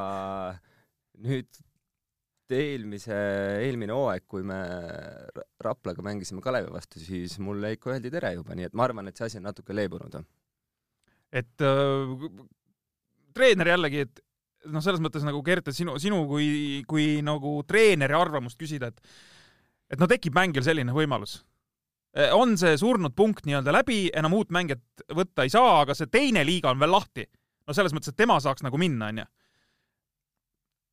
nüüd 1.25 1.49
eelmise, 2.55 3.15
eelmine 3.65 3.95
hooaeg, 3.95 4.25
kui 4.27 4.45
me 4.47 4.59
Ra- 5.35 5.47
Raplaga 5.69 6.05
mängisime 6.05 6.41
Kalevi 6.41 6.71
vastu, 6.73 7.01
siis 7.01 7.37
mulle 7.43 7.73
ikka 7.75 7.93
öeldi 7.93 8.11
tere 8.13 8.33
juba, 8.37 8.55
nii 8.57 8.69
et 8.69 8.77
ma 8.77 8.87
arvan, 8.87 9.09
et 9.09 9.19
see 9.19 9.27
asi 9.27 9.41
on 9.41 9.47
natuke 9.49 9.75
leebunud. 9.75 10.17
et 11.31 11.61
äh, 11.61 12.15
treener 13.37 13.73
jällegi, 13.73 14.05
et 14.07 14.23
noh, 14.67 14.83
selles 14.83 15.01
mõttes 15.03 15.25
nagu 15.25 15.41
Gert, 15.45 15.69
et 15.69 15.77
sinu, 15.77 15.97
sinu 16.01 16.23
kui, 16.29 16.81
kui 16.89 17.19
nagu 17.25 17.59
treeneri 17.67 18.17
arvamust 18.17 18.59
küsida, 18.59 18.91
et 18.91 19.13
et 19.89 19.97
no 19.97 20.05
tekib 20.05 20.35
mängijal 20.37 20.67
selline 20.67 20.93
võimalus. 20.93 21.39
on 22.33 22.55
see 22.57 22.77
surnud 22.77 23.13
punkt 23.15 23.45
nii-öelda 23.45 23.73
läbi, 23.73 24.09
enam 24.17 24.33
uut 24.33 24.49
mängijat 24.49 25.03
võtta 25.15 25.45
ei 25.45 25.49
saa, 25.53 25.81
aga 25.81 25.93
see 25.93 26.09
teine 26.09 26.43
liiga 26.45 26.71
on 26.71 26.79
veel 26.79 26.91
lahti. 26.91 27.25
no 27.67 27.73
selles 27.73 27.93
mõttes, 27.93 28.09
et 28.09 28.17
tema 28.17 28.39
saaks 28.39 28.63
nagu 28.65 28.77
minna, 28.77 29.09
onju. 29.13 29.25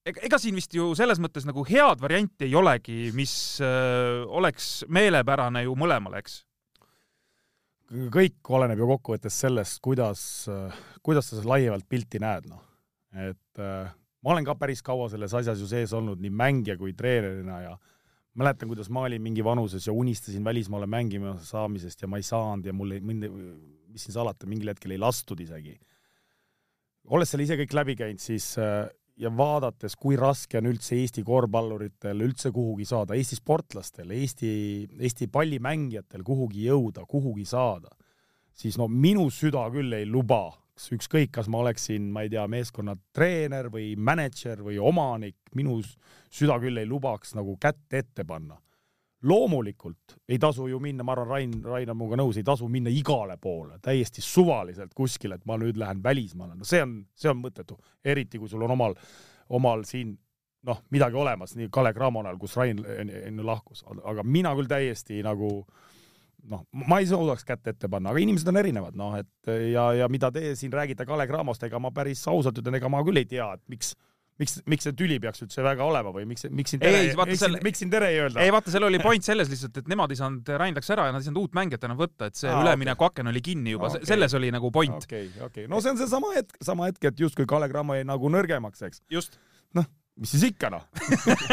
ega, 0.06 0.22
ega 0.28 0.38
siin 0.40 0.56
vist 0.58 0.74
ju 0.76 0.90
selles 0.98 1.20
mõttes 1.22 1.46
nagu 1.48 1.64
head 1.66 2.02
varianti 2.02 2.48
ei 2.48 2.54
olegi, 2.58 3.10
mis 3.16 3.34
öö, 3.64 4.24
oleks 4.40 4.84
meelepärane 4.92 5.66
ju 5.66 5.76
mõlemale, 5.78 6.22
eks. 6.22 6.40
kõik 8.14 8.54
oleneb 8.58 8.82
ju 8.82 8.90
kokkuvõttes 8.94 9.40
sellest, 9.44 9.80
kuidas, 9.84 10.22
kuidas 11.06 11.30
sa 11.30 11.38
seda 11.38 11.52
laiemalt 11.54 11.86
pilti 11.88 12.22
näed, 12.22 12.48
noh. 12.50 12.62
et 13.14 13.62
äh, 13.62 13.90
ma 14.22 14.34
olen 14.34 14.46
ka 14.46 14.56
päris 14.58 14.82
kaua 14.86 15.10
selles 15.12 15.34
asjas 15.38 15.60
ju 15.62 15.68
sees 15.70 15.94
olnud 15.96 16.22
nii 16.22 16.34
mängija 16.34 16.78
kui 16.80 16.94
treenerina 16.98 17.60
ja 17.62 17.76
mäletan, 18.36 18.68
kuidas 18.68 18.90
ma 18.92 19.06
olin 19.06 19.22
mingi 19.22 19.44
vanuses 19.44 19.86
ja 19.86 19.94
unistasin 19.96 20.44
välismaale 20.44 20.86
mängima 20.90 21.36
saamisest 21.42 22.02
ja 22.02 22.10
ma 22.10 22.20
ei 22.20 22.26
saanud 22.26 22.66
ja 22.66 22.74
mul 22.76 22.96
ei, 22.96 23.00
mind, 23.00 23.28
mis 23.92 24.06
siin 24.06 24.16
salata, 24.18 24.48
mingil 24.50 24.74
hetkel 24.74 24.92
ei 24.92 25.00
lastud 25.00 25.40
isegi. 25.40 25.76
olles 27.06 27.30
selle 27.30 27.46
ise 27.46 27.54
kõik 27.60 27.74
läbi 27.78 27.94
käinud, 27.96 28.20
siis 28.20 28.50
äh, 28.58 28.88
ja 29.16 29.30
vaadates, 29.32 29.96
kui 29.96 30.16
raske 30.20 30.58
on 30.60 30.68
üldse 30.70 30.96
Eesti 31.00 31.24
korvpalluritel 31.26 32.20
üldse 32.26 32.52
kuhugi 32.54 32.86
saada, 32.88 33.16
Eesti 33.16 33.38
sportlastel, 33.38 34.12
Eesti, 34.12 34.50
Eesti 35.00 35.30
pallimängijatel 35.32 36.24
kuhugi 36.26 36.66
jõuda, 36.68 37.06
kuhugi 37.08 37.46
saada, 37.48 37.92
siis 38.56 38.78
no 38.80 38.88
minu 38.88 39.28
süda 39.32 39.66
küll 39.72 39.96
ei 39.96 40.08
luba, 40.08 40.50
ükskõik, 40.92 41.32
kas 41.32 41.48
ma 41.48 41.62
oleksin, 41.64 42.10
ma 42.12 42.26
ei 42.26 42.32
tea, 42.32 42.44
meeskonna 42.50 42.96
treener 43.16 43.70
või 43.72 43.94
mänedžer 43.96 44.60
või 44.64 44.76
omanik, 44.76 45.38
minu 45.56 45.80
süda 46.28 46.58
küll 46.60 46.76
ei 46.76 46.88
lubaks 46.88 47.34
nagu 47.38 47.56
kätt 47.60 47.96
ette 47.96 48.24
panna. 48.28 48.60
Loomulikult 49.22 50.18
ei 50.28 50.38
tasu 50.38 50.66
ju 50.68 50.80
minna, 50.80 51.04
ma 51.04 51.14
arvan, 51.16 51.28
Rain, 51.28 51.54
Rain 51.64 51.90
on 51.90 51.96
minuga 51.96 52.18
nõus, 52.20 52.36
ei 52.36 52.44
tasu 52.46 52.68
minna 52.68 52.92
igale 52.92 53.38
poole 53.40 53.78
täiesti 53.82 54.22
suvaliselt 54.24 54.92
kuskile, 54.94 55.38
et 55.38 55.46
ma 55.48 55.56
nüüd 55.60 55.78
lähen 55.80 56.02
välismaale, 56.04 56.54
no 56.58 56.68
see 56.68 56.82
on, 56.84 56.98
see 57.16 57.30
on 57.32 57.40
mõttetu, 57.40 57.78
eriti 58.04 58.38
kui 58.38 58.50
sul 58.52 58.64
on 58.66 58.76
omal, 58.76 58.96
omal 59.56 59.84
siin 59.88 60.14
noh, 60.66 60.82
midagi 60.92 61.18
olemas, 61.18 61.54
nii 61.56 61.70
Kalev 61.72 61.96
Cramo 61.96 62.22
näol, 62.26 62.38
kus 62.40 62.56
Rain 62.58 62.82
enne 62.84 63.46
lahkus, 63.46 63.84
aga 64.04 64.24
mina 64.26 64.52
küll 64.58 64.68
täiesti 64.70 65.22
nagu 65.24 65.50
noh, 66.50 66.66
ma 66.86 67.00
ei 67.00 67.08
suudaks 67.08 67.46
kätt 67.46 67.72
ette 67.72 67.88
panna, 67.90 68.12
aga 68.12 68.22
inimesed 68.22 68.50
on 68.50 68.60
erinevad, 68.60 68.98
noh 68.98 69.16
et 69.18 69.52
ja, 69.72 69.88
ja 70.02 70.10
mida 70.12 70.30
te 70.34 70.54
siin 70.58 70.74
räägite 70.74 71.06
Kalev 71.08 71.30
Cramost, 71.30 71.64
ega 71.66 71.80
ma 71.82 71.92
päris 71.94 72.22
ausalt 72.30 72.60
ütlen, 72.60 72.78
ega 72.78 72.90
ma 72.92 73.02
küll 73.06 73.22
ei 73.22 73.28
tea, 73.30 73.48
et 73.56 73.64
miks, 73.72 73.94
miks, 74.40 74.58
miks 74.68 74.86
see 74.86 74.94
tüli 74.96 75.16
peaks 75.22 75.42
üldse 75.44 75.64
väga 75.64 75.84
olema 75.86 76.12
või 76.14 76.26
miks, 76.28 76.46
miks 76.52 76.74
siin 76.74 76.82
tere 76.82 77.02
miks, 77.16 77.40
selle- 77.40 77.60
miks 77.64 77.82
siin 77.82 77.92
tere 77.92 78.10
ei 78.12 78.20
öelda? 78.24 78.42
ei 78.44 78.52
vaata, 78.54 78.72
seal 78.74 78.86
oli 78.88 79.00
point 79.02 79.24
selles 79.26 79.50
lihtsalt, 79.52 79.80
et 79.82 79.90
nemad 79.92 80.12
ei 80.12 80.20
saanud, 80.20 80.54
Rain 80.60 80.76
läks 80.76 80.92
ära 80.94 81.08
ja 81.08 81.14
nad 81.14 81.24
ei 81.24 81.28
saanud 81.30 81.42
uut 81.42 81.56
mängijat 81.56 81.86
enam 81.88 82.00
võtta, 82.00 82.30
et 82.30 82.40
see 82.40 82.50
Aa, 82.52 82.62
ülemineku 82.64 83.08
aken 83.08 83.32
oli 83.32 83.44
kinni 83.44 83.76
juba 83.76 83.90
Okei. 83.90 84.02
okay., 84.02 84.10
selles 84.12 84.36
oli 84.38 84.52
nagu 84.54 84.70
point 84.74 84.98
okay.. 84.98 85.28
okei, 85.30 85.46
okei, 85.50 85.68
no 85.72 85.80
see 85.84 85.94
on 85.94 86.00
seesama 86.02 86.32
hetk, 86.36 86.58
sama 86.64 86.90
hetk, 86.90 87.04
et 87.12 87.22
justkui 87.24 87.48
Kalev 87.48 87.72
Cramo 87.72 87.96
jäi 87.96 88.04
nagu 88.08 88.32
nõrgemaks, 88.32 88.84
eks. 88.90 89.02
just. 89.12 89.40
mis 90.16 90.30
siis 90.32 90.46
ikka 90.48 90.70
noh 90.72 90.84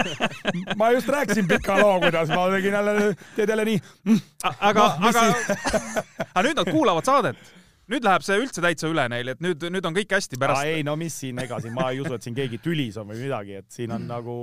ma 0.80 0.92
just 0.96 1.10
rääkisin 1.12 1.48
pika 1.50 1.76
loo, 1.82 1.98
kuidas 2.04 2.30
ma 2.32 2.46
tegin 2.54 2.78
jälle, 2.78 3.10
teed 3.36 3.52
jälle 3.52 3.66
nii 3.68 3.82
aga 4.70 4.86
Noh,, 5.04 5.10
aga, 5.10 5.26
aga 6.36 6.46
nüüd 6.48 6.60
nad 6.62 6.72
kuulavad 6.72 7.08
saadet. 7.08 7.40
Nüüd 7.94 8.06
läheb 8.08 8.26
see 8.26 8.40
üldse 8.42 8.64
täitsa 8.64 8.90
üle 8.90 9.06
neil, 9.12 9.34
et 9.34 9.42
nüüd, 9.44 9.64
nüüd 9.74 9.86
on 9.88 9.96
kõik 9.96 10.16
hästi 10.18 10.40
pärast. 10.42 10.66
ei 10.70 10.86
no 10.86 10.96
mis 11.00 11.16
siin, 11.24 11.40
ega 11.44 11.60
siin 11.64 11.76
ma 11.76 11.92
ei 11.94 12.02
usu, 12.04 12.16
et 12.18 12.26
siin 12.26 12.38
keegi 12.38 12.62
tülis 12.64 12.98
on 13.02 13.10
või 13.12 13.22
midagi, 13.22 13.60
et 13.62 13.70
siin 13.74 13.94
on 13.94 14.08
nagu 14.10 14.38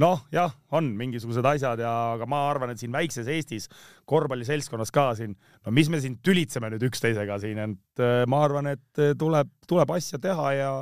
noh, 0.00 0.24
jah, 0.34 0.52
on 0.74 0.88
mingisugused 0.98 1.46
asjad 1.46 1.82
ja, 1.82 1.92
aga 2.16 2.26
ma 2.30 2.40
arvan, 2.50 2.72
et 2.72 2.82
siin 2.82 2.94
väikses 2.94 3.28
Eestis 3.30 3.68
korvpalliseltskonnas 4.10 4.92
ka 4.94 5.08
siin, 5.18 5.36
no 5.64 5.74
mis 5.74 5.90
me 5.92 6.00
siin 6.02 6.18
tülitseme 6.24 6.70
nüüd 6.72 6.86
üksteisega 6.88 7.38
siin, 7.42 7.60
et 7.62 8.02
äh, 8.02 8.22
ma 8.30 8.42
arvan, 8.46 8.72
et 8.74 9.02
äh, 9.02 9.14
tuleb, 9.18 9.52
tuleb 9.70 9.94
asja 9.94 10.20
teha 10.22 10.54
ja, 10.56 10.72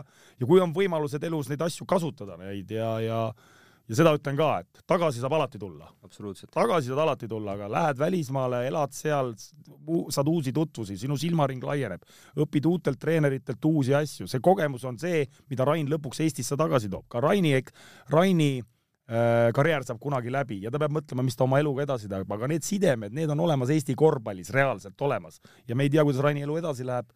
ja 0.40 0.48
kui 0.48 0.62
on 0.64 0.72
võimalused 0.76 1.24
elus 1.28 1.52
neid 1.52 1.64
asju 1.64 1.88
kasutada 1.88 2.38
neid 2.40 2.72
ja, 2.72 2.94
ja 3.04 3.22
ja 3.88 3.98
seda 3.98 4.12
ütlen 4.16 4.38
ka, 4.38 4.48
et 4.62 4.82
tagasi 4.88 5.22
saab 5.22 5.34
alati 5.36 5.58
tulla 5.60 5.88
absoluutselt. 6.04 6.50
tagasi 6.54 6.90
saad 6.90 7.02
alati 7.04 7.28
tulla, 7.28 7.56
aga 7.56 7.68
lähed 7.72 8.00
välismaale, 8.00 8.62
elad 8.68 8.92
seal, 8.96 9.32
saad 10.12 10.28
uusi 10.28 10.52
tutvusi, 10.52 10.98
sinu 11.00 11.16
silmaring 11.20 11.64
laieneb, 11.64 12.04
õpid 12.44 12.68
uutelt 12.68 13.00
treeneritelt 13.00 13.64
uusi 13.68 13.94
asju, 13.96 14.28
see 14.30 14.42
kogemus 14.44 14.84
on 14.88 14.98
see, 15.00 15.24
mida 15.50 15.66
Rain 15.68 15.90
lõpuks 15.90 16.22
Eestisse 16.24 16.58
tagasi 16.58 16.90
toob. 16.92 17.08
ka 17.10 17.20
Raini, 17.24 17.54
Raini 18.12 18.50
äh, 18.60 19.50
karjäär 19.56 19.86
saab 19.88 20.00
kunagi 20.02 20.32
läbi 20.32 20.62
ja 20.62 20.70
ta 20.70 20.80
peab 20.82 20.94
mõtlema, 20.98 21.24
mis 21.26 21.36
ta 21.38 21.46
oma 21.48 21.60
eluga 21.62 21.86
edasi 21.86 22.10
teeb, 22.10 22.30
aga 22.32 22.50
need 22.52 22.66
sidemed, 22.66 23.14
need 23.16 23.32
on 23.34 23.40
olemas 23.48 23.72
Eesti 23.74 23.96
korvpallis 23.98 24.52
reaalselt 24.54 25.00
olemas 25.00 25.40
ja 25.66 25.76
me 25.76 25.88
ei 25.88 25.92
tea, 25.92 26.04
kuidas 26.06 26.22
Raini 26.22 26.46
elu 26.46 26.60
edasi 26.62 26.86
läheb. 26.86 27.10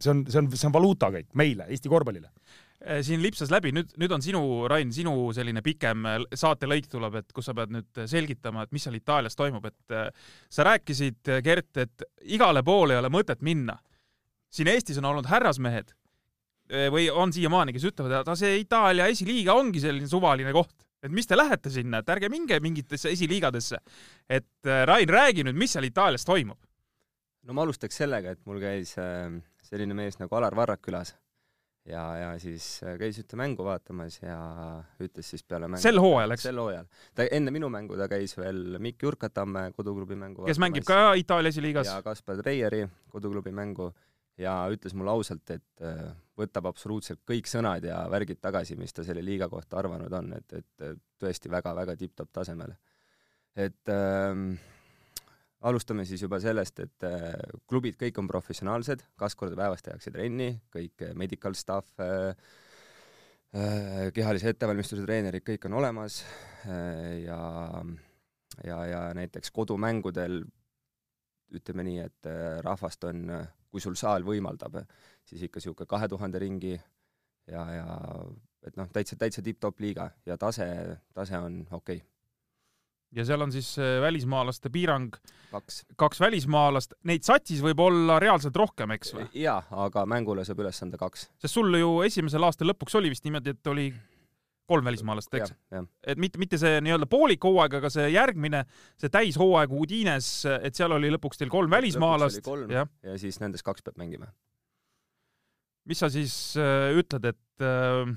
see 0.00 0.10
on, 0.10 0.24
see 0.28 0.38
on, 0.38 0.50
see 0.50 0.66
on 0.66 0.72
valuuta 0.74 1.10
kõik 1.14 1.28
meile, 1.38 1.66
Eesti 1.70 1.88
korvpallile. 1.88 2.30
Eh, 2.84 3.00
siin 3.00 3.22
lipsas 3.24 3.48
läbi, 3.48 3.70
nüüd, 3.72 3.94
nüüd 3.96 4.12
on 4.12 4.20
sinu, 4.20 4.40
Rain, 4.68 4.90
sinu 4.92 5.14
selline 5.32 5.62
pikem 5.64 6.04
eh, 6.04 6.18
saatelõik 6.36 6.90
tuleb, 6.92 7.14
et 7.22 7.30
kus 7.32 7.46
sa 7.48 7.54
pead 7.56 7.72
nüüd 7.72 8.00
selgitama, 8.10 8.66
et 8.66 8.74
mis 8.76 8.84
seal 8.84 8.98
Itaalias 8.98 9.38
toimub, 9.38 9.64
et 9.70 9.94
sa 10.52 10.66
rääkisid, 10.68 11.30
Gert, 11.46 11.70
et 11.80 12.04
igale 12.36 12.60
poole 12.66 12.92
ei 12.96 13.00
ole 13.00 13.08
mõtet 13.14 13.40
minna. 13.40 13.78
siin 14.52 14.68
Eestis 14.68 15.00
on 15.00 15.08
olnud 15.08 15.30
härrasmehed 15.30 15.94
eh, 16.68 16.90
või 16.92 17.08
on 17.08 17.32
siiamaani, 17.32 17.72
kes 17.72 17.88
ütlevad, 17.88 18.18
et 18.20 18.38
see 18.42 18.60
Itaalia 18.60 19.08
esiliiga 19.08 19.56
ongi 19.56 19.80
selline 19.80 20.10
suvaline 20.10 20.52
koht, 20.52 20.76
et 21.00 21.10
mis 21.10 21.26
te 21.26 21.40
lähete 21.40 21.72
sinna, 21.72 22.04
et 22.04 22.14
ärge 22.18 22.28
minge 22.28 22.60
mingitesse 22.60 23.16
esiliigadesse. 23.16 23.80
et 24.28 24.72
Rain, 24.84 25.08
räägi 25.08 25.48
nüüd, 25.48 25.56
mis 25.56 25.72
seal 25.72 25.88
Itaalias 25.88 26.28
toimub. 26.28 26.60
no 27.48 27.56
ma 27.56 27.64
alustaks 27.64 27.96
sellega, 27.96 28.36
et 28.36 28.44
mul 28.44 28.60
käis 28.60 28.98
äh, 28.98 29.30
selline 29.62 29.94
mees 29.94 30.20
nagu 30.20 30.36
Alar 30.36 30.52
Varrak 30.52 30.84
külas 30.84 31.16
ja, 31.88 32.04
ja 32.18 32.30
siis 32.40 32.66
äh, 32.84 32.96
käis 33.00 33.18
ühte 33.20 33.38
mängu 33.40 33.66
vaatamas 33.66 34.20
ja 34.22 34.38
ütles 35.04 35.28
siis 35.34 35.44
peale 35.44 35.68
mängu 35.68 35.82
sel 35.84 36.00
hooajal, 36.00 36.36
eks, 36.36 36.46
sel 36.48 36.60
hooajal. 36.62 36.88
ta 37.14 37.28
enne 37.38 37.52
minu 37.54 37.68
mängu 37.72 37.98
ta 38.00 38.08
käis 38.10 38.36
veel 38.38 38.78
Mikk 38.82 39.04
Jurkatamme 39.04 39.68
koduklubi 39.76 40.18
mängu 40.18 40.48
kes 40.48 40.60
mängib 40.62 40.86
ka 40.88 41.12
Itaalia 41.20 41.52
esiliigas 41.54 41.90
ja. 41.92 42.00
Kaspar 42.06 42.40
Treieri 42.40 42.84
koduklubi 43.12 43.52
mängu 43.54 43.92
ja 44.40 44.56
ütles 44.72 44.94
mulle 44.98 45.12
ausalt, 45.14 45.50
et 45.54 45.84
äh, 45.84 46.08
võtab 46.38 46.70
absoluutselt 46.72 47.22
kõik 47.28 47.48
sõnad 47.50 47.84
ja 47.86 48.00
värgid 48.10 48.40
tagasi, 48.42 48.76
mis 48.78 48.94
ta 48.94 49.04
selle 49.06 49.22
liiga 49.22 49.48
kohta 49.52 49.78
arvanud 49.78 50.12
on, 50.18 50.32
et, 50.38 50.56
et 50.58 50.86
äh, 50.86 50.96
tõesti 51.22 51.52
väga-väga 51.52 51.96
tipp-topp 52.00 52.32
tasemel. 52.40 52.74
et 53.54 53.92
ähm, 53.92 54.56
alustame 55.68 56.04
siis 56.08 56.22
juba 56.24 56.38
sellest, 56.42 56.80
et 56.84 57.06
äh, 57.08 57.32
klubid 57.70 57.96
kõik 58.00 58.18
on 58.20 58.28
professionaalsed, 58.30 59.04
kaks 59.20 59.36
korda 59.38 59.58
päevas 59.58 59.84
tehakse 59.84 60.12
trenni, 60.14 60.50
kõik 60.74 61.06
äh, 61.06 61.14
medical 61.18 61.56
staff 61.58 62.00
äh, 62.04 62.34
kehalise 64.14 64.50
ettevalmistuse 64.50 65.04
treenerid, 65.06 65.44
kõik 65.46 65.68
on 65.68 65.76
olemas 65.78 66.24
ja 66.66 67.38
ja, 68.66 68.78
ja 68.90 69.02
näiteks 69.14 69.52
kodumängudel 69.54 70.40
ütleme 71.54 71.84
nii, 71.86 72.00
et 72.02 72.28
rahvast 72.66 73.06
on, 73.06 73.30
kui 73.70 73.78
sul 73.84 73.94
saal 73.94 74.26
võimaldab, 74.26 74.80
siis 75.22 75.44
ikka 75.46 75.62
niisugune 75.62 75.86
kahe 75.86 76.08
tuhande 76.10 76.40
ringi 76.42 76.72
ja, 76.74 77.62
ja 77.76 77.86
et 78.66 78.74
noh, 78.80 78.90
täitsa, 78.90 79.14
täitsa 79.20 79.44
tipp-topp 79.46 79.86
liiga 79.86 80.08
ja 80.26 80.34
tase, 80.40 80.66
tase 81.14 81.38
on 81.38 81.62
okei 81.70 82.00
okay., 82.00 82.13
ja 83.14 83.26
seal 83.26 83.44
on 83.44 83.52
siis 83.54 83.74
eh, 83.78 83.98
välismaalaste 84.02 84.70
piirang, 84.74 85.14
kaks. 85.52 85.82
kaks 86.00 86.20
välismaalast, 86.20 86.96
neid 87.08 87.26
satsis 87.26 87.62
võib 87.64 87.80
olla 87.84 88.18
reaalselt 88.22 88.56
rohkem, 88.56 88.94
eks 88.96 89.14
või? 89.16 89.28
jaa, 89.44 89.60
aga 89.86 90.06
mängule 90.10 90.44
saab 90.46 90.64
üles 90.64 90.82
anda 90.84 91.00
kaks. 91.00 91.28
sest 91.38 91.54
sul 91.54 91.78
ju 91.78 92.00
esimesel 92.06 92.46
aastal 92.46 92.72
lõpuks 92.72 92.98
oli 93.00 93.12
vist 93.14 93.26
niimoodi, 93.26 93.54
et 93.54 93.72
oli 93.72 93.88
kolm 94.66 94.84
välismaalast, 94.88 95.34
eks? 95.36 95.54
et 96.06 96.20
mitte, 96.20 96.40
mitte 96.40 96.58
see 96.60 96.80
nii-öelda 96.84 97.08
poolik 97.10 97.44
hooaeg, 97.44 97.78
aga 97.80 97.90
see 97.92 98.08
järgmine, 98.14 98.64
see 99.00 99.12
täishooaeg 99.12 99.72
Udines, 99.76 100.30
et 100.56 100.76
seal 100.76 100.96
oli 100.96 101.12
lõpuks 101.14 101.40
teil 101.40 101.52
kolm 101.52 101.72
välismaalast 101.72 102.48
jah. 102.72 102.88
ja 103.04 103.18
siis 103.20 103.40
nendest 103.42 103.66
kaks 103.66 103.84
peab 103.84 104.00
mängima. 104.00 104.30
mis 105.84 106.00
sa 106.00 106.08
siis 106.12 106.34
äh, 106.56 106.94
ütled, 106.96 107.28
et 107.34 107.64
äh, 107.64 108.14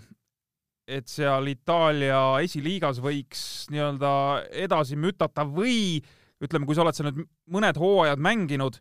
et 0.87 1.09
seal 1.11 1.51
Itaalia 1.51 2.19
esiliigas 2.43 3.01
võiks 3.03 3.41
nii-öelda 3.73 4.11
edasi 4.65 4.95
mütata 4.99 5.43
või 5.47 5.99
ütleme, 6.43 6.67
kui 6.67 6.77
sa 6.77 6.85
oled 6.85 6.95
seal 6.95 7.09
nüüd 7.09 7.25
mõned 7.51 7.79
hooajad 7.81 8.21
mänginud, 8.21 8.77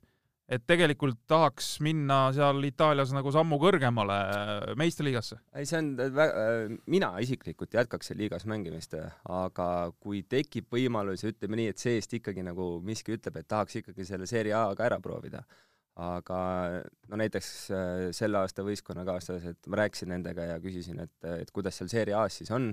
et 0.47 0.62
tegelikult 0.69 1.19
tahaks 1.27 1.73
minna 1.83 2.29
seal 2.37 2.62
Itaalias 2.69 3.11
nagu 3.16 3.33
sammu 3.35 3.59
kõrgemale 3.59 4.19
meistriliigasse? 4.79 5.40
ei, 5.59 5.66
see 5.66 5.81
on 5.81 5.88
väga, 5.99 6.45
mina 6.92 7.11
isiklikult 7.25 7.75
jätkaks 7.75 8.12
seal 8.12 8.21
liigas 8.23 8.47
mängimist, 8.47 8.95
aga 9.27 9.69
kui 9.99 10.23
tekib 10.23 10.71
võimalus, 10.77 11.27
ütleme 11.27 11.59
nii, 11.59 11.73
et 11.75 11.83
seest 11.83 12.14
ikkagi 12.21 12.47
nagu 12.47 12.77
miski 12.87 13.16
ütleb, 13.16 13.40
et 13.40 13.51
tahaks 13.51 13.81
ikkagi 13.83 14.07
selle 14.07 14.31
Serie 14.31 14.55
A 14.55 14.69
ka 14.79 14.87
ära 14.87 15.01
proovida, 15.03 15.42
aga 15.96 16.38
no 17.09 17.18
näiteks 17.20 17.50
selle 18.16 18.42
aasta 18.42 18.64
võistkonnakaaslased, 18.66 19.62
ma 19.72 19.80
rääkisin 19.80 20.11
nendega 20.12 20.50
ja 20.50 20.61
küsisin, 20.61 21.00
et, 21.06 21.16
et 21.40 21.50
kuidas 21.56 21.78
seal 21.78 21.88
Serie 21.92 22.16
A-s 22.18 22.42
siis 22.42 22.52
on 22.52 22.68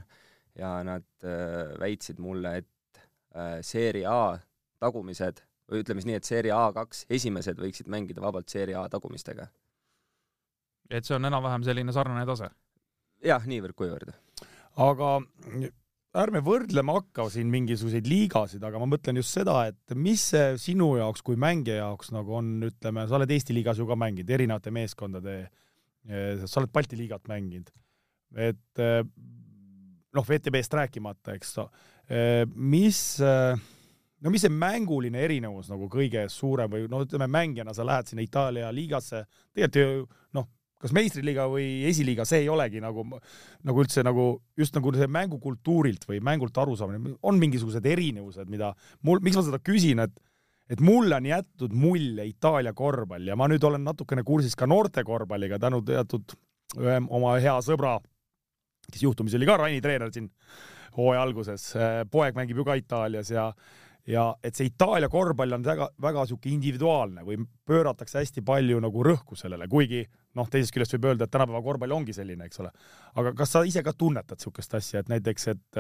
ja 0.60 0.76
nad 0.84 1.28
väitsid 1.80 2.20
mulle, 2.20 2.58
et 2.60 3.02
Serie 3.66 4.06
A 4.10 4.36
tagumised 4.84 5.40
või 5.72 5.84
ütleme 5.84 6.02
siis 6.02 6.10
nii, 6.10 6.18
et 6.20 6.28
Serie 6.28 6.54
A2 6.56 7.06
esimesed 7.18 7.60
võiksid 7.60 7.90
mängida 7.92 8.24
vabalt 8.24 8.52
Serie 8.52 8.76
A 8.78 8.88
tagumistega. 8.92 9.48
et 10.90 11.06
see 11.06 11.16
on 11.16 11.26
enam-vähem 11.26 11.64
selline 11.64 11.96
sarnane 11.96 12.26
tase? 12.30 12.50
jah, 13.24 13.46
niivõrd-kuivõrd. 13.48 14.14
aga 14.88 15.14
ärme 16.14 16.44
võrdlema 16.46 16.98
hakka 17.00 17.26
siin 17.34 17.50
mingisuguseid 17.50 18.08
liigasid, 18.10 18.64
aga 18.64 18.80
ma 18.82 18.88
mõtlen 18.92 19.18
just 19.18 19.34
seda, 19.34 19.56
et 19.72 19.96
mis 19.98 20.22
see 20.34 20.54
sinu 20.62 20.92
jaoks 21.00 21.26
kui 21.26 21.40
mängija 21.40 21.80
jaoks 21.80 22.14
nagu 22.14 22.38
on, 22.38 22.56
ütleme, 22.70 23.08
sa 23.10 23.18
oled 23.18 23.34
Eesti 23.34 23.56
liigas 23.58 23.82
ju 23.82 23.88
ka 23.90 23.98
mänginud, 23.98 24.30
erinevate 24.30 24.74
meeskondade, 24.74 25.38
sa 26.06 26.62
oled 26.62 26.74
Balti 26.74 27.00
liigat 27.00 27.26
mänginud, 27.32 27.72
et 28.38 28.84
noh, 30.14 30.28
VTB-st 30.28 30.78
rääkimata, 30.78 31.38
eks, 31.40 31.56
mis 32.54 33.00
no 34.24 34.32
mis 34.32 34.46
see 34.46 34.54
mänguline 34.54 35.20
erinevus 35.26 35.72
nagu 35.72 35.90
kõige 35.92 36.28
suurem 36.32 36.72
või 36.72 36.86
no 36.92 37.02
ütleme, 37.04 37.28
mängijana 37.32 37.74
sa 37.76 37.86
lähed 37.88 38.12
sinna 38.12 38.24
Itaalia 38.24 38.70
liigasse, 38.76 39.26
tegelikult 39.56 39.82
ju 39.82 40.06
noh, 40.38 40.48
kas 40.84 40.94
meistriliiga 40.96 41.48
või 41.52 41.68
esiliiga, 41.88 42.26
see 42.28 42.44
ei 42.44 42.52
olegi 42.52 42.82
nagu, 42.84 43.06
nagu 43.64 43.84
üldse 43.84 44.04
nagu 44.04 44.28
just 44.60 44.76
nagu 44.76 44.92
see 44.98 45.08
mängukultuurilt 45.08 46.04
või 46.10 46.20
mängult 46.26 46.58
arusaamine, 46.60 47.16
on 47.24 47.40
mingisugused 47.40 47.88
erinevused, 47.88 48.52
mida 48.52 48.74
mul, 49.08 49.24
miks 49.24 49.40
ma 49.40 49.46
seda 49.48 49.64
küsin, 49.64 50.04
et 50.04 50.24
et 50.72 50.80
mulle 50.80 51.18
on 51.20 51.26
jätnud 51.28 51.74
mulje 51.76 52.24
Itaalia 52.30 52.72
korvpall 52.74 53.28
ja 53.28 53.36
ma 53.36 53.50
nüüd 53.52 53.64
olen 53.68 53.84
natukene 53.84 54.24
kursis 54.24 54.56
ka 54.56 54.68
noorte 54.70 55.04
korvpalliga 55.04 55.60
tänu 55.60 55.82
teatud 55.86 56.36
ühe 56.80 57.00
oma 57.14 57.34
hea 57.44 57.56
sõbra, 57.66 57.98
kes 58.88 59.04
juhtumisi 59.04 59.38
oli 59.38 59.50
ka 59.50 59.58
Raini 59.60 59.82
treener 59.84 60.14
siin 60.14 60.30
hooaja 60.96 61.24
alguses, 61.26 61.68
poeg 62.12 62.38
mängib 62.38 62.62
ju 62.62 62.66
ka 62.68 62.78
Itaalias 62.80 63.32
ja 63.34 63.50
ja 64.08 64.26
et 64.44 64.58
see 64.58 64.68
Itaalia 64.68 65.08
korvpall 65.12 65.56
on 65.56 65.64
väga, 65.66 65.88
väga 66.02 66.26
sihuke 66.28 66.52
individuaalne 66.52 67.24
või 67.28 67.38
pööratakse 67.68 68.20
hästi 68.20 68.44
palju 68.46 68.82
nagu 68.84 69.06
rõhku 69.08 69.38
sellele, 69.40 69.68
kuigi 69.72 70.04
noh, 70.36 70.50
teisest 70.52 70.74
küljest 70.76 70.98
võib 70.98 71.12
öelda, 71.12 71.28
et 71.28 71.34
tänapäeva 71.34 71.62
korvpall 71.64 71.96
ongi 71.96 72.16
selline, 72.16 72.50
eks 72.50 72.60
ole. 72.64 72.74
aga 73.22 73.34
kas 73.38 73.56
sa 73.56 73.64
ise 73.68 73.84
ka 73.86 73.94
tunnetad 73.98 74.40
niisugust 74.40 74.76
asja, 74.80 75.04
et 75.04 75.12
näiteks, 75.12 75.48
et 75.54 75.80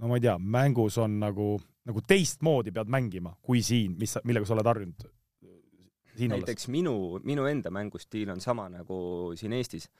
no 0.00 0.08
ma 0.08 0.16
ei 0.16 0.24
tea, 0.24 0.38
mängus 0.38 0.96
on 1.02 1.18
nagu, 1.20 1.50
nagu 1.88 2.04
teistmoodi 2.06 2.72
pead 2.72 2.92
mängima 2.92 3.36
kui 3.42 3.62
siin, 3.66 3.98
mis, 4.00 4.16
millega 4.24 4.48
sa 4.48 4.56
oled 4.56 4.72
harjunud? 4.72 5.08
näiteks 6.16 6.64
olles. 6.64 6.68
minu, 6.72 6.94
minu 7.28 7.44
enda 7.44 7.68
mängustiil 7.70 8.30
on 8.32 8.40
sama 8.40 8.70
nagu 8.72 9.34
siin 9.36 9.52
Eestis 9.52 9.90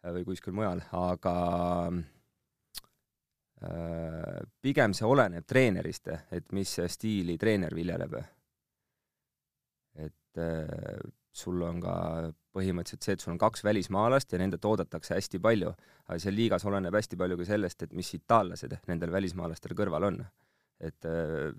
või 0.00 0.24
kuskil 0.24 0.54
mujal, 0.56 0.80
aga 0.96 1.34
Äh, 1.98 2.17
pigem 4.62 4.92
see 4.94 5.06
oleneb 5.06 5.46
treenerist, 5.46 6.10
et 6.30 6.52
mis 6.54 6.76
stiili 6.86 7.38
treener 7.38 7.74
viljeleb. 7.74 8.14
et 9.98 10.38
äh, 10.38 11.00
sul 11.34 11.62
on 11.62 11.80
ka 11.82 11.94
põhimõtteliselt 12.54 13.04
see, 13.04 13.16
et 13.16 13.22
sul 13.22 13.32
on 13.34 13.40
kaks 13.40 13.64
välismaalast 13.66 14.32
ja 14.32 14.38
nendelt 14.38 14.64
oodatakse 14.64 15.14
hästi 15.14 15.40
palju, 15.42 15.72
aga 16.06 16.18
seal 16.22 16.36
liigas 16.38 16.64
oleneb 16.66 16.94
hästi 16.94 17.18
palju 17.18 17.38
ka 17.38 17.46
sellest, 17.48 17.82
et 17.82 17.94
mis 17.98 18.10
itaallased 18.14 18.76
nendel 18.90 19.12
välismaalastel 19.14 19.74
kõrval 19.78 20.06
on. 20.10 20.24
et 20.78 21.04
äh, 21.10 21.50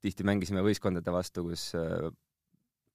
tihti 0.00 0.24
mängisime 0.24 0.62
võistkondade 0.64 1.12
vastu, 1.12 1.44
kus 1.44 1.74
äh, 1.76 2.08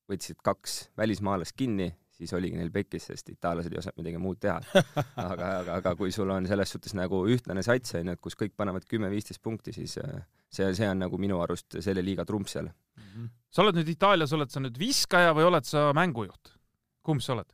võtsid 0.09 0.41
kaks 0.41 0.89
välismaalast 0.97 1.53
kinni 1.57 1.91
siis 2.21 2.33
oligi 2.37 2.59
neil 2.59 2.71
pekkis, 2.73 3.09
sest 3.11 3.31
itaallased 3.33 3.73
ei 3.73 3.81
osanud 3.81 4.01
midagi 4.01 4.21
muud 4.21 4.39
teha. 4.41 4.59
aga, 5.27 5.51
aga, 5.61 5.79
aga 5.79 5.95
kui 5.99 6.13
sul 6.13 6.29
on 6.33 6.47
selles 6.49 6.73
suhtes 6.75 6.95
nagu 6.97 7.23
ühtlane 7.33 7.63
sats, 7.65 7.97
onju, 7.99 8.17
et 8.17 8.23
kus 8.23 8.37
kõik 8.39 8.53
panevad 8.57 8.85
kümme-viisteist 8.89 9.41
punkti, 9.43 9.73
siis 9.75 9.97
äh, 10.01 10.21
see, 10.51 10.67
see 10.77 10.89
on 10.89 11.01
nagu 11.05 11.19
minu 11.21 11.41
arust 11.43 11.79
selle 11.79 12.03
liiga 12.05 12.25
trump 12.27 12.49
seal 12.51 12.67
mm. 12.67 13.07
-hmm. 13.07 13.31
sa 13.49 13.63
oled 13.65 13.79
nüüd 13.79 13.89
Itaalias, 13.95 14.33
oled 14.37 14.51
sa 14.53 14.63
nüüd 14.63 14.77
viskaja 14.79 15.33
või 15.37 15.47
oled 15.49 15.67
sa 15.67 15.89
mängujuht? 15.97 16.53
kumb 17.01 17.23
sa 17.23 17.33
oled? 17.37 17.49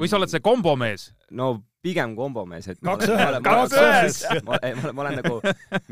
või 0.00 0.08
sa 0.08 0.18
oled 0.18 0.32
see 0.32 0.42
kombomees? 0.44 1.12
no 1.30 1.64
pigem 1.84 2.14
kombomees, 2.16 2.68
et 2.72 2.80
kaks 2.80 3.10
ühes, 3.12 3.38
kaks 3.44 3.76
ühes! 3.76 4.20
ma, 4.46 4.58
ma, 4.80 4.92
ma 4.96 5.04
olen 5.04 5.20
nagu 5.20 5.40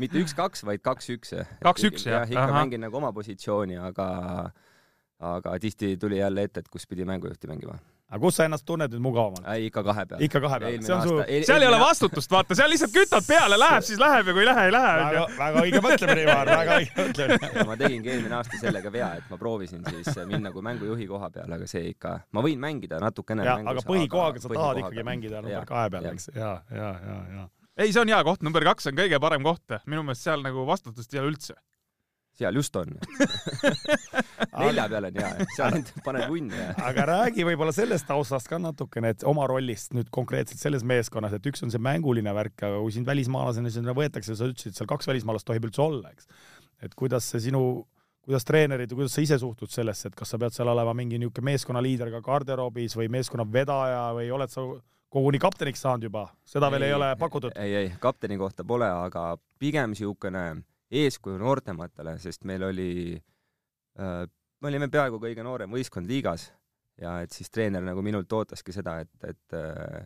mitte 0.01 0.21
üks-kaks, 0.23 0.65
vaid 0.65 0.81
kaks-üks. 0.81 1.35
kaks-üks, 1.61 2.07
jah? 2.09 2.25
ikka 2.29 2.47
Aha. 2.47 2.55
mängin 2.59 2.81
nagu 2.81 2.97
oma 2.97 3.13
positsiooni, 3.13 3.77
aga 3.77 4.07
aga 5.23 5.57
tihti 5.59 5.97
tuli 5.97 6.17
jälle 6.17 6.43
ette, 6.43 6.59
et 6.59 6.69
kus 6.69 6.87
pidi 6.87 7.05
mängujuhti 7.05 7.47
mängima. 7.47 7.77
aga 8.13 8.19
kus 8.21 8.35
sa 8.37 8.45
ennast 8.45 8.65
tunned 8.65 8.91
nüüd 8.93 9.01
mugavamalt? 9.01 9.47
ikka 9.67 9.83
kahe 9.83 10.03
peal. 10.09 10.21
ikka 10.27 10.41
kahe 10.43 10.59
peal, 10.59 10.75
see 10.85 10.95
on 10.95 11.01
su 11.07 11.15
eel, 11.23 11.45
seal 11.47 11.65
ei 11.65 11.69
ole 11.69 11.79
vastutust, 11.81 12.31
vaata, 12.31 12.57
seal 12.59 12.69
lihtsalt 12.73 12.93
kütad 12.93 13.25
peale, 13.27 13.57
läheb 13.59 13.87
siis 13.87 14.01
läheb 14.01 14.29
ja 14.29 14.35
kui 14.35 14.43
ei 14.43 14.49
lähe, 14.49 14.67
ei 14.67 14.75
lähe. 14.75 14.93
väga, 14.99 15.23
väga 15.39 15.63
õige 15.63 15.81
mõtlemine, 15.87 16.27
Ivar, 16.27 16.51
väga 16.51 16.77
õige 16.81 16.93
mõtlemine. 16.99 17.65
ma 17.71 17.79
tegingi 17.79 18.13
eelmine 18.13 18.39
aasta 18.39 18.61
sellega 18.61 18.93
vea, 18.93 19.09
et 19.21 19.33
ma 19.33 19.41
proovisin 19.41 19.89
siis 19.89 20.21
minna 20.29 20.53
kui 20.53 20.65
mängujuhi 20.69 21.09
koha 21.09 21.31
peale, 21.33 21.59
aga 21.59 21.71
see 21.73 21.89
ikka, 21.95 22.15
ma 22.35 22.45
võin 22.45 22.61
mängida 22.61 23.01
natukene 23.03 23.47
aga 23.55 23.87
põhikohaga 23.87 24.43
sa 24.43 24.53
tahad 24.53 24.83
ikkagi 24.83 25.07
mängida 25.07 25.41
number 25.41 25.67
kahe 25.69 25.91
peal, 25.95 26.13
eks, 26.13 26.31
ja, 26.35 26.55
ja, 26.69 26.95
ja, 26.99 27.19
ja. 27.39 27.49
ei, 27.79 27.89
see 27.89 28.01
on 28.03 28.13
hea 28.13 28.23
koht, 28.27 28.43
number 28.45 28.65
kaks 28.73 28.91
on 28.91 28.99
kõige 28.99 29.21
parem 29.23 29.45
koht, 29.47 29.79
minu 29.87 30.05
meelest 30.05 30.27
seal 30.27 30.43
nagu 30.45 30.67
vastutust 30.69 31.15
ei 31.15 31.23
ole 31.23 31.33
üldse 31.33 31.57
seal 32.37 32.55
just 32.57 32.75
on 32.75 32.89
nelja 34.63 34.87
peal 34.89 35.07
on 35.09 35.19
hea, 35.21 35.47
seal 35.55 35.79
paned 36.05 36.25
vunni 36.31 36.57
ja. 36.57 36.73
aga 36.89 37.05
räägi 37.09 37.45
võib-olla 37.47 37.73
sellest 37.75 38.07
taustast 38.09 38.49
ka 38.49 38.59
natukene, 38.61 39.13
et 39.13 39.25
oma 39.29 39.45
rollist 39.49 39.93
nüüd 39.97 40.09
konkreetselt 40.13 40.61
selles 40.61 40.85
meeskonnas, 40.87 41.35
et 41.37 41.49
üks 41.49 41.65
on 41.65 41.73
see 41.73 41.81
mänguline 41.83 42.33
värk, 42.35 42.55
aga 42.59 42.81
kui 42.81 42.95
sind 42.95 43.09
välismaalasena 43.09 43.73
sinna 43.73 43.95
võetakse, 43.97 44.37
sa 44.37 44.49
ütlesid, 44.49 44.77
seal 44.77 44.89
kaks 44.89 45.09
välismaalast 45.11 45.47
tohib 45.49 45.69
üldse 45.69 45.83
olla, 45.85 46.13
eks. 46.13 46.29
et 46.85 46.97
kuidas 46.97 47.29
see 47.29 47.45
sinu, 47.49 47.63
kuidas 48.25 48.47
treenerid 48.49 48.89
ja 48.89 48.97
kuidas 48.97 49.13
sa 49.17 49.25
ise 49.25 49.37
suhtud 49.41 49.71
sellesse, 49.73 50.09
et 50.09 50.17
kas 50.17 50.33
sa 50.33 50.41
pead 50.41 50.55
seal 50.55 50.73
olema 50.73 50.95
mingi 50.97 51.21
niisugune 51.21 51.53
meeskonnaliider 51.53 52.11
ka 52.17 52.25
garderoobis 52.25 52.97
või 52.97 53.11
meeskonna 53.13 53.45
vedaja 53.45 54.09
või 54.17 54.31
oled 54.33 54.53
sa 54.53 54.65
koguni 55.13 55.37
kapteniks 55.37 55.83
saanud 55.85 56.09
juba, 56.09 56.27
seda 56.49 56.69
ei, 56.69 56.73
veel 56.73 56.89
ei 56.89 56.93
ole 56.97 57.15
pakutud? 57.21 57.53
ei, 57.61 57.75
ei, 57.83 57.89
kapteni 58.01 58.39
kohta 58.41 58.65
pole, 58.65 58.89
aga 58.89 59.35
pigem 59.61 59.93
niisugune 59.93 60.63
eeskuju 60.93 61.39
noortematele, 61.41 62.17
sest 62.21 62.45
meil 62.45 62.67
oli 62.69 62.91
äh,, 63.99 64.25
me 64.61 64.71
olime 64.71 64.89
peaaegu 64.91 65.19
kõige 65.21 65.45
noorem 65.45 65.73
võistkond 65.73 66.07
liigas 66.09 66.51
ja 67.01 67.19
et 67.25 67.33
siis 67.33 67.49
treener 67.49 67.81
nagu 67.83 68.03
minult 68.05 68.31
ootaski 68.33 68.75
seda, 68.75 68.99
et, 69.01 69.13
et 69.25 69.57
äh, 69.57 70.03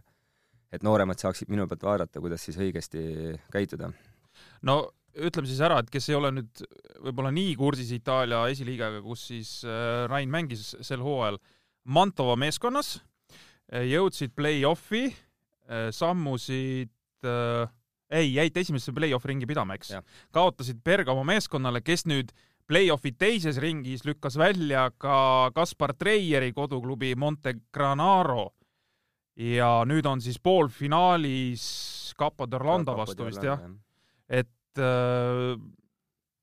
et 0.73 0.83
nooremad 0.83 1.19
saaksid 1.19 1.51
minu 1.51 1.67
pealt 1.69 1.85
vaadata, 1.87 2.21
kuidas 2.23 2.43
siis 2.43 2.57
õigesti 2.59 3.01
käituda. 3.53 3.91
no 4.67 4.77
ütleme 5.17 5.49
siis 5.49 5.61
ära, 5.63 5.79
et 5.81 5.91
kes 5.91 6.09
ei 6.11 6.17
ole 6.17 6.31
nüüd 6.35 6.63
võib-olla 7.07 7.31
nii 7.33 7.55
kursis 7.57 7.93
Itaalia 7.95 8.43
esiliigaga, 8.51 9.01
kus 9.05 9.27
siis 9.31 9.51
äh, 9.65 10.05
Rain 10.09 10.29
mängis 10.33 10.75
sel 10.85 11.01
hooajal 11.05 11.39
Mantova 11.87 12.35
meeskonnas, 12.37 12.97
äh, 13.71 13.87
jõudsid 13.87 14.35
play-off'i, 14.37 15.07
äh, 15.69 15.89
sammusid 15.95 16.93
ei, 18.09 18.33
jäid 18.33 18.57
esimesse 18.57 18.93
play-off 18.95 19.25
ringi 19.27 19.47
pidama, 19.49 19.77
eks. 19.77 19.95
kaotasid 20.35 20.79
Bergamo 20.83 21.23
meeskonnale, 21.27 21.81
kes 21.85 22.05
nüüd 22.09 22.31
play-off'i 22.67 23.13
teises 23.17 23.59
ringis 23.63 24.05
lükkas 24.07 24.37
välja 24.39 24.89
ka 24.99 25.51
Kaspar 25.55 25.95
Treieri 25.95 26.53
koduklubi 26.53 27.15
Montegranaro. 27.15 28.53
ja 29.37 29.83
nüüd 29.85 30.05
on 30.09 30.21
siis 30.21 30.39
poolfinaalis 30.41 31.63
Capo 32.17 32.47
d'Orlando 32.49 32.95
vastu 32.97 33.27
vist 33.27 33.43
jah. 33.43 33.61
et 34.27 34.81
äh, 34.81 35.53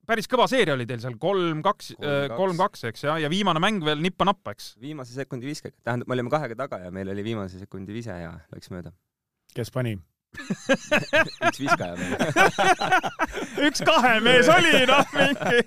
päris 0.06 0.28
kõva 0.30 0.46
seeria 0.50 0.76
oli 0.76 0.86
teil 0.86 1.02
seal, 1.02 1.18
kolm-kaks, 1.18 1.94
äh, 1.98 2.28
kolm-kaks, 2.36 2.86
eks, 2.92 3.04
ja, 3.08 3.18
ja 3.24 3.30
viimane 3.32 3.62
mäng 3.62 3.82
veel 3.84 4.00
nippa-nappa, 4.04 4.54
eks? 4.54 4.74
viimase 4.80 5.16
sekundi 5.16 5.50
viskega, 5.50 5.76
tähendab, 5.82 6.08
me 6.08 6.16
olime 6.16 6.32
kahega 6.32 6.58
taga 6.64 6.84
ja 6.86 6.94
meil 6.94 7.10
oli 7.10 7.26
viimase 7.26 7.58
sekundi 7.58 7.96
vise 7.96 8.14
ja 8.14 8.36
läks 8.54 8.70
mööda. 8.72 8.94
kes 9.54 9.74
pani? 9.74 9.98
üks 11.48 11.60
viskaja 11.62 11.94
meil 11.98 12.18
üks 13.68 13.84
kahe 13.86 14.18
mees 14.24 14.50
oli, 14.52 14.82
noh, 14.90 15.14
mingi 15.14 15.62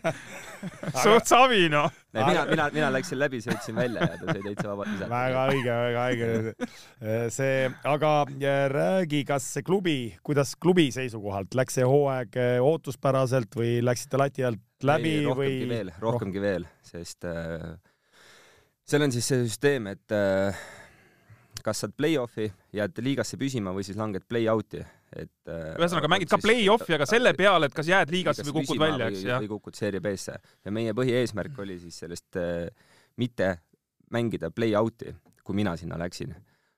suht 0.97 1.29
savi, 1.29 1.67
noh. 1.71 1.91
mina, 2.15 2.45
mina, 2.49 2.67
mina 2.73 2.89
läksin 2.93 3.19
läbi, 3.19 3.39
sõitsin 3.43 3.77
välja 3.77 4.07
ja 4.07 4.19
ta 4.19 4.29
sai 4.31 4.43
täitsa 4.45 4.69
vabalt 4.71 4.93
visata. 4.93 5.09
väga 5.11 5.43
õige, 5.51 5.75
väga 5.87 6.05
õige. 6.11 6.69
see, 7.33 7.67
aga 7.93 8.13
räägi, 8.73 9.23
kas 9.27 9.49
see 9.57 9.65
klubi, 9.67 9.97
kuidas 10.25 10.55
klubi 10.59 10.89
seisukohalt 10.95 11.57
läks 11.57 11.77
see 11.77 11.87
hooaeg 11.87 12.39
eh, 12.41 12.55
ootuspäraselt 12.63 13.59
või 13.59 13.77
läksite 13.85 14.21
lati 14.21 14.47
alt 14.47 14.63
läbi 14.87 15.19
Ei, 15.19 15.27
rohkemgi 15.27 15.61
või? 15.61 15.69
veel, 15.71 15.93
rohkemgi 16.01 16.43
veel, 16.43 16.67
sest 16.85 17.27
äh, 17.29 17.69
seal 18.87 19.07
on 19.07 19.13
siis 19.13 19.29
see 19.29 19.45
süsteem, 19.45 19.89
et 19.93 20.15
äh, 20.15 20.65
kas 21.67 21.83
saad 21.83 21.93
play-off'i, 21.99 22.47
jääd 22.75 22.99
liigasse 23.03 23.37
püsima 23.39 23.73
või 23.75 23.83
siis 23.83 23.99
langed 23.99 24.23
play-out'i, 24.29 24.81
et 25.11 25.51
äh, 25.51 25.73
ühesõnaga 25.75 26.09
mängid 26.11 26.31
ka 26.31 26.39
play-off'i, 26.41 26.95
aga 26.95 27.07
selle 27.09 27.33
peale, 27.37 27.69
et 27.69 27.75
kas 27.75 27.89
jääd 27.91 28.11
liigasse 28.13 28.45
või 28.47 28.61
kukud 28.61 28.81
välja, 28.81 29.09
eks, 29.11 29.23
jah. 29.27 29.41
või 29.43 29.51
kukud 29.55 29.79
Serie 29.79 30.03
B-sse 30.03 30.37
ja 30.37 30.73
meie 30.73 30.95
põhieesmärk 30.97 31.59
oli 31.63 31.79
siis 31.81 31.99
sellest 32.03 32.39
äh, 32.39 32.67
mitte 33.19 33.57
mängida 34.15 34.51
play-out'i, 34.55 35.11
kui 35.43 35.57
mina 35.57 35.75
sinna 35.79 35.99
läksin. 35.99 36.35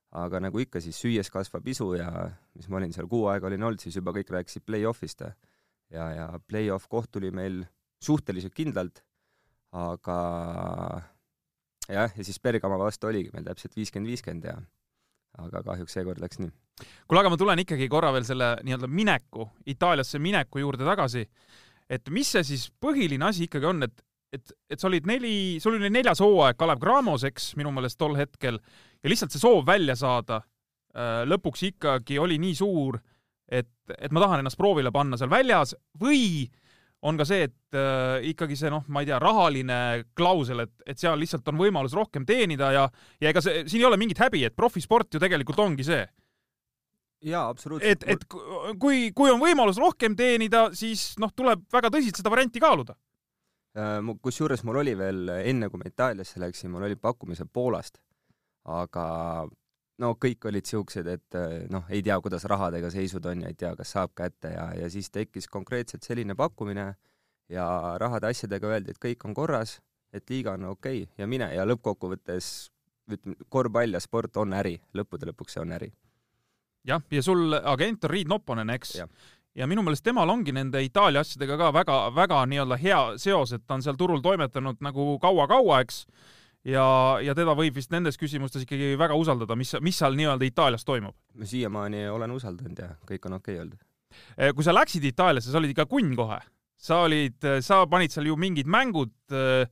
aga 0.10 0.40
nagu 0.42 0.58
ikka, 0.58 0.82
siis 0.82 0.98
süües 0.98 1.30
kasvab 1.30 1.68
isu 1.70 1.92
ja 2.00 2.10
mis 2.58 2.66
ma 2.70 2.80
olin 2.80 2.94
seal 2.94 3.06
kuu 3.08 3.28
aega 3.30 3.46
olin 3.46 3.64
olnud, 3.68 3.82
siis 3.82 4.00
juba 4.00 4.10
kõik 4.16 4.32
rääkisid 4.34 4.66
play-off'ist 4.66 5.22
ja, 5.22 6.08
ja 6.16 6.26
play-off 6.48 6.90
koht 6.90 7.12
tuli 7.12 7.30
meil 7.30 7.62
suhteliselt 8.02 8.56
kindlalt, 8.58 9.04
aga 9.76 10.18
jah, 11.90 12.10
ja 12.16 12.26
siis 12.26 12.40
Bergama 12.42 12.80
vastu 12.82 13.10
oligi 13.10 13.30
meil 13.34 13.46
täpselt 13.46 13.76
viiskümmend, 13.78 14.10
viiskümmend 14.10 14.50
ja 14.50 14.58
aga 15.46 15.64
kahjuks 15.72 15.96
seekord 15.98 16.22
läks 16.24 16.42
nii. 16.42 16.52
kuule, 17.08 17.22
aga 17.22 17.32
ma 17.34 17.40
tulen 17.40 17.64
ikkagi 17.64 17.90
korra 17.92 18.12
veel 18.16 18.28
selle 18.28 18.56
nii-öelda 18.64 18.90
mineku, 18.92 19.50
Itaaliasse 19.72 20.20
mineku 20.20 20.64
juurde 20.64 20.88
tagasi. 20.88 21.26
et 21.90 22.10
mis 22.14 22.32
see 22.36 22.44
siis 22.44 22.70
põhiline 22.82 23.26
asi 23.30 23.48
ikkagi 23.50 23.72
on, 23.72 23.84
et 23.88 24.06
et, 24.34 24.52
et 24.70 24.80
sa 24.80 24.88
olid 24.90 25.08
neli, 25.10 25.58
sul 25.62 25.78
oli 25.78 25.90
neljas 25.90 26.22
hooaeg 26.22 26.58
Kalev 26.60 26.82
Cramos, 26.84 27.26
eks, 27.26 27.54
minu 27.58 27.72
meelest 27.74 27.98
tol 27.98 28.14
hetkel, 28.20 28.60
ja 29.02 29.10
lihtsalt 29.12 29.34
see 29.34 29.42
soov 29.42 29.64
välja 29.68 29.96
saada 29.98 30.42
äh, 30.42 31.24
lõpuks 31.26 31.66
ikkagi 31.72 32.20
oli 32.22 32.38
nii 32.42 32.58
suur, 32.60 33.00
et, 33.50 33.72
et 33.98 34.14
ma 34.14 34.22
tahan 34.22 34.44
ennast 34.44 34.60
proovile 34.60 34.94
panna 34.94 35.18
seal 35.18 35.32
väljas 35.32 35.74
või 36.02 36.46
on 37.08 37.20
ka 37.20 37.28
see, 37.28 37.48
et 37.48 37.78
äh, 37.80 38.30
ikkagi 38.32 38.58
see 38.60 38.72
noh, 38.74 38.84
ma 38.92 39.04
ei 39.04 39.10
tea, 39.10 39.20
rahaline 39.24 39.80
klausel, 40.18 40.66
et, 40.66 40.74
et 40.90 41.00
seal 41.00 41.20
lihtsalt 41.20 41.48
on 41.52 41.60
võimalus 41.62 41.96
rohkem 41.96 42.26
teenida 42.28 42.74
ja, 42.76 42.88
ja 43.22 43.32
ega 43.32 43.44
see, 43.44 43.66
siin 43.70 43.84
ei 43.84 43.90
ole 43.90 44.00
mingit 44.02 44.20
häbi, 44.20 44.44
et 44.48 44.58
profisport 44.58 45.14
ju 45.14 45.22
tegelikult 45.22 45.62
ongi 45.64 45.86
see. 45.88 46.02
jaa, 47.28 47.48
absoluutselt. 47.48 48.04
et, 48.04 48.18
et 48.18 48.80
kui, 48.80 49.12
kui 49.16 49.32
on 49.32 49.40
võimalus 49.40 49.80
rohkem 49.80 50.16
teenida, 50.20 50.70
siis 50.76 51.14
noh, 51.20 51.32
tuleb 51.36 51.64
väga 51.72 51.92
tõsiselt 51.94 52.20
seda 52.20 52.34
varianti 52.34 52.64
kaaluda 52.64 52.98
Äh, 53.78 54.00
kusjuures 54.22 54.64
mul 54.66 54.82
oli 54.82 54.96
veel 54.98 55.30
enne, 55.38 55.70
kui 55.70 55.82
ma 55.82 55.90
Itaaliasse 55.90 56.42
läksin, 56.42 56.72
mul 56.74 56.88
olid 56.88 57.00
pakkumised 57.02 57.52
Poolast, 57.54 58.00
aga 58.66 59.06
no 60.00 60.14
kõik 60.16 60.48
olid 60.50 60.66
siuksed, 60.70 61.08
et 61.12 61.38
äh, 61.38 61.68
noh, 61.72 61.86
ei 61.90 62.02
tea, 62.06 62.18
kuidas 62.24 62.46
rahadega 62.50 62.92
seisud 62.94 63.26
on 63.30 63.46
ja 63.46 63.52
ei 63.52 63.58
tea, 63.60 63.74
kas 63.78 63.94
saab 63.96 64.16
kätte 64.18 64.54
ja, 64.56 64.70
ja 64.80 64.90
siis 64.90 65.12
tekkis 65.12 65.48
konkreetselt 65.52 66.08
selline 66.08 66.36
pakkumine 66.40 66.94
ja 67.50 67.70
rahade 68.02 68.30
asjadega 68.30 68.74
öeldi, 68.74 68.96
et 68.96 69.02
kõik 69.02 69.26
on 69.28 69.36
korras, 69.38 69.80
et 70.14 70.30
liiga 70.30 70.56
on 70.58 70.70
okei 70.74 71.04
okay, 71.04 71.16
ja 71.18 71.28
mine 71.28 71.50
ja 71.54 71.66
lõppkokkuvõttes 71.68 72.70
ütleme, 73.10 73.36
korvpall 73.50 73.98
ja 73.98 74.02
sport 74.04 74.38
on 74.38 74.54
äri, 74.54 74.78
lõppude 74.96 75.30
lõpuks 75.32 75.58
see 75.58 75.64
on 75.64 75.76
äri. 75.78 75.92
jah, 76.88 77.04
ja 77.12 77.22
sul 77.26 77.54
agent 77.58 78.06
on 78.06 78.14
Riit 78.14 78.30
Nopponen, 78.30 78.70
eks? 78.70 78.98
ja 79.56 79.68
minu 79.68 79.84
meelest 79.84 80.06
temal 80.06 80.30
ongi 80.30 80.54
nende 80.56 80.82
Itaalia 80.86 81.24
asjadega 81.26 81.58
ka 81.58 81.72
väga-väga 81.74 82.44
nii-öelda 82.52 82.78
hea 82.80 83.00
seos, 83.18 83.54
et 83.54 83.66
ta 83.68 83.76
on 83.78 83.84
seal 83.84 83.98
turul 84.00 84.22
toimetanud 84.24 84.80
nagu 84.86 85.18
kaua-kaua, 85.22 85.82
eks. 85.84 86.06
Ja, 86.68 86.86
ja 87.24 87.36
teda 87.38 87.56
võib 87.58 87.76
vist 87.80 87.92
nendes 87.94 88.20
küsimustes 88.20 88.66
ikkagi 88.66 88.94
väga 89.00 89.18
usaldada, 89.20 89.58
mis, 89.60 89.74
mis 89.86 90.00
seal 90.00 90.18
nii-öelda 90.20 90.48
Itaalias 90.48 90.86
toimub. 90.88 91.16
ma 91.36 91.48
siiamaani 91.48 92.08
olen 92.12 92.32
usaldanud 92.36 92.80
ja 92.80 92.94
kõik 93.08 93.28
on 93.30 93.40
okei 93.40 93.56
okay 93.56 93.66
olnud. 93.66 93.84
Eh, 94.38 94.54
kui 94.56 94.66
sa 94.66 94.74
läksid 94.74 95.06
Itaaliasse, 95.06 95.52
sa 95.52 95.60
olid 95.62 95.76
ikka 95.76 95.86
kunn 95.90 96.16
kohe. 96.18 96.40
sa 96.80 97.02
olid, 97.04 97.44
sa 97.60 97.84
panid 97.92 98.14
seal 98.14 98.30
ju 98.30 98.38
mingid 98.40 98.68
mängud 98.72 99.12
eh, 99.36 99.68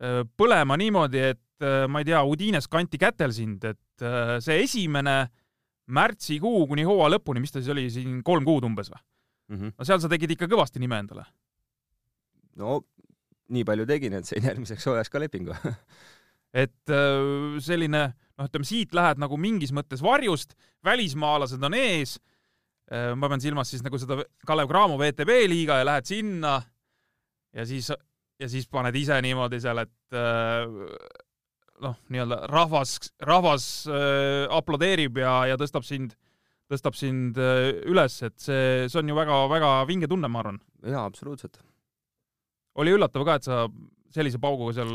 eh, 0.00 0.22
põlema 0.38 0.76
niimoodi, 0.78 1.22
et 1.34 1.44
ma 1.90 1.98
ei 1.98 2.06
tea, 2.06 2.20
Udines 2.22 2.68
kanti 2.70 3.00
kätel 3.02 3.32
sind, 3.34 3.64
et 3.66 4.02
see 4.38 4.60
esimene 4.62 5.16
märtsikuu 5.90 6.68
kuni 6.70 6.84
hooaja 6.86 7.16
lõpuni, 7.16 7.42
mis 7.42 7.50
ta 7.50 7.58
siis 7.58 7.72
oli, 7.74 7.88
siin 7.90 8.20
kolm 8.22 8.44
kuud 8.46 8.62
umbes 8.68 8.92
või 8.92 9.00
mm? 9.00 9.56
-hmm. 9.56 9.72
no 9.74 9.88
seal 9.88 9.98
sa 9.98 10.10
tegid 10.12 10.36
ikka 10.36 10.46
kõvasti 10.46 10.78
nime 10.78 11.00
endale. 11.02 11.24
no 12.62 12.84
nii 13.52 13.64
palju 13.68 13.86
tegin, 13.88 14.18
et 14.18 14.28
sain 14.28 14.44
järgmiseks 14.44 14.86
hooajaks 14.88 15.12
ka 15.12 15.22
lepingu 15.22 15.56
et 16.56 16.92
äh, 16.92 17.58
selline, 17.64 18.02
noh, 18.38 18.48
ütleme 18.48 18.66
siit 18.66 18.96
lähed 18.96 19.20
nagu 19.20 19.38
mingis 19.40 19.72
mõttes 19.76 20.02
varjust, 20.04 20.54
välismaalased 20.86 21.62
on 21.64 21.76
ees. 21.76 22.16
Äh, 22.88 23.12
ma 23.18 23.28
pean 23.28 23.42
silmas 23.44 23.72
siis 23.72 23.84
nagu 23.84 24.00
seda 24.00 24.22
Kalev 24.48 24.70
Cramo 24.70 24.98
VTB 25.00 25.42
liiga 25.50 25.80
ja 25.80 25.88
lähed 25.88 26.08
sinna 26.08 26.58
ja 27.52 27.66
siis, 27.68 27.90
ja 28.40 28.48
siis 28.48 28.68
paned 28.70 28.96
ise 28.96 29.18
niimoodi 29.24 29.60
seal, 29.60 29.82
et 29.84 30.16
äh, 30.16 30.64
noh, 31.84 31.98
nii-öelda 32.08 32.40
rahvas, 32.50 32.96
rahvas 33.22 33.68
aplodeerib 34.50 35.20
ja, 35.22 35.34
ja 35.52 35.58
tõstab 35.60 35.84
sind, 35.86 36.16
tõstab 36.68 36.96
sind 36.98 37.38
üles, 37.38 38.18
et 38.26 38.34
see, 38.42 38.88
see 38.90 38.98
on 38.98 39.12
ju 39.12 39.16
väga-väga 39.16 39.70
vinge 39.88 40.10
tunne, 40.10 40.32
ma 40.32 40.42
arvan. 40.42 40.58
jaa, 40.82 41.04
absoluutselt. 41.04 41.60
Oli 42.78 42.94
üllatav 42.94 43.26
ka, 43.26 43.38
et 43.38 43.48
sa 43.48 43.64
sellise 44.14 44.40
pauguga 44.42 44.78
seal 44.78 44.92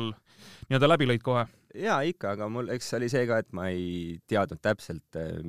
nii-öelda 0.69 0.89
läbi 0.89 1.09
lõid 1.09 1.25
kohe? 1.25 1.45
jaa, 1.73 2.01
ikka, 2.05 2.35
aga 2.37 2.49
mul, 2.51 2.69
eks 2.73 2.91
see 2.91 2.99
oli 3.01 3.11
see 3.11 3.27
ka, 3.29 3.39
et 3.43 3.53
ma 3.55 3.69
ei 3.73 4.17
teadnud 4.29 4.61
täpselt, 4.63 5.19
äh, 5.19 5.39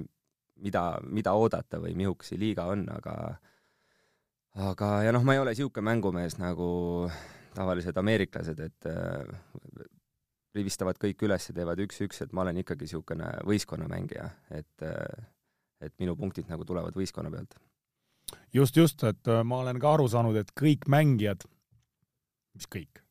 mida, 0.64 0.84
mida 1.04 1.34
oodata 1.36 1.80
või 1.82 1.96
mihuk 1.98 2.24
see 2.26 2.40
liiga 2.40 2.68
on, 2.72 2.86
aga 2.92 3.16
aga, 4.54 4.90
ja 5.02 5.14
noh, 5.14 5.24
ma 5.26 5.34
ei 5.34 5.42
ole 5.42 5.54
niisugune 5.54 5.88
mängumees 5.90 6.38
nagu 6.38 6.68
tavalised 7.54 7.96
ameeriklased, 7.98 8.60
et 8.62 8.88
rivistavad 10.54 10.98
kõik 11.02 11.24
üles 11.26 11.48
ja 11.48 11.54
teevad 11.56 11.82
üks-üks, 11.84 12.22
et 12.22 12.34
ma 12.34 12.44
olen 12.44 12.60
ikkagi 12.62 12.86
niisugune 12.86 13.30
võistkonnamängija, 13.48 14.26
et, 14.54 14.86
et 15.82 15.94
minu 16.02 16.14
punktid 16.18 16.50
nagu 16.50 16.66
tulevad 16.66 16.94
võistkonna 16.96 17.32
pealt. 17.34 17.58
just, 18.54 18.76
just, 18.76 19.02
et 19.04 19.28
äh, 19.30 19.42
ma 19.44 19.60
olen 19.64 19.80
ka 19.82 19.94
aru 19.96 20.06
saanud, 20.10 20.38
et 20.38 20.54
kõik 20.58 20.86
mängijad, 20.90 21.46
mis 22.54 22.68
kõik, 22.70 23.02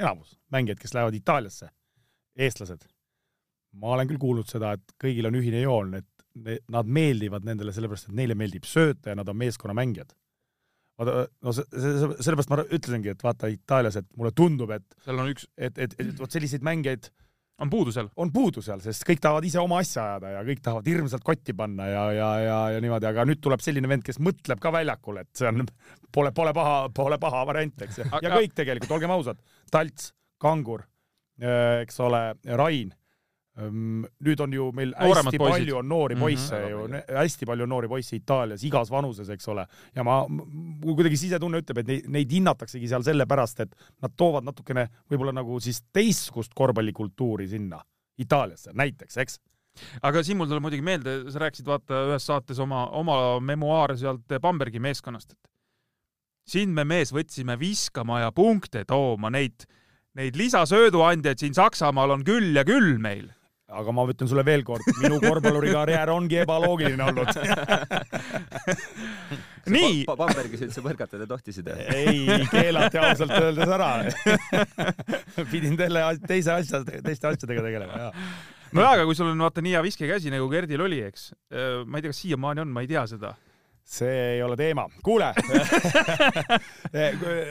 enamus 0.00 0.34
mängijad, 0.54 0.80
kes 0.82 0.94
lähevad 0.96 1.16
Itaaliasse, 1.18 1.70
eestlased, 2.36 2.86
ma 3.80 3.94
olen 3.94 4.10
küll 4.10 4.22
kuulnud 4.22 4.50
seda, 4.50 4.74
et 4.74 4.94
kõigil 5.00 5.28
on 5.30 5.38
ühine 5.38 5.62
joon, 5.62 5.94
et 6.00 6.10
nad 6.74 6.90
meeldivad 6.90 7.46
nendele 7.46 7.72
sellepärast, 7.74 8.10
et 8.10 8.18
neile 8.18 8.34
meeldib 8.38 8.66
sööta 8.66 9.12
ja 9.12 9.18
nad 9.18 9.28
on 9.30 9.38
meeskonnamängijad. 9.38 10.14
Vaata, 10.98 11.24
no 11.42 11.52
see, 11.54 11.66
see, 11.70 12.08
sellepärast 12.22 12.50
ma 12.50 12.58
ütlesingi, 12.64 13.12
et 13.14 13.22
vaata 13.22 13.50
Itaalias, 13.50 13.98
et 13.98 14.08
mulle 14.18 14.30
tundub, 14.34 14.70
et 14.74 14.86
seal 15.06 15.22
on 15.22 15.30
üks, 15.30 15.46
et, 15.58 15.78
et, 15.78 15.94
et 15.98 16.12
vot 16.18 16.30
selliseid 16.30 16.66
mängijaid 16.66 17.10
on 17.62 17.70
puudu 17.70 17.92
seal? 17.94 18.08
on 18.16 18.32
puudu 18.34 18.62
seal, 18.64 18.80
sest 18.84 19.06
kõik 19.06 19.22
tahavad 19.22 19.46
ise 19.46 19.60
oma 19.62 19.78
asja 19.82 20.02
ajada 20.04 20.32
ja 20.36 20.42
kõik 20.46 20.64
tahavad 20.64 20.90
hirmsalt 20.90 21.26
kotti 21.26 21.54
panna 21.56 21.86
ja, 21.90 22.04
ja, 22.16 22.30
ja, 22.42 22.58
ja 22.74 22.82
niimoodi, 22.82 23.08
aga 23.10 23.26
nüüd 23.28 23.42
tuleb 23.44 23.62
selline 23.64 23.90
vend, 23.90 24.06
kes 24.06 24.18
mõtleb 24.22 24.62
ka 24.62 24.72
väljakul, 24.74 25.20
et 25.22 25.30
see 25.38 25.50
on, 25.50 25.62
pole, 26.14 26.34
pole 26.36 26.54
paha, 26.56 26.80
pole 26.94 27.20
paha 27.22 27.44
variant, 27.52 27.86
eks. 27.86 28.02
ja 28.08 28.34
kõik 28.34 28.58
tegelikult, 28.58 28.96
olgem 28.98 29.14
ausad, 29.14 29.40
Talts, 29.72 30.12
Kangur, 30.42 30.84
eks 31.38 31.98
ole, 32.04 32.26
Rain 32.58 32.92
nüüd 33.54 34.40
on 34.42 34.52
ju 34.52 34.64
meil 34.74 34.90
Nooremad 34.90 35.30
hästi 35.30 35.38
poisid. 35.38 35.52
palju 35.54 35.76
on 35.78 35.88
noori 35.88 36.14
mhm. 36.16 36.24
poisse 36.24 36.58
mm 36.58 36.64
-hmm. 36.64 36.96
ju, 36.96 37.18
hästi 37.18 37.46
palju 37.46 37.62
on 37.62 37.68
noori 37.68 37.88
poisse 37.88 38.16
Itaalias 38.16 38.64
igas 38.64 38.90
vanuses, 38.90 39.28
eks 39.30 39.48
ole, 39.48 39.66
ja 39.94 40.04
ma, 40.04 40.24
mul 40.28 40.94
kuidagi 40.94 41.16
sisetunne 41.16 41.60
ütleb, 41.62 41.78
et 41.78 41.86
neid, 41.86 42.08
neid 42.08 42.32
hinnataksegi 42.32 42.88
seal 42.88 43.02
sellepärast, 43.02 43.60
et 43.60 43.76
nad 44.02 44.12
toovad 44.16 44.44
natukene 44.44 44.88
võib-olla 45.10 45.32
nagu 45.32 45.60
siis 45.60 45.84
teistsugust 45.92 46.54
korvpallikultuuri 46.54 47.48
sinna 47.48 47.82
Itaaliasse 48.18 48.70
näiteks, 48.74 49.16
eks 49.16 49.38
aga 50.02 50.22
siin 50.22 50.38
mul 50.38 50.50
tuleb 50.50 50.62
muidugi 50.62 50.82
meelde, 50.82 51.30
sa 51.30 51.38
rääkisid 51.38 51.66
vaata 51.66 52.04
ühes 52.10 52.26
saates 52.26 52.58
oma, 52.58 52.88
oma 52.90 53.38
memuaare 53.40 53.96
sealt 53.96 54.34
Bambergi 54.40 54.82
meeskonnast, 54.82 55.32
et 55.32 55.50
sind 56.46 56.74
me 56.74 56.84
mees 56.84 57.12
võtsime 57.14 57.58
viskama 57.58 58.20
ja 58.20 58.32
punkte 58.32 58.84
tooma, 58.84 59.30
neid, 59.30 59.64
neid 60.14 60.36
lisasööduandjaid 60.36 61.38
siin 61.38 61.54
Saksamaal 61.54 62.10
on 62.10 62.24
küll 62.24 62.54
ja 62.56 62.64
küll 62.64 62.98
meil 62.98 63.30
aga 63.74 63.94
ma 63.94 64.04
ütlen 64.10 64.30
sulle 64.30 64.44
veel 64.46 64.62
kord, 64.66 64.86
minu 65.02 65.18
korvpallurikarjäär 65.22 66.12
ongi 66.14 66.40
ebaloogiline 66.44 67.04
olnud 67.08 67.28
nii 69.74 70.02
pa. 70.08 70.16
Bambergis 70.18 70.64
üldse 70.66 70.80
põrgatada 70.84 71.24
tohtisid? 71.28 71.66
ei, 71.94 72.26
keelati 72.52 73.00
ausalt 73.00 73.36
öeldes 73.38 73.70
ära 73.76 73.90
pidin 75.52 75.78
teile 75.80 76.00
teise 76.26 76.50
asja, 76.58 76.82
teiste 76.84 77.30
asjadega 77.30 77.64
tegelema, 77.64 77.94
jaa. 78.06 78.12
nojah, 78.76 78.92
aga 78.98 79.08
kui 79.08 79.16
sul 79.18 79.32
on 79.32 79.46
vaata 79.46 79.60
nii 79.64 79.74
hea 79.76 79.82
viskekäsi 79.86 80.34
nagu 80.34 80.46
Gerdil 80.52 80.84
oli, 80.84 81.00
eks, 81.08 81.22
ma 81.86 81.98
ei 81.98 82.04
tea, 82.04 82.12
kas 82.12 82.22
siiamaani 82.24 82.58
on, 82.66 82.70
ma 82.74 82.80
ei 82.84 82.90
tea 82.90 83.04
seda 83.10 83.30
see 83.84 84.34
ei 84.34 84.42
ole 84.42 84.56
teema. 84.56 84.86
kuule 85.04 85.34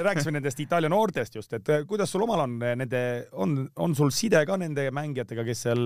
rääkisime 0.07 0.37
nendest 0.37 0.59
Itaalia 0.59 0.89
noortest 0.89 1.35
just, 1.35 1.53
et 1.53 1.69
kuidas 1.87 2.11
sul 2.11 2.25
omal 2.25 2.43
on 2.47 2.55
nende, 2.59 3.01
on, 3.31 3.69
on 3.75 3.95
sul 3.95 4.09
side 4.13 4.41
ka 4.49 4.57
nende 4.57 4.87
mängijatega, 4.95 5.45
kes 5.45 5.63
seal, 5.67 5.83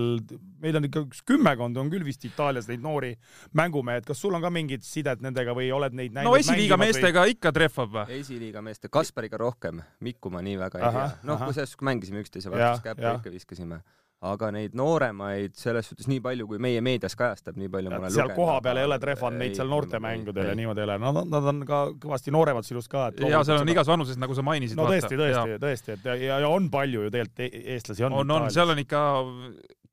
meil 0.62 0.80
on 0.80 0.88
ikka 0.88 1.04
üks 1.04 1.20
kümmekond 1.28 1.76
on 1.80 1.92
küll 1.92 2.06
vist 2.06 2.24
Itaalias 2.24 2.68
neid 2.70 2.82
noori 2.84 3.12
mängumehed, 3.60 4.08
kas 4.08 4.24
sul 4.24 4.38
on 4.38 4.44
ka 4.44 4.52
mingid 4.54 4.86
sidet 4.86 5.20
nendega 5.24 5.52
või 5.56 5.68
oled 5.74 5.92
neid 5.92 6.16
näinud? 6.16 6.32
no 6.32 6.40
esiliiga 6.40 6.80
meestega 6.80 7.26
või... 7.26 7.36
ikka 7.36 7.52
trehvab 7.60 7.94
või? 8.00 8.20
esiliiga 8.22 8.64
meeste, 8.64 8.92
Kaspariga 8.92 9.40
rohkem, 9.40 9.84
Mikku 10.04 10.32
ma 10.32 10.40
nii 10.44 10.56
väga 10.64 10.80
ei 10.80 10.96
tea. 10.96 11.06
noh, 11.28 11.44
kusjuures 11.44 11.76
kui 11.76 11.92
mängisime 11.92 12.24
üksteise 12.24 12.52
vastu, 12.52 12.88
käppa 12.88 13.18
ikka 13.20 13.36
viskasime 13.36 13.82
aga 14.26 14.48
neid 14.50 14.72
nooremaid 14.74 15.54
selles 15.58 15.86
suhtes 15.86 16.08
nii 16.10 16.18
palju, 16.22 16.48
kui 16.50 16.58
meie 16.62 16.80
meedias 16.82 17.14
kajastab, 17.18 17.54
nii 17.60 17.68
palju 17.70 17.92
ma 17.92 18.00
olen 18.00 18.10
lugenud. 18.10 18.16
seal 18.16 18.34
kohapeal 18.34 18.80
ei 18.80 18.86
ole 18.88 18.98
trehvanud 19.02 19.38
neid 19.38 19.54
seal 19.54 19.70
noortemängudel 19.70 20.48
ja 20.50 20.54
niimoodi 20.58 20.82
ei 20.82 20.86
ole, 20.88 20.96
no 21.04 21.12
nad 21.22 21.50
on 21.52 21.60
ka 21.68 21.82
kõvasti 22.02 22.34
nooremad 22.34 22.66
sinust 22.66 22.90
ka. 22.90 23.08
ja 23.22 23.44
seal 23.46 23.62
on 23.62 23.70
igas 23.70 23.90
vanuses, 23.90 24.18
nagu 24.18 24.34
sa 24.34 24.42
mainisid. 24.46 24.78
no 24.78 24.88
tõesti, 24.90 25.14
tõesti, 25.20 25.58
tõesti, 25.62 25.94
et 25.94 26.08
ja, 26.10 26.40
ja 26.42 26.50
on 26.50 26.66
palju 26.72 27.06
ju 27.06 27.12
tegelikult 27.14 27.44
e-, 27.46 27.64
eestlasi 27.76 28.08
on. 28.08 28.16
on, 28.24 28.32
on, 28.40 28.48
seal 28.54 28.74
on 28.74 28.82
ikka 28.82 29.02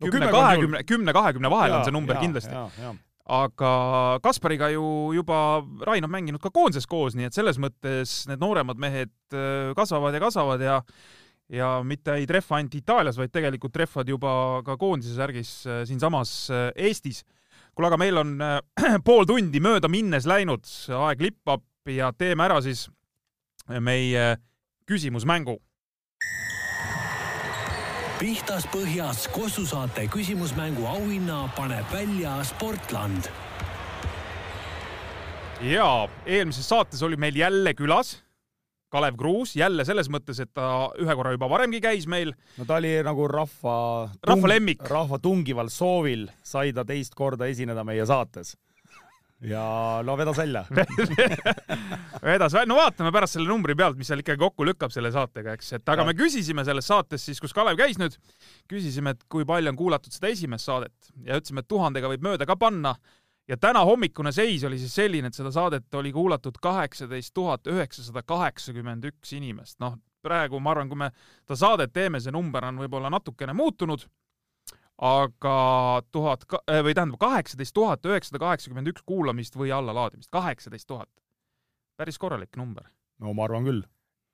kümne, 0.02 0.32
kahekümne, 0.34 0.82
kümne, 0.90 1.14
kahekümne 1.14 1.52
vahel 1.54 1.78
on 1.78 1.86
see 1.86 1.94
number 1.94 2.18
ja, 2.18 2.24
kindlasti. 2.26 2.96
aga 3.36 3.74
Kaspariga 4.26 4.72
ju 4.74 4.88
juba 5.20 5.62
Rain 5.86 6.10
on 6.10 6.14
mänginud 6.14 6.42
ka 6.42 6.50
koondises 6.50 6.90
koos, 6.90 7.14
nii 7.14 7.30
et 7.30 7.38
selles 7.38 7.62
mõttes 7.62 8.24
need 8.32 8.42
nooremad 8.42 8.82
mehed 8.82 9.14
äh, 9.38 9.70
kasvavad 9.78 10.18
ja 10.18 10.24
kasvavad 10.26 10.66
ja 10.66 10.80
ja 11.50 11.70
mitte 11.86 12.16
ei 12.20 12.26
trehva 12.28 12.58
ainult 12.60 12.76
Itaalias, 12.78 13.18
vaid 13.20 13.34
tegelikult 13.34 13.74
trehvad 13.76 14.10
juba 14.10 14.32
ka 14.66 14.78
koondise 14.82 15.16
särgis 15.18 15.52
äh, 15.68 15.84
siinsamas 15.86 16.50
äh, 16.50 16.70
Eestis. 16.88 17.24
kuule, 17.76 17.88
aga 17.92 18.00
meil 18.02 18.18
on 18.18 18.36
äh, 18.42 18.60
pool 19.06 19.26
tundi 19.30 19.62
mööda 19.62 19.90
minnes 19.92 20.26
läinud, 20.26 20.66
aeg 20.90 21.22
lippab 21.22 21.64
ja 21.92 22.12
teeme 22.18 22.48
ära 22.48 22.62
siis 22.66 22.88
meie 23.80 24.36
küsimusmängu. 24.90 25.60
pihtas 28.20 28.66
põhjas 28.72 29.26
Kossu 29.30 29.66
saate 29.68 30.08
küsimusmängu 30.08 30.86
auhinna 30.88 31.46
paneb 31.56 31.86
välja 31.94 32.40
Sportland. 32.44 33.30
ja 35.62 36.08
eelmises 36.26 36.70
saates 36.70 37.04
oli 37.04 37.18
meil 37.18 37.36
jälle 37.36 37.74
külas 37.74 38.25
Kalev 38.96 39.18
Kruus 39.20 39.56
jälle 39.60 39.84
selles 39.88 40.08
mõttes, 40.12 40.40
et 40.40 40.54
ta 40.56 40.90
ühe 41.02 41.16
korra 41.20 41.34
juba 41.36 41.50
varemgi 41.52 41.82
käis 41.84 42.08
meil. 42.08 42.32
no 42.60 42.68
ta 42.68 42.80
oli 42.80 42.98
nagu 43.04 43.28
rahva 43.32 43.78
rahva 44.24 44.54
lemmik. 44.56 44.86
rahva 44.90 45.20
tungival 45.20 45.72
soovil 45.74 46.30
sai 46.44 46.72
ta 46.74 46.88
teist 46.88 47.16
korda 47.16 47.50
esineda 47.52 47.84
meie 47.84 48.06
saates 48.08 48.56
ja 49.44 50.02
no 50.06 50.16
vedas 50.18 50.38
välja 50.38 50.66
vedas 52.24 52.54
välja, 52.54 52.66
no 52.66 52.78
vaatame 52.80 53.12
pärast 53.12 53.36
selle 53.36 53.50
numbri 53.50 53.76
pealt, 53.76 53.98
mis 54.00 54.08
seal 54.10 54.24
ikkagi 54.24 54.40
kokku 54.42 54.66
lükkab 54.68 54.94
selle 54.94 55.12
saatega, 55.14 55.58
eks, 55.58 55.74
et 55.78 55.92
aga 55.92 56.06
ja. 56.06 56.08
me 56.10 56.16
küsisime 56.18 56.66
selles 56.68 56.88
saates 56.88 57.26
siis, 57.28 57.42
kus 57.44 57.54
Kalev 57.56 57.78
käis 57.80 58.00
nüüd, 58.02 58.16
küsisime, 58.72 59.16
et 59.16 59.28
kui 59.32 59.46
palju 59.48 59.74
on 59.74 59.80
kuulatud 59.80 60.16
seda 60.16 60.32
esimest 60.32 60.72
saadet 60.72 61.12
ja 61.28 61.40
ütlesime, 61.40 61.66
et 61.66 61.72
tuhandega 61.72 62.12
võib 62.14 62.26
mööda 62.26 62.48
ka 62.48 62.58
panna 62.60 62.96
ja 63.48 63.58
täna 63.58 63.84
hommikune 63.86 64.32
seis 64.32 64.64
oli 64.64 64.80
siis 64.82 64.96
selline, 64.96 65.30
et 65.30 65.38
seda 65.38 65.52
saadet 65.54 65.94
oli 65.96 66.12
kuulatud 66.14 66.58
kaheksateist 66.62 67.34
tuhat 67.34 67.68
üheksasada 67.70 68.24
kaheksakümmend 68.26 69.06
üks 69.12 69.34
inimest. 69.38 69.80
noh, 69.80 69.98
praegu 70.26 70.60
ma 70.60 70.74
arvan, 70.74 70.90
kui 70.90 71.00
me 71.00 71.12
seda 71.46 71.60
saadet 71.62 71.94
teeme, 71.94 72.20
see 72.22 72.34
number 72.34 72.66
on 72.66 72.80
võib-olla 72.82 73.12
natukene 73.14 73.54
muutunud, 73.54 74.08
aga 75.06 75.58
tuhat 76.16 76.46
äh, 76.56 76.82
või 76.86 76.96
tähendab 76.96 77.20
kaheksateist 77.22 77.76
tuhat 77.76 78.06
üheksasada 78.08 78.42
kaheksakümmend 78.46 78.94
üks 78.94 79.04
kuulamist 79.06 79.58
või 79.60 79.74
allalaadimist, 79.76 80.32
kaheksateist 80.32 80.88
tuhat. 80.88 81.10
päris 81.98 82.18
korralik 82.18 82.56
number. 82.58 82.84
no 83.20 83.34
ma 83.34 83.44
arvan 83.44 83.68
küll. 83.68 83.84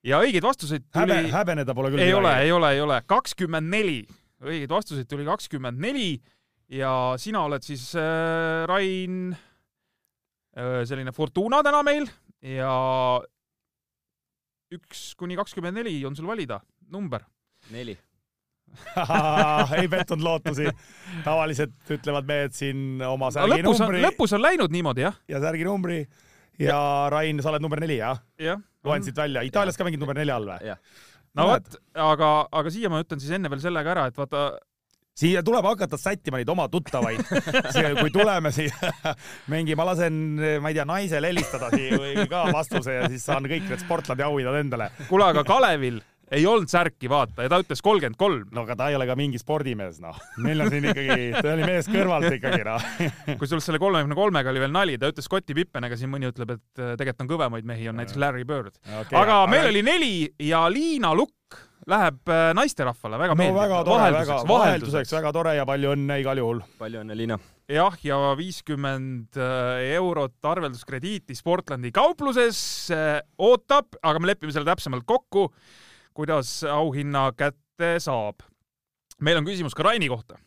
ja 0.04 0.22
õigeid 0.22 0.46
vastuseid 0.46 0.88
tuli 0.94 1.18
Häbe, 1.18 1.32
häbeneda 1.34 1.76
pole 1.76 1.92
küll 1.92 2.00
ei 2.00 2.14
midagi. 2.14 2.20
ole, 2.20 2.36
ei 2.46 2.52
ole, 2.52 2.74
ei 2.74 2.82
ole, 2.82 3.02
kakskümmend 3.06 3.74
neli. 3.74 4.06
õigeid 4.42 4.70
vastuseid 4.70 5.10
tuli 5.10 5.26
kakskümmend 5.26 5.82
neli 5.82 6.22
ja 6.72 6.92
sina 7.20 7.44
oled 7.48 7.66
siis 7.66 7.90
äh, 8.00 8.64
Rain 8.70 9.34
äh, 9.34 10.82
selline 10.88 11.14
Fortuna 11.16 11.62
täna 11.66 11.84
meil 11.84 12.08
ja 12.42 12.72
üks 14.72 15.12
kuni 15.20 15.36
kakskümmend 15.40 15.82
neli 15.82 15.98
on 16.08 16.16
sul 16.16 16.30
valida, 16.30 16.62
number. 16.92 17.26
neli 17.76 17.98
ei 19.82 19.88
pettunud 19.92 20.24
lootusi. 20.24 20.70
tavaliselt 21.26 21.92
ütlevad 21.92 22.28
mehed 22.28 22.56
siin 22.56 23.02
oma 23.04 23.32
särginumbri 23.36 24.00
no,. 24.00 24.08
lõpus 24.08 24.36
on 24.38 24.44
läinud 24.46 24.74
niimoodi, 24.74 25.04
jah. 25.04 25.18
ja 25.28 25.42
särginumbri 25.44 26.00
ja, 26.02 26.72
ja 26.72 26.82
Rain, 27.12 27.42
sa 27.44 27.52
oled 27.52 27.64
number 27.66 27.84
neli, 27.84 28.00
jah 28.00 28.22
ja.? 28.40 28.58
loen 28.88 29.04
siit 29.06 29.18
välja. 29.18 29.44
Itaalias 29.46 29.78
ka 29.78 29.86
mängid 29.86 30.02
number 30.02 30.18
nelja 30.18 30.40
all 30.40 30.48
või? 30.48 30.76
no 31.38 31.48
vot, 31.52 31.80
aga, 32.00 32.32
aga 32.48 32.74
siia 32.74 32.90
ma 32.92 33.04
ütlen 33.04 33.22
siis 33.22 33.36
enne 33.36 33.52
veel 33.52 33.62
selle 33.64 33.84
ka 33.86 33.94
ära, 33.94 34.08
et 34.10 34.18
vaata 34.18 34.48
siia 35.18 35.44
tuleb 35.44 35.66
hakata 35.66 36.00
sättima 36.00 36.40
neid 36.40 36.50
oma 36.50 36.68
tuttavaid. 36.72 37.24
kui 38.00 38.12
tuleme 38.14 38.52
siia 38.56 38.94
mingi, 39.54 39.76
ma 39.76 39.90
lasen, 39.92 40.22
ma 40.62 40.72
ei 40.72 40.78
tea, 40.78 40.88
naisel 40.88 41.28
helistada 41.30 41.72
siia 41.74 42.00
või 42.00 42.30
ka 42.32 42.46
vastuse 42.54 43.02
ja 43.02 43.10
siis 43.12 43.26
saan 43.28 43.50
kõik 43.50 43.68
need 43.70 43.84
sportlandi 43.84 44.26
auhinnad 44.28 44.62
endale. 44.64 44.92
kuule, 45.10 45.28
aga 45.32 45.46
Kalevil 45.48 46.02
ei 46.32 46.46
olnud 46.48 46.72
särki, 46.72 47.10
vaata, 47.12 47.44
ja 47.44 47.52
ta 47.52 47.60
ütles 47.60 47.82
kolmkümmend 47.84 48.18
kolm. 48.20 48.46
no 48.56 48.64
aga 48.64 48.78
ta 48.80 48.88
ei 48.90 48.96
ole 48.96 49.08
ka 49.10 49.18
mingi 49.20 49.40
spordimees, 49.42 50.00
noh. 50.04 50.16
meil 50.44 50.64
on 50.64 50.72
siin 50.72 50.88
ikkagi, 50.88 51.28
ta 51.36 51.52
oli 51.58 51.68
mees 51.68 51.90
kõrvalt 51.92 52.38
ikkagi, 52.38 52.64
noh. 52.68 52.88
kusjuures 53.42 53.68
selle 53.68 53.82
kolmekümne 53.84 54.16
kolmega 54.18 54.54
oli 54.54 54.64
veel 54.64 54.72
nali, 54.74 54.98
ta 55.02 55.12
ütles 55.12 55.28
Scotti 55.28 55.58
Pippenega, 55.58 56.00
siin 56.00 56.12
mõni 56.14 56.32
ütleb, 56.32 56.56
et 56.56 56.80
äh, 56.82 56.96
tegelikult 57.00 57.26
on 57.26 57.34
kõvemaid 57.34 57.68
mehi, 57.68 57.90
on 57.92 58.00
näiteks 58.00 58.20
Larry 58.22 58.48
Bird 58.48 58.74
okay,. 58.80 59.12
aga 59.20 59.44
meil 59.52 59.68
aga... 59.68 59.74
oli 59.76 59.84
neli 59.86 60.16
ja 60.48 60.64
Liina 60.72 61.12
Lukk 61.18 61.36
läheb 61.90 62.30
äh, 62.30 62.52
naisterahvale 62.58 63.18
väga 63.22 63.36
no, 63.36 63.40
meeldib. 63.42 63.62
väga 63.62 63.84
tore, 63.88 64.10
väga 64.16 64.38
vahelduseks 64.50 65.14
väga 65.18 65.34
tore 65.34 65.56
ja 65.58 65.66
palju 65.66 65.96
õnne 65.96 66.20
igal 66.22 66.42
juhul. 66.42 66.64
palju 66.82 67.02
õnne, 67.02 67.18
Liina. 67.18 67.38
jah, 67.72 67.96
ja 68.06 68.20
viiskümmend 68.38 69.40
äh, 69.40 69.94
eurot 69.98 70.52
arvelduskrediiti 70.54 71.38
Sportlandi 71.38 71.94
kaupluses 71.96 72.92
ootab, 73.38 73.96
aga 74.02 74.22
me 74.22 74.34
lepime 74.34 74.54
selle 74.54 74.70
täpsemalt 74.70 75.08
kokku 75.10 75.50
kuidas 76.14 76.64
auhinna 76.64 77.32
kätte 77.38 77.96
saab. 78.00 78.44
meil 79.22 79.38
on 79.38 79.46
küsimus 79.46 79.76
ka 79.78 79.84
Raini 79.84 80.10
kohta. 80.12 80.40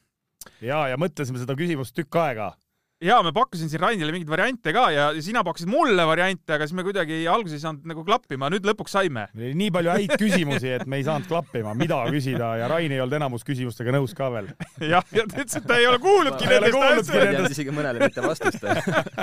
ja, 0.60 0.88
ja 0.88 0.98
mõtlesime 1.00 1.40
seda 1.40 1.56
küsimust 1.58 1.94
tükk 1.96 2.20
aega 2.20 2.52
ja 3.02 3.18
ma 3.22 3.32
pakkusin 3.34 3.68
siin 3.70 3.82
Rainile 3.82 4.12
mingeid 4.14 4.30
variante 4.30 4.72
ka 4.74 4.84
ja 4.94 5.08
sina 5.24 5.42
pakkusid 5.46 5.68
mulle 5.70 6.06
variante, 6.06 6.54
aga 6.54 6.68
siis 6.68 6.76
me 6.78 6.84
kuidagi 6.86 7.24
alguses 7.30 7.58
ei 7.58 7.64
saanud 7.64 7.88
nagu 7.90 8.04
klappima, 8.06 8.48
nüüd 8.52 8.66
lõpuks 8.68 8.94
saime. 8.96 9.26
nii 9.34 9.70
palju 9.74 9.92
häid 9.94 10.14
küsimusi, 10.20 10.70
et 10.78 10.86
me 10.86 11.00
ei 11.00 11.06
saanud 11.06 11.28
klappima, 11.30 11.74
mida 11.78 12.00
küsida 12.14 12.54
ja 12.60 12.70
Rain 12.70 12.94
ei 12.94 13.02
olnud 13.02 13.18
enamus 13.18 13.46
küsimustega 13.46 13.94
nõus 13.96 14.14
ka 14.16 14.30
veel. 14.34 14.50
jah, 14.94 15.04
ja 15.10 15.26
ta 15.26 15.42
ütles, 15.42 15.58
et 15.58 15.68
ta 15.68 15.78
ei 15.80 15.88
ole 15.90 16.00
kuulnudki 16.02 16.48
nendest 16.50 16.80
asjadest. 16.80 17.58
isegi 17.58 17.74
mõnele 17.74 18.06
mitte 18.06 18.24
vastust 18.24 18.66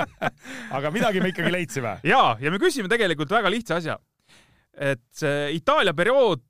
aga 0.78 0.94
midagi 0.94 1.24
me 1.24 1.32
ikkagi 1.32 1.52
leidsime. 1.54 1.98
ja, 2.06 2.24
ja 2.40 2.54
me 2.54 2.60
küsime 2.62 2.92
tegelikult 2.92 3.32
väga 3.32 3.52
lihtsa 3.52 3.80
asja 3.80 3.98
et 4.72 5.04
see 5.16 5.52
Itaalia 5.58 5.92
periood, 5.96 6.46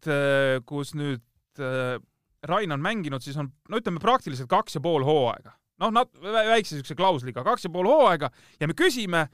kus 0.69 0.93
nüüd 0.99 1.23
äh, 1.59 1.99
Rain 2.43 2.75
on 2.75 2.83
mänginud, 2.83 3.23
siis 3.23 3.37
on, 3.39 3.53
no 3.71 3.79
ütleme 3.79 4.03
praktiliselt 4.03 4.51
kaks 4.51 4.79
ja 4.79 4.83
pool 4.83 5.05
hooaega. 5.07 5.55
Noh, 5.83 5.93
nat-, 5.95 6.13
väikse 6.23 6.79
siukse 6.79 6.97
klausliga, 6.99 7.45
kaks 7.47 7.67
ja 7.67 7.73
pool 7.73 7.89
hooaega 7.91 8.31
ja 8.61 8.69
me 8.71 8.77
küsime, 8.79 9.27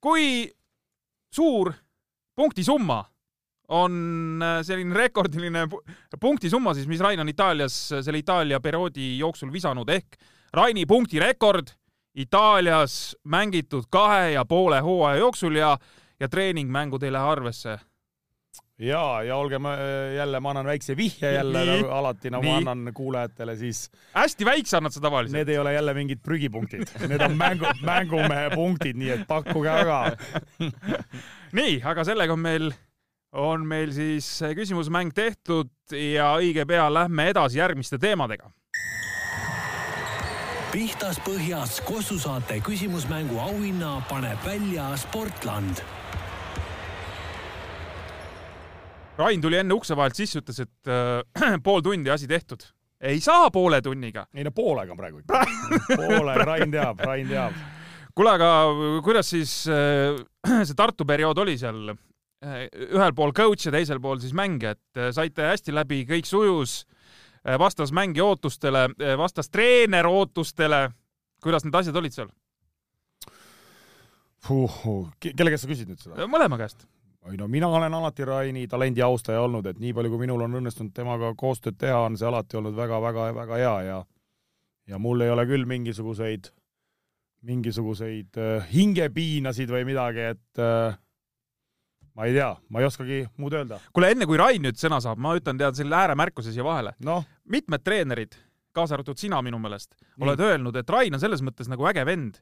kui 0.00 0.44
suur 1.34 1.72
punktisumma 2.36 3.02
on 3.70 4.42
äh, 4.42 4.60
selline 4.66 4.96
rekordiline 4.96 5.66
punktisumma 6.20 6.74
siis, 6.74 6.88
mis 6.90 7.02
Rain 7.02 7.20
on 7.22 7.30
Itaalias 7.30 7.76
selle 8.02 8.18
Itaalia 8.18 8.60
perioodi 8.60 9.12
jooksul 9.18 9.52
visanud, 9.52 9.88
ehk 9.88 10.18
Raini 10.52 10.86
punktirekord 10.86 11.70
Itaalias 12.18 13.16
mängitud 13.24 13.86
kahe 13.90 14.32
ja 14.34 14.44
poole 14.44 14.80
hooaja 14.82 15.20
jooksul 15.22 15.54
ja, 15.60 15.76
ja 16.20 16.28
treeningmängu 16.28 16.98
teile 16.98 17.18
arvesse 17.22 17.78
ja, 18.80 19.22
ja 19.22 19.36
olgem 19.36 19.66
äh, 19.66 19.78
jälle, 20.16 20.40
ma 20.40 20.50
annan 20.50 20.66
väikse 20.66 20.96
vihje 20.96 21.32
jälle 21.32 21.64
nii, 21.64 21.82
nagu 21.82 21.92
alati 21.94 22.30
nagu 22.30 22.44
nii. 22.44 22.56
annan 22.56 22.92
kuulajatele, 22.94 23.56
siis. 23.56 23.90
hästi 24.14 24.44
väikse 24.44 24.76
annad 24.76 24.94
sa 24.96 25.00
tavaliselt. 25.00 25.36
Need 25.36 25.48
ei 25.48 25.58
ole 25.58 25.72
jälle 25.74 25.94
mingid 25.94 26.22
prügipunktid, 26.24 26.86
need 27.08 27.20
on 27.20 27.36
mängu, 27.36 27.68
mängumehe 27.84 28.50
punktid, 28.54 28.96
nii 29.00 29.10
et 29.18 29.26
pakkuge 29.28 29.70
aga 29.70 30.00
nii, 31.58 31.80
aga 31.84 32.06
sellega 32.08 32.36
on 32.36 32.44
meil, 32.44 32.70
on 33.32 33.66
meil 33.66 33.92
siis 33.94 34.32
küsimusmäng 34.56 35.12
tehtud 35.14 35.70
ja 35.92 36.32
õige 36.40 36.64
pea 36.66 36.88
lähme 36.92 37.30
edasi 37.34 37.60
järgmiste 37.60 38.00
teemadega 38.00 38.50
pihtas 40.70 41.18
põhjas 41.26 41.80
Kossu 41.82 42.14
saate 42.22 42.60
küsimusmängu 42.62 43.40
auhinna 43.42 43.96
paneb 44.06 44.38
välja 44.46 44.92
Sportland 45.02 45.82
Rain 49.20 49.40
tuli 49.42 49.58
enne 49.60 49.76
ukse 49.76 49.96
vahelt 49.98 50.16
sisse, 50.18 50.40
ütles, 50.40 50.62
et 50.64 50.90
äh, 50.90 51.58
pool 51.66 51.82
tundi 51.84 52.12
asi 52.12 52.28
tehtud. 52.30 52.64
ei 53.00 53.20
saa 53.20 53.50
poole 53.50 53.80
tunniga. 53.82 54.26
ei 54.34 54.44
no 54.44 54.52
poolega 54.52 54.96
praegu 54.96 55.22
ikka 55.22 55.44
poolega, 56.00 56.46
Rain 56.48 56.72
teab, 56.72 57.00
Rain 57.04 57.28
teab. 57.28 57.56
kuule, 58.14 58.36
aga 58.36 58.50
kuidas 59.04 59.32
siis 59.34 59.54
äh, 59.68 60.20
see 60.66 60.76
Tartu 60.76 61.06
periood 61.08 61.38
oli 61.44 61.58
seal? 61.60 61.92
Äh, 62.40 62.68
ühel 62.96 63.12
pool 63.16 63.34
coach 63.36 63.68
ja 63.68 63.74
teisel 63.74 64.00
pool 64.00 64.20
siis 64.22 64.32
mängija, 64.36 64.72
et 64.72 65.00
äh, 65.00 65.10
saite 65.12 65.50
hästi 65.50 65.74
läbi, 65.76 66.04
kõik 66.08 66.28
sujus, 66.28 66.84
vastas 67.60 67.88
mängija 67.96 68.24
ootustele, 68.28 68.82
vastas 69.16 69.48
treener 69.48 70.04
ootustele. 70.04 70.90
kuidas 71.40 71.64
need 71.64 71.76
asjad 71.78 71.96
olid 71.96 72.12
seal? 72.12 72.28
kelle 75.20 75.52
käest 75.52 75.64
sa 75.64 75.70
küsid 75.70 75.88
nüüd 75.88 76.00
seda? 76.00 76.28
mõlema 76.28 76.58
käest. 76.60 76.84
Ei 77.28 77.36
no 77.36 77.48
mina 77.48 77.68
olen 77.68 77.94
alati 77.94 78.24
Raini 78.24 78.66
talendi 78.68 79.02
austaja 79.04 79.42
olnud, 79.44 79.66
et 79.66 79.78
nii 79.78 79.92
palju, 79.96 80.12
kui 80.14 80.22
minul 80.24 80.40
on 80.46 80.56
õnnestunud 80.60 80.94
temaga 80.96 81.34
koostööd 81.38 81.76
teha, 81.78 81.98
on 82.06 82.16
see 82.16 82.28
alati 82.28 82.56
olnud 82.60 82.76
väga-väga-väga 82.78 83.60
hea 83.60 83.76
ja 83.88 83.98
ja 84.90 84.98
mul 84.98 85.20
ei 85.22 85.30
ole 85.30 85.44
küll 85.46 85.68
mingisuguseid, 85.70 86.48
mingisuguseid 87.46 88.40
äh, 88.40 88.72
hingepiinasid 88.72 89.70
või 89.70 89.84
midagi, 89.92 90.24
et 90.34 90.62
äh, 90.62 90.96
ma 92.16 92.26
ei 92.26 92.34
tea, 92.34 92.50
ma 92.72 92.82
ei 92.82 92.88
oskagi 92.88 93.20
muud 93.40 93.54
öelda. 93.56 93.78
kuule, 93.94 94.10
enne 94.14 94.26
kui 94.28 94.40
Rain 94.40 94.64
nüüd 94.64 94.80
sõna 94.80 94.98
saab, 95.04 95.20
ma 95.22 95.36
ütlen, 95.38 95.60
tead, 95.60 95.78
selle 95.78 95.98
ääremärkuse 96.00 96.54
siia 96.54 96.66
vahele. 96.66 96.94
No.. 97.06 97.20
mitmed 97.52 97.84
treenerid, 97.86 98.34
kaasa 98.76 98.96
arvatud 98.96 99.20
sina 99.20 99.38
minu 99.44 99.60
meelest, 99.62 99.94
oled 100.20 100.42
öelnud, 100.48 100.80
et 100.80 100.90
Rain 100.90 101.14
on 101.14 101.22
selles 101.22 101.44
mõttes 101.44 101.70
nagu 101.70 101.86
äge 101.90 102.04
vend, 102.08 102.40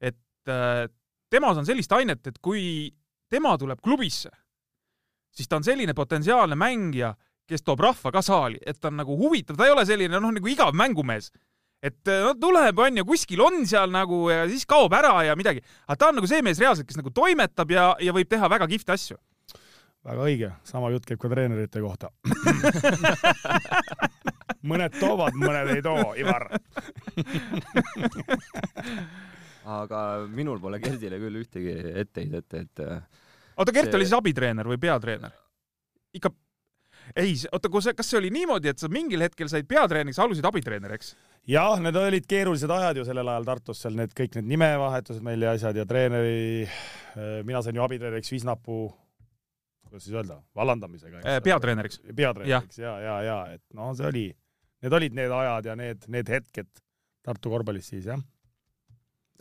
et 0.00 0.50
äh, 0.50 0.86
temas 1.30 1.60
on 1.60 1.68
sellist 1.68 1.92
ainet, 1.98 2.24
et 2.26 2.40
kui 2.42 2.94
tema 3.30 3.58
tuleb 3.58 3.78
klubisse, 3.82 4.30
siis 5.30 5.48
ta 5.48 5.56
on 5.60 5.64
selline 5.64 5.94
potentsiaalne 5.94 6.56
mängija, 6.58 7.14
kes 7.50 7.62
toob 7.66 7.80
rahva 7.82 8.12
ka 8.14 8.22
saali, 8.22 8.58
et 8.66 8.80
ta 8.80 8.88
on 8.90 8.96
nagu 9.00 9.16
huvitav, 9.18 9.56
ta 9.58 9.66
ei 9.66 9.74
ole 9.74 9.86
selline 9.86 10.20
noh, 10.20 10.32
nagu 10.34 10.50
igav 10.50 10.74
mängumees. 10.76 11.30
Et 11.80 12.10
no 12.20 12.34
tuleb, 12.36 12.78
onju, 12.84 13.06
kuskil 13.08 13.40
on 13.40 13.62
seal 13.66 13.90
nagu 13.92 14.28
ja 14.28 14.44
siis 14.50 14.66
kaob 14.68 14.92
ära 14.92 15.14
ja 15.24 15.36
midagi. 15.36 15.62
aga 15.86 15.96
ta 15.96 16.08
on 16.10 16.14
nagu 16.20 16.28
see 16.28 16.42
mees 16.44 16.60
reaalselt, 16.60 16.86
kes 16.86 16.98
nagu 17.00 17.10
toimetab 17.16 17.70
ja, 17.72 17.96
ja 18.04 18.12
võib 18.12 18.28
teha 18.28 18.50
väga 18.52 18.68
kihvte 18.68 18.92
asju. 18.92 19.16
väga 20.04 20.26
õige, 20.28 20.52
sama 20.68 20.90
jutt 20.92 21.08
käib 21.08 21.20
ka 21.22 21.28
treenerite 21.32 21.80
kohta. 21.80 22.12
Mõned 24.70 24.92
toovad, 25.00 25.32
mõned 25.40 25.72
ei 25.72 25.80
too, 25.80 26.12
Ivar 26.20 26.50
aga 29.70 30.02
minul 30.28 30.60
pole 30.62 30.80
Gerdile 30.82 31.20
küll 31.22 31.40
ühtegi 31.42 31.74
etteheidet, 32.02 32.58
et 32.58 32.84
oota, 32.84 33.72
Gert 33.72 33.90
see... 33.90 33.98
oli 33.98 34.08
siis 34.08 34.18
abitreener 34.18 34.68
või 34.68 34.80
peatreener? 34.82 35.34
ikka 36.16 36.32
ei, 37.16 37.34
oota, 37.52 37.70
kas 37.70 38.06
see 38.06 38.18
oli 38.18 38.30
niimoodi, 38.34 38.70
et 38.70 38.78
sa 38.78 38.90
mingil 38.92 39.22
hetkel 39.24 39.50
said 39.50 39.68
peatreeneriks, 39.70 40.20
alustasid 40.22 40.48
abitreeneriks? 40.50 41.14
jah, 41.50 41.78
need 41.82 41.96
olid 41.96 42.26
keerulised 42.30 42.70
ajad 42.70 43.00
ju 43.00 43.06
sellel 43.08 43.30
ajal 43.32 43.46
Tartus, 43.48 43.80
seal 43.82 43.96
need 43.98 44.12
kõik 44.16 44.36
need 44.38 44.50
nimevahetused 44.52 45.24
meil 45.24 45.46
ja 45.46 45.54
asjad 45.56 45.78
ja 45.80 45.86
treeneri, 45.88 46.66
äh, 46.66 47.40
mina 47.46 47.62
sain 47.64 47.78
ju 47.78 47.84
abitreeneriks 47.84 48.32
Visnapuu, 48.34 48.90
kuidas 49.86 50.04
siis 50.06 50.16
öelda, 50.16 50.40
vallandamisega. 50.56 51.24
Äh, 51.24 51.40
peatreeneriks. 51.44 52.02
peatreeneriks 52.04 52.78
ja, 52.78 52.92
ja, 52.92 53.00
ja, 53.06 53.16
ja 53.26 53.40
et 53.56 53.64
noh, 53.74 53.94
see 53.98 54.06
oli, 54.10 54.26
need 54.84 54.98
olid 55.00 55.16
need 55.18 55.34
ajad 55.40 55.72
ja 55.72 55.78
need, 55.80 56.06
need 56.12 56.36
hetked 56.38 56.70
Tartu 57.20 57.50
korvpallis 57.52 57.90
siis 57.92 58.06
jah. 58.08 58.20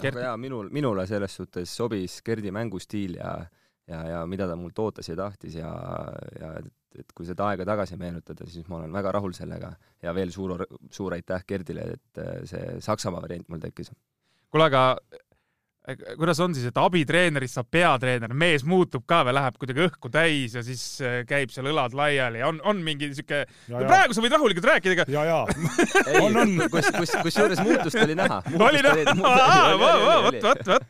Aga 0.02 0.28
jaa, 0.30 0.36
minul, 0.38 0.70
minule 0.72 1.06
selles 1.08 1.36
suhtes 1.36 1.76
sobis 1.76 2.22
Gerdi 2.26 2.52
mängustiil 2.56 3.18
ja 3.20 3.34
ja, 3.89 4.02
ja 4.08 4.26
mida 4.30 4.47
ta 4.50 4.58
mult 4.60 4.80
ootas 4.80 5.10
ja 5.10 5.16
tahtis 5.18 5.56
ja, 5.60 5.72
ja 6.39 6.52
et 7.00 7.14
kui 7.16 7.28
seda 7.28 7.50
aega 7.52 7.66
tagasi 7.70 7.97
meenutada, 8.02 8.47
siis 8.50 8.68
ma 8.70 8.80
olen 8.80 8.93
väga 8.93 9.12
rahul 9.14 9.34
sellega 9.38 9.72
ja 10.04 10.14
veel 10.18 10.32
suur, 10.34 10.66
suur 10.93 11.14
aitäh 11.18 11.45
Gerdile, 11.47 11.86
et 11.95 12.22
äh, 12.22 12.39
see 12.50 12.78
Saksamaa 12.84 13.22
variant 13.26 13.50
mul 13.50 13.62
tekkis. 13.62 13.91
kuule, 14.50 14.70
aga 14.70 14.84
kuidas 15.98 16.40
on 16.44 16.54
siis, 16.56 16.70
et 16.70 16.78
abitreenerist 16.80 17.58
saab 17.58 17.70
peatreener, 17.72 18.34
mees 18.38 18.66
muutub 18.68 19.06
ka 19.10 19.22
või 19.28 19.36
läheb 19.38 19.58
kuidagi 19.62 19.86
õhku 19.88 20.12
täis 20.14 20.56
ja 20.58 20.64
siis 20.66 20.84
äh, 21.06 21.20
käib 21.30 21.54
seal 21.54 21.72
õlad 21.72 21.96
laiali, 21.98 22.44
on, 22.46 22.62
on 22.68 22.84
mingi 22.86 23.12
siuke, 23.18 23.46
praegu 23.70 24.16
sa 24.16 24.24
võid 24.26 24.38
rahulikult 24.38 24.70
rääkida, 24.74 24.98
aga. 24.98 25.08
ja, 25.14 25.26
ja. 25.30 25.42
on, 26.22 26.40
on. 26.44 26.56
kus, 26.72 26.92
kus, 26.98 27.18
kusjuures 27.26 27.64
muutust 27.66 28.00
oli 28.04 28.18
näha. 28.20 28.42
oli 28.70 28.86
näha, 28.86 29.36
vot, 29.82 30.42
vot, 30.44 30.66
vot 30.74 30.90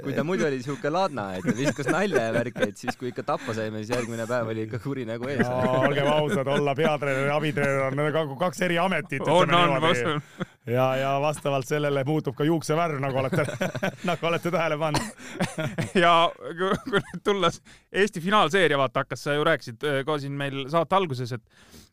kui 0.00 0.14
ta 0.16 0.24
muidu 0.24 0.46
oli 0.46 0.60
siuke 0.64 0.90
ladna, 0.92 1.26
et 1.36 1.44
ta 1.46 1.54
viskas 1.56 1.88
nalja 1.92 2.26
ja 2.28 2.32
värki, 2.34 2.68
et 2.68 2.80
siis 2.80 2.96
kui 2.98 3.10
ikka 3.10 3.24
tappa 3.26 3.54
saime, 3.56 3.82
siis 3.82 3.92
järgmine 3.96 4.26
päev 4.30 4.50
oli 4.52 4.64
ikka 4.66 4.80
kuri 4.82 5.04
nägu 5.08 5.28
ees. 5.32 5.44
olgem 5.44 6.08
ausad, 6.12 6.48
olla 6.54 6.74
peatreener 6.78 7.28
ja 7.28 7.36
abitreener 7.36 7.84
on 7.88 7.98
nagu 8.00 8.36
kaks 8.40 8.64
eri 8.68 8.78
ametit. 8.80 9.26
on, 9.26 9.54
on, 9.54 10.22
ja, 10.66 10.86
ja 10.96 11.12
vastavalt 11.22 11.68
sellele 11.68 12.04
muutub 12.08 12.36
ka 12.38 12.46
juuksevärv, 12.48 13.00
nagu 13.02 13.20
olete 13.22 13.46
nagu 14.10 14.30
olete 14.30 14.54
tähele 14.54 14.78
pannud 14.80 15.94
ja 15.98 16.16
kui 16.38 16.72
nüüd 16.96 17.22
tulla 17.24 17.52
Eesti 17.92 18.22
finaalseeria, 18.24 18.78
vaata 18.80 19.04
hakkas, 19.04 19.26
sa 19.26 19.36
ju 19.36 19.44
rääkisid 19.46 19.84
äh, 19.88 20.02
ka 20.06 20.18
siin 20.22 20.36
meil 20.38 20.66
saate 20.72 20.96
alguses, 20.96 21.34
et 21.36 21.42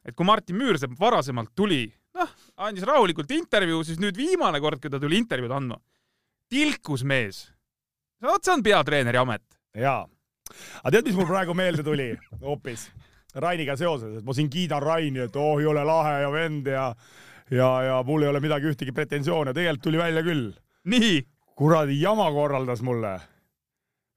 et 0.07 0.15
kui 0.15 0.25
Martin 0.25 0.55
Müürsepp 0.55 0.95
varasemalt 0.99 1.51
tuli, 1.57 1.83
noh, 2.15 2.29
andis 2.63 2.85
rahulikult 2.87 3.31
intervjuu, 3.35 3.83
siis 3.83 3.99
nüüd 4.01 4.17
viimane 4.17 4.61
kord, 4.63 4.79
kui 4.81 4.91
ta 4.91 4.99
tuli 5.01 5.19
intervjuud 5.19 5.53
andma, 5.53 5.79
tilkus 6.49 7.03
mees 7.03 7.49
vot 8.27 8.43
see 8.43 8.53
on 8.53 8.63
peatreeneri 8.63 9.17
amet. 9.17 9.45
jaa. 9.75 10.01
aga 10.83 10.91
tead, 10.91 11.07
mis 11.07 11.15
mul 11.15 11.29
praegu 11.29 11.53
meelde 11.53 11.85
tuli 11.85 12.11
hoopis 12.41 12.89
Rainiga 13.35 13.75
seoses, 13.77 14.17
et 14.17 14.25
ma 14.25 14.33
siin 14.33 14.49
kiidan 14.49 14.81
Raini, 14.81 15.21
et 15.27 15.35
oh, 15.37 15.59
jõle 15.61 15.83
lahe 15.85 16.15
ja 16.23 16.29
vend 16.33 16.67
ja 16.67 16.85
ja, 17.51 17.69
ja 17.85 17.99
mul 18.05 18.25
ei 18.25 18.29
ole 18.29 18.41
midagi, 18.41 18.69
ühtegi 18.71 18.93
pretensioone, 18.95 19.53
tegelikult 19.53 19.83
tuli 19.89 20.01
välja 20.01 20.23
küll. 20.25 20.53
nii? 20.89 21.19
kuradi 21.59 21.97
jama 22.01 22.29
korraldas 22.31 22.81
mulle. 22.81 23.19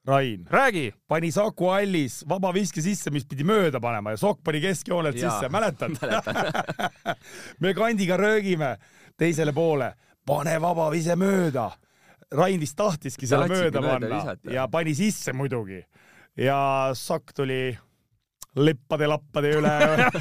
Rain. 0.06 0.46
räägi. 0.50 0.92
pani 1.08 1.32
Saku 1.32 1.68
hallis 1.70 2.24
vabaviske 2.28 2.82
sisse, 2.82 3.10
mis 3.10 3.26
pidi 3.26 3.44
mööda 3.44 3.80
panema 3.80 4.10
ja 4.10 4.16
Sokk 4.16 4.42
pani 4.44 4.60
keskjoonelt 4.60 5.18
sisse, 5.18 5.48
mäletad 5.48 5.94
me 7.60 7.74
kandiga 7.74 8.16
röögime 8.16 8.76
teisele 9.16 9.52
poole, 9.52 9.92
pane 10.26 10.56
vabavise 10.60 11.14
mööda 11.16 11.70
Rain 12.36 12.60
vist 12.60 12.76
tahtiski 12.78 13.28
selle 13.28 13.48
mööda 13.50 13.82
panna 13.84 14.36
ja 14.50 14.68
pani 14.72 14.94
sisse 14.96 15.34
muidugi. 15.36 15.82
ja 16.36 16.58
Sakk 16.96 17.34
tuli 17.36 17.72
lippade-lappade 18.56 19.52
üle 19.56 19.72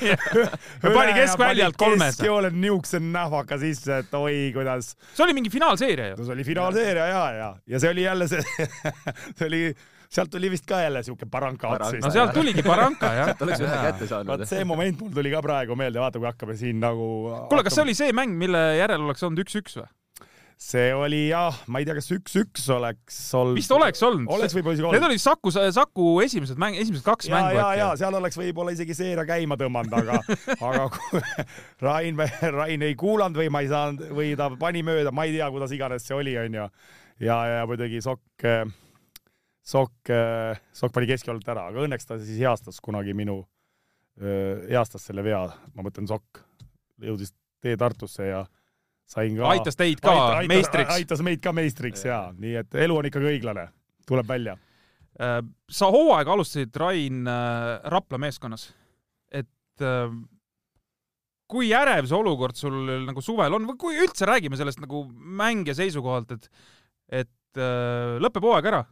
pani 0.95 1.16
keskväljalt 1.16 1.78
kolmes. 1.80 2.16
keskjoonel 2.16 2.53
niisuguse 2.55 3.01
nähvaka 3.03 3.57
sisse, 3.59 4.01
et 4.05 4.14
oi, 4.16 4.51
kuidas. 4.55 4.93
see 5.16 5.26
oli 5.26 5.36
mingi 5.36 5.51
finaalseeria 5.51 6.12
ju. 6.14 6.20
no 6.20 6.28
see 6.28 6.36
oli 6.38 6.45
finaalseeria 6.47 7.07
ja, 7.12 7.24
ja, 7.36 7.49
ja 7.68 7.82
see 7.84 7.91
oli 7.91 8.05
jälle 8.05 8.28
see 8.32 8.43
see 9.38 9.49
oli, 9.49 9.62
sealt 10.12 10.32
tuli 10.32 10.51
vist 10.53 10.68
ka 10.70 10.80
jälle 10.84 11.03
siuke 11.03 11.28
baranka 11.28 11.76
ots. 11.76 11.97
no 11.99 12.12
sealt 12.12 12.34
tuligi 12.38 12.64
baranka 12.64 13.12
jah. 13.18 13.32
sealt 13.32 13.47
oleks 13.47 13.66
ühe 13.68 13.82
kätte 13.88 14.07
saanud. 14.07 14.32
vot 14.32 14.47
see 14.47 14.64
moment 14.68 15.03
mul 15.03 15.12
tuli 15.18 15.34
ka 15.34 15.43
praegu 15.43 15.76
meelde, 15.80 15.99
vaata, 15.99 16.22
kui 16.22 16.32
hakkame 16.32 16.55
siin 16.59 16.80
nagu. 16.84 17.09
kuule, 17.51 17.68
kas 17.68 17.76
see 17.80 17.88
oli 17.89 17.97
see 17.99 18.16
mäng, 18.16 18.39
mille 18.39 18.64
järel 18.80 19.09
oleks 19.09 19.28
olnud 19.28 19.43
üks-üks 19.43 19.82
või? 19.82 19.91
See 20.62 20.91
oli 20.93 21.22
jah, 21.32 21.55
ma 21.74 21.80
ei 21.82 21.86
tea, 21.88 21.95
kas 21.97 22.07
üks-üks 22.14 22.68
oleks 22.76 23.16
olnud. 23.38 23.57
vist 23.57 23.72
oleks 23.74 24.03
olnud. 24.05 24.30
oleks 24.30 24.53
võib-olla 24.53 24.76
isegi 24.78 24.86
olnud. 24.86 24.99
Need 24.99 25.07
olid 25.07 25.24
Saku, 25.24 25.53
Saku 25.57 26.05
esimesed 26.22 26.59
mäng, 26.62 26.78
esimesed 26.78 27.05
kaks 27.05 27.32
ja, 27.32 27.34
mängu. 27.34 27.57
ja, 27.57 27.70
ja 27.80 27.88
seal 27.97 28.18
oleks 28.20 28.38
võib-olla 28.38 28.76
isegi 28.76 28.93
seeria 28.97 29.26
käima 29.26 29.57
tõmmanud, 29.57 29.95
aga 29.97 30.20
aga 30.70 30.86
kui 30.93 31.24
Rain, 31.82 32.22
Rain 32.53 32.86
ei 32.86 32.93
kuulanud 32.99 33.41
või 33.41 33.49
ma 33.53 33.64
ei 33.66 33.72
saanud 33.74 34.14
või 34.14 34.36
ta 34.38 34.51
pani 34.62 34.86
mööda, 34.86 35.14
ma 35.16 35.26
ei 35.26 35.34
tea, 35.39 35.49
kuidas 35.53 35.74
iganes 35.74 36.05
see 36.05 36.20
oli, 36.20 36.38
onju. 36.43 36.70
ja, 37.26 37.41
ja 37.55 37.66
muidugi 37.70 38.03
Sokk, 38.05 38.45
Sokk, 39.66 40.14
Sokk 40.78 40.93
pani 40.93 41.09
keskjoonelt 41.09 41.53
ära, 41.55 41.68
aga 41.74 41.88
õnneks 41.88 42.05
ta 42.05 42.22
siis 42.22 42.38
heastas 42.45 42.78
kunagi 42.86 43.18
minu, 43.18 43.41
heastas 44.70 45.09
selle 45.09 45.26
vea, 45.26 45.41
ma 45.74 45.89
mõtlen 45.89 46.05
Sokk, 46.12 46.45
jõudis 47.01 47.34
tee 47.66 47.74
Tartusse 47.82 48.30
ja 48.30 48.45
sain 49.12 49.38
ka. 49.38 49.47
aitas 49.51 49.80
teid 49.80 50.01
ka 50.03 50.14
aitas, 50.14 50.49
meistriks. 50.51 50.93
aitas 50.95 51.24
meid 51.26 51.41
ka 51.43 51.53
meistriks 51.55 52.05
ja, 52.07 52.24
nii 52.38 52.59
et 52.64 52.78
elu 52.86 52.97
on 52.97 53.09
ikkagi 53.09 53.32
õiglane, 53.34 53.68
tuleb 54.09 54.30
välja. 54.30 54.57
Äh, 55.22 55.39
sa 55.72 55.91
hooaega 55.91 56.36
alustasid, 56.36 56.76
Rain, 56.80 57.26
äh, 57.28 57.82
Rapla 57.91 58.20
meeskonnas, 58.22 58.70
et 59.32 59.84
äh, 59.84 60.14
kui 61.51 61.74
ärev 61.76 62.07
see 62.07 62.18
olukord 62.18 62.55
sul 62.55 62.80
nagu 63.03 63.24
suvel 63.24 63.57
on 63.57 63.68
või 63.68 63.80
kui 63.80 63.99
üldse 63.99 64.28
räägime 64.30 64.59
sellest 64.59 64.80
nagu 64.84 65.03
mängija 65.12 65.76
seisukohalt, 65.82 66.32
et, 66.38 66.47
et 67.24 67.62
lõpeb 68.24 68.45
hooaeg 68.47 68.70
ära, 68.72 68.86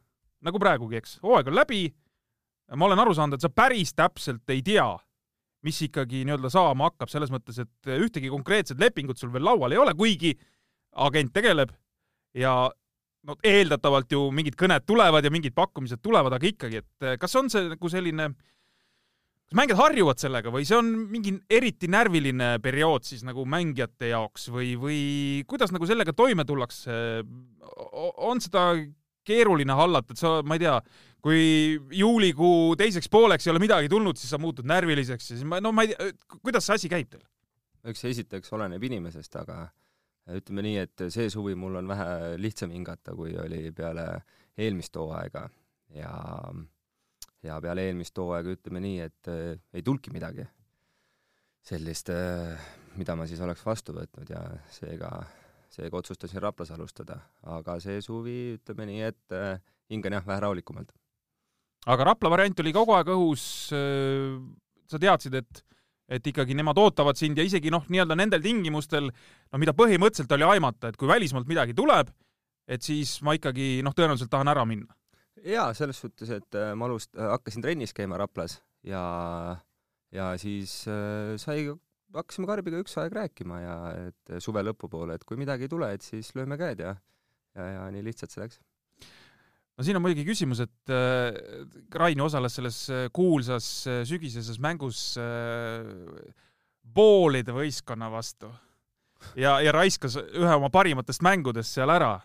nagu 0.43 0.59
praegugi, 0.59 0.99
eks, 0.99 1.13
hooaeg 1.23 1.47
on 1.47 1.55
läbi. 1.55 1.85
ma 2.75 2.89
olen 2.89 2.99
aru 2.99 3.13
saanud, 3.15 3.37
et 3.37 3.45
sa 3.45 3.49
päris 3.49 3.95
täpselt 3.95 4.51
ei 4.51 4.59
tea 4.61 4.89
mis 5.65 5.81
ikkagi 5.83 6.23
nii-öelda 6.27 6.51
saama 6.53 6.89
hakkab, 6.89 7.11
selles 7.11 7.31
mõttes, 7.33 7.59
et 7.59 7.93
ühtegi 7.99 8.31
konkreetset 8.31 8.79
lepingut 8.79 9.19
sul 9.19 9.31
veel 9.33 9.43
laual 9.49 9.75
ei 9.75 9.81
ole, 9.81 9.95
kuigi 9.97 10.33
agent 11.05 11.33
tegeleb 11.35 11.73
ja 12.37 12.53
no 13.27 13.35
eeldatavalt 13.45 14.11
ju 14.13 14.29
mingid 14.35 14.55
kõned 14.59 14.85
tulevad 14.87 15.25
ja 15.25 15.31
mingid 15.33 15.55
pakkumised 15.57 16.01
tulevad, 16.03 16.35
aga 16.35 16.47
ikkagi, 16.47 16.83
et 16.83 17.09
kas 17.19 17.35
on 17.39 17.51
see 17.51 17.67
nagu 17.73 17.91
selline, 17.91 18.29
kas 19.49 19.57
mängijad 19.59 19.81
harjuvad 19.81 20.21
sellega 20.21 20.53
või 20.53 20.67
see 20.67 20.77
on 20.79 20.93
mingi 21.11 21.35
eriti 21.51 21.89
närviline 21.91 22.53
periood 22.63 23.07
siis 23.07 23.25
nagu 23.27 23.43
mängijate 23.49 24.13
jaoks 24.13 24.47
või, 24.53 24.71
või 24.79 25.01
kuidas 25.49 25.75
nagu 25.75 25.89
sellega 25.89 26.15
toime 26.15 26.47
tullakse? 26.47 26.95
on 28.29 28.39
seda 28.43 28.71
keeruline 29.29 29.75
hallata, 29.77 30.15
et 30.15 30.21
sa, 30.21 30.35
ma 30.45 30.57
ei 30.57 30.63
tea, 30.65 30.75
kui 31.23 31.41
juulikuu 31.95 32.75
teiseks 32.79 33.11
pooleks 33.11 33.47
ei 33.47 33.53
ole 33.53 33.63
midagi 33.63 33.91
tulnud, 33.91 34.19
siis 34.19 34.31
sa 34.33 34.39
muutud 34.41 34.67
närviliseks 34.69 35.31
ja 35.31 35.35
siis 35.37 35.47
ma, 35.47 35.61
no 35.63 35.73
ma 35.75 35.85
ei 35.85 35.93
tea, 35.93 36.13
kuidas 36.39 36.67
see 36.67 36.79
asi 36.79 36.91
käib 36.91 37.11
teil? 37.11 37.25
eks 37.89 38.03
see 38.03 38.11
esiteks 38.15 38.51
oleneb 38.57 38.83
inimesest, 38.83 39.37
aga 39.39 39.61
ütleme 40.35 40.65
nii, 40.65 40.81
et 40.83 41.05
see 41.13 41.29
suvi 41.31 41.55
mul 41.57 41.79
on 41.79 41.87
vähe 41.89 42.35
lihtsam 42.41 42.73
hingata, 42.75 43.15
kui 43.17 43.33
oli 43.39 43.69
peale 43.75 44.05
eelmist 44.59 44.97
hooaega 44.99 45.47
ja 45.95 46.11
ja 47.43 47.59
peale 47.63 47.87
eelmist 47.87 48.17
hooaega 48.19 48.55
ütleme 48.57 48.81
nii, 48.83 48.99
et 49.07 49.31
äh, 49.31 49.59
ei 49.73 49.83
tulnudki 49.85 50.11
midagi 50.13 50.45
sellist 51.69 52.11
äh,, 52.13 52.59
mida 52.99 53.15
ma 53.15 53.27
siis 53.29 53.41
oleks 53.43 53.63
vastu 53.65 53.95
võtnud 53.95 54.31
ja 54.31 54.41
seega, 54.73 55.11
seega 55.79 55.99
otsustasin 56.01 56.43
Raplas 56.43 56.71
alustada, 56.75 57.19
aga 57.55 57.79
see 57.83 58.01
suvi 58.03 58.37
ütleme 58.57 58.87
nii, 58.89 59.01
et 59.07 59.35
äh, 59.35 59.57
hingan 59.91 60.19
jah, 60.19 60.27
vähe 60.27 60.43
rahulikumalt. 60.45 60.93
aga 61.87 62.11
Rapla 62.11 62.31
variant 62.35 62.61
oli 62.63 62.75
kogu 62.75 62.95
aeg 62.97 63.11
õhus. 63.15 63.43
sa 64.89 64.97
teadsid, 65.01 65.35
et, 65.37 65.63
et 66.09 66.31
ikkagi 66.31 66.55
nemad 66.57 66.77
ootavad 66.81 67.17
sind 67.17 67.37
ja 67.37 67.45
isegi 67.45 67.71
noh, 67.73 67.85
nii-öelda 67.87 68.17
nendel 68.17 68.41
tingimustel, 68.41 69.11
no 69.11 69.61
mida 69.61 69.75
põhimõtteliselt 69.77 70.33
oli 70.37 70.47
aimata, 70.49 70.89
et 70.89 70.97
kui 70.97 71.07
välismaalt 71.07 71.49
midagi 71.49 71.75
tuleb, 71.77 72.09
et 72.69 72.85
siis 72.85 73.19
ma 73.25 73.35
ikkagi 73.37 73.79
noh, 73.85 73.93
tõenäoliselt 73.97 74.31
tahan 74.33 74.49
ära 74.51 74.65
minna. 74.69 74.93
jaa, 75.45 75.69
selles 75.77 76.01
suhtes, 76.01 76.29
et 76.35 76.57
äh, 76.57 76.73
ma 76.75 76.89
alust-, 76.89 77.15
hakkasin 77.15 77.63
trennis 77.63 77.93
käima 77.95 78.17
Raplas 78.19 78.59
ja, 78.83 79.03
ja 80.11 80.33
siis 80.41 80.81
äh, 80.89 81.37
sai, 81.41 81.69
hakkasime 82.15 82.49
Karbiga 82.49 82.81
üks 82.81 82.97
aeg 83.01 83.13
rääkima 83.15 83.61
ja 83.61 83.75
et 84.07 84.41
suve 84.43 84.63
lõpupoole, 84.65 85.17
et 85.17 85.25
kui 85.27 85.39
midagi 85.39 85.67
ei 85.67 85.71
tule, 85.71 85.91
et 85.93 86.05
siis 86.05 86.31
lööme 86.37 86.57
käed 86.59 86.81
ja, 86.85 86.95
ja, 87.57 87.69
ja 87.75 87.87
nii 87.93 88.05
lihtsalt 88.05 88.33
see 88.33 88.43
läks. 88.43 88.61
no 89.77 89.85
siin 89.85 89.99
on 89.99 90.05
muidugi 90.05 90.25
küsimus, 90.27 90.63
et 90.65 90.93
äh, 90.93 91.35
Raini 91.95 92.25
osales 92.25 92.57
selles 92.59 92.79
kuulsas 93.15 93.69
sügiseses 94.09 94.61
mängus 94.63 95.13
äh, 95.21 95.85
poolide 96.93 97.53
võistkonna 97.55 98.09
vastu 98.11 98.49
ja, 99.39 99.59
ja 99.63 99.73
raiskas 99.75 100.17
ühe 100.19 100.55
oma 100.55 100.71
parimatest 100.73 101.23
mängudest 101.25 101.77
seal 101.77 101.91
ära. 101.93 102.17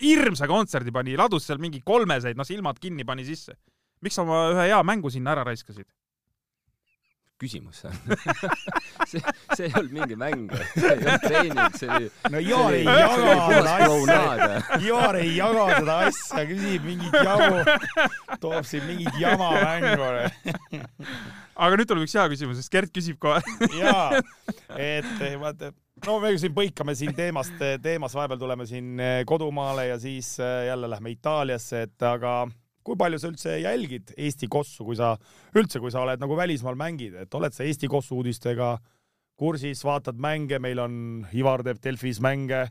hirmsa 0.00 0.46
kontserdi 0.48 0.92
pani, 0.94 1.16
ladus 1.18 1.46
seal 1.46 1.58
mingi 1.60 1.82
kolmeseid, 1.84 2.38
noh 2.38 2.46
silmad 2.46 2.78
kinni 2.80 3.04
pani 3.04 3.24
sisse. 3.24 3.56
miks 4.00 4.16
sa 4.16 4.22
oma 4.22 4.46
ühe 4.54 4.68
hea 4.70 4.82
mängu 4.82 5.10
sinna 5.10 5.34
ära 5.34 5.44
raiskasid? 5.44 5.86
Küsimus 7.40 7.80
see 7.82 7.90
on 7.90 9.06
see, 9.08 9.22
see 9.56 9.66
ei 9.66 9.74
olnud 9.78 9.94
mingi 9.94 10.18
mäng, 10.20 10.54
see 10.74 10.90
ei 10.90 10.98
olnud 10.98 11.24
treening, 11.24 11.78
see 11.80 11.90
oli, 11.96 12.10
no 12.34 12.42
Jaar 12.44 12.76
ei 12.76 12.84
jaga 12.84 13.34
seda 13.50 13.74
asja. 13.74 14.78
Jaar 14.86 15.18
ei 15.20 15.34
jaga 15.36 15.66
seda 15.74 15.98
asja, 16.08 16.46
küsib 16.50 16.86
mingit 16.88 17.16
jamu, 17.16 17.60
toob 18.42 18.68
siin 18.68 18.86
mingit 18.88 19.20
jama 19.20 19.50
mängu. 19.56 20.10
aga 21.60 21.80
nüüd 21.80 21.90
tuleb 21.90 22.06
üks 22.06 22.16
hea 22.16 22.26
küsimus, 22.32 22.60
sest 22.60 22.72
Gert 22.72 22.94
küsib 22.94 23.20
kohe. 23.22 23.42
jaa, 23.78 24.22
et 24.76 25.10
vaata, 25.40 25.72
no 26.06 26.18
me 26.22 26.32
siin 26.40 26.54
põikame 26.56 26.96
siin 26.98 27.14
teemast 27.16 27.56
teemas, 27.82 28.16
vahepeal 28.16 28.40
tuleme 28.40 28.68
siin 28.68 29.00
eh, 29.00 29.20
kodumaale 29.28 29.90
ja 29.90 30.00
siis 30.00 30.36
eh, 30.40 30.66
jälle 30.70 30.90
lähme 30.90 31.16
Itaaliasse, 31.16 31.86
et 31.88 32.08
aga 32.08 32.44
kui 32.90 32.98
palju 32.98 33.20
sa 33.22 33.30
üldse 33.30 33.54
jälgid 33.62 34.14
Eesti 34.18 34.48
kossu, 34.50 34.84
kui 34.88 34.98
sa 34.98 35.14
üldse, 35.54 35.78
kui 35.82 35.92
sa 35.94 36.02
oled 36.02 36.22
nagu 36.22 36.38
välismaal 36.38 36.78
mängid, 36.78 37.14
et 37.22 37.38
oled 37.38 37.54
sa 37.54 37.66
Eesti 37.66 37.90
kossu 37.90 38.18
uudistega 38.18 38.74
kursis, 39.40 39.84
vaatad 39.86 40.18
mänge, 40.20 40.58
meil 40.60 40.82
on 40.82 40.94
Ivar 41.36 41.62
teeb 41.66 41.78
Delfis 41.84 42.20
mänge, 42.24 42.66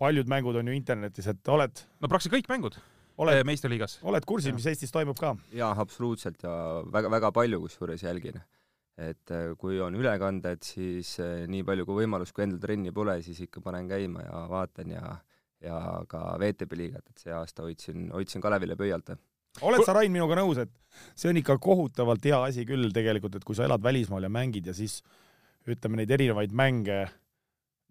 paljud 0.00 0.30
mängud 0.30 0.56
on 0.60 0.70
ju 0.70 0.76
internetis, 0.76 1.28
et 1.28 1.52
oled, 1.52 1.82
no 2.00 2.08
praktiliselt 2.08 2.38
kõik 2.38 2.52
mängud 2.54 2.78
oled, 3.20 3.42
meistriliigas. 3.44 3.98
oled 4.08 4.24
kursis, 4.28 4.54
mis 4.56 4.68
Eestis 4.70 4.94
toimub 4.94 5.18
ka? 5.20 5.34
jaa, 5.56 5.74
absoluutselt 5.82 6.46
ja 6.46 6.54
väga-väga 6.92 7.32
palju 7.36 7.60
kusjuures 7.66 8.06
jälgin. 8.06 8.40
et 9.00 9.32
äh, 9.32 9.50
kui 9.58 9.80
on 9.80 9.94
ülekanded, 9.96 10.62
siis 10.64 11.14
äh, 11.20 11.46
nii 11.48 11.64
palju 11.64 11.86
kui 11.88 12.02
võimalus, 12.02 12.32
kui 12.36 12.44
endal 12.44 12.60
trenni 12.62 12.92
pole, 12.92 13.18
siis 13.24 13.40
ikka 13.46 13.62
panen 13.64 13.88
käima 13.88 14.24
ja 14.26 14.46
vaatan 14.50 14.94
ja 14.94 15.18
ja 15.60 15.76
ka 16.08 16.36
VTB 16.40 16.76
liigat, 16.78 17.10
et 17.10 17.20
see 17.20 17.32
aasta 17.36 17.66
hoidsin, 17.66 18.08
hoidsin 18.14 18.40
Kalevile 18.40 18.78
pöialt. 18.80 19.10
Oled 19.66 19.86
sa, 19.86 19.94
Rain, 19.96 20.12
minuga 20.12 20.38
nõus, 20.38 20.60
et 20.62 20.72
see 21.18 21.30
on 21.30 21.40
ikka 21.40 21.58
kohutavalt 21.62 22.24
hea 22.26 22.38
asi 22.50 22.66
küll 22.68 22.92
tegelikult, 22.94 23.38
et 23.38 23.46
kui 23.46 23.58
sa 23.58 23.66
elad 23.66 23.82
välismaal 23.82 24.26
ja 24.26 24.32
mängid 24.32 24.70
ja 24.70 24.76
siis 24.76 25.00
ütleme, 25.68 26.00
neid 26.00 26.12
erinevaid 26.16 26.54
mänge 26.56 27.02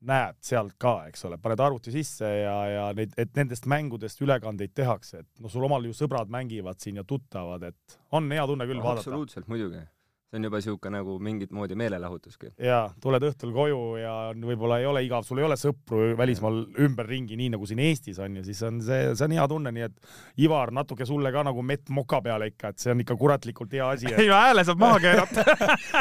näed 0.10 0.38
sealt 0.46 0.78
ka, 0.80 0.94
eks 1.10 1.26
ole, 1.28 1.38
paned 1.44 1.60
arvuti 1.60 1.92
sisse 1.92 2.28
ja, 2.28 2.56
ja 2.72 2.84
neid, 2.96 3.14
et 3.20 3.34
nendest 3.36 3.68
mängudest 3.70 4.22
ülekandeid 4.24 4.72
tehakse, 4.78 5.24
et 5.26 5.44
no 5.44 5.52
sul 5.52 5.66
omal 5.68 5.86
ju 5.90 5.96
sõbrad 5.96 6.32
mängivad 6.32 6.80
siin 6.80 7.02
ja 7.02 7.06
tuttavad, 7.08 7.66
et 7.68 8.00
on 8.16 8.30
hea 8.32 8.46
tunne 8.48 8.68
küll 8.70 8.84
vaadata. 8.84 9.04
absoluutselt, 9.04 9.50
muidugi. 9.52 9.84
See 10.30 10.38
on 10.38 10.44
juba 10.46 10.60
siuke 10.62 10.90
nagu 10.94 11.16
mingit 11.20 11.52
moodi 11.52 11.76
meelelahutuski. 11.76 12.52
ja 12.62 12.84
tuled 13.02 13.24
õhtul 13.26 13.54
koju 13.54 13.80
ja 13.98 14.14
võib-olla 14.38 14.78
ei 14.80 14.86
ole 14.86 15.02
igav, 15.06 15.24
sul 15.26 15.42
ei 15.42 15.46
ole 15.48 15.58
sõpru 15.58 16.14
välismaal 16.18 16.60
ümberringi, 16.86 17.38
nii 17.40 17.50
nagu 17.56 17.66
siin 17.66 17.82
Eestis 17.82 18.20
on 18.22 18.38
ju, 18.38 18.44
siis 18.46 18.62
on 18.68 18.78
see, 18.86 19.16
see 19.18 19.26
on 19.26 19.34
hea 19.34 19.48
tunne, 19.50 19.74
nii 19.74 19.88
et 19.88 19.98
Ivar, 20.46 20.74
natuke 20.76 21.08
sulle 21.10 21.32
ka 21.34 21.44
nagu 21.48 21.64
mett 21.66 21.90
moka 21.90 22.22
peale 22.22 22.52
ikka, 22.52 22.74
et 22.74 22.84
see 22.84 22.94
on 22.94 23.02
ikka 23.02 23.18
kuratlikult 23.18 23.74
hea 23.74 23.90
asi. 23.96 24.14
ei, 24.22 24.30
hääle 24.30 24.66
saab 24.68 24.84
maha 24.84 25.02
keerata. 25.02 25.46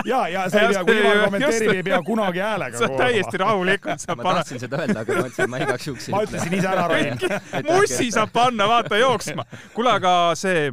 ja, 0.05 0.23
ja 0.29 0.47
sa 0.53 0.65
ei 0.67 0.75
pea, 0.75 0.85
kui 0.85 1.01
Ivar 1.01 1.25
kommenteerib, 1.25 1.75
ei 1.79 1.87
pea 1.89 2.03
kunagi 2.05 2.45
häälega 2.45 2.85
sa 2.85 2.93
täiesti 3.01 3.45
rahulikult 3.45 4.05
saab 4.05 4.21
ma 4.21 4.29
panna, 4.29 4.45
tahtsin 4.45 4.65
seda 4.67 4.85
öelda, 4.85 5.07
aga 5.07 5.17
ma 5.17 5.25
mõtlesin, 5.25 5.45
et 5.49 5.55
ma 5.57 5.63
igaks 5.65 5.89
juhuks 5.89 6.11
ma 6.13 6.25
ütlesin 6.29 6.59
ise 6.61 6.75
ära, 6.75 6.89
Rain. 6.93 7.29
mussi 7.73 8.13
saab 8.13 8.35
panna, 8.35 8.69
vaata 8.69 9.01
jooksma. 9.01 9.49
kuule, 9.73 9.97
aga 9.97 10.13
see 10.37 10.69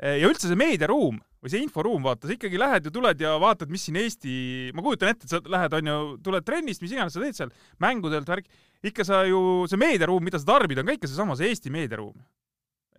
ja 0.00 0.30
üldse 0.30 0.48
see 0.48 0.56
meediaruum 0.56 1.20
või 1.40 1.52
see 1.52 1.62
inforuum, 1.64 2.02
vaata, 2.04 2.28
sa 2.28 2.34
ikkagi 2.34 2.58
lähed 2.60 2.88
ja 2.88 2.92
tuled 2.92 3.22
ja 3.24 3.36
vaatad, 3.40 3.70
mis 3.72 3.86
siin 3.86 3.96
Eesti, 4.00 4.32
ma 4.76 4.84
kujutan 4.84 5.14
ette, 5.14 5.28
et 5.28 5.32
sa 5.32 5.40
lähed, 5.40 5.76
onju, 5.78 5.96
tuled 6.24 6.46
trennist, 6.46 6.84
mis 6.84 6.92
iganes 6.92 7.16
sa 7.16 7.22
teed 7.22 7.38
seal, 7.38 7.54
mängudelt, 7.80 8.28
värk, 8.28 8.50
ikka 8.90 9.06
sa 9.08 9.22
ju, 9.28 9.40
see 9.70 9.80
meediaruum, 9.80 10.24
mida 10.26 10.40
sa 10.40 10.50
tarbid, 10.52 10.82
on 10.82 10.90
ka 10.90 10.98
ikka 10.98 11.10
seesama, 11.10 11.38
see 11.40 11.48
Eesti 11.48 11.72
meediaruum. 11.72 12.18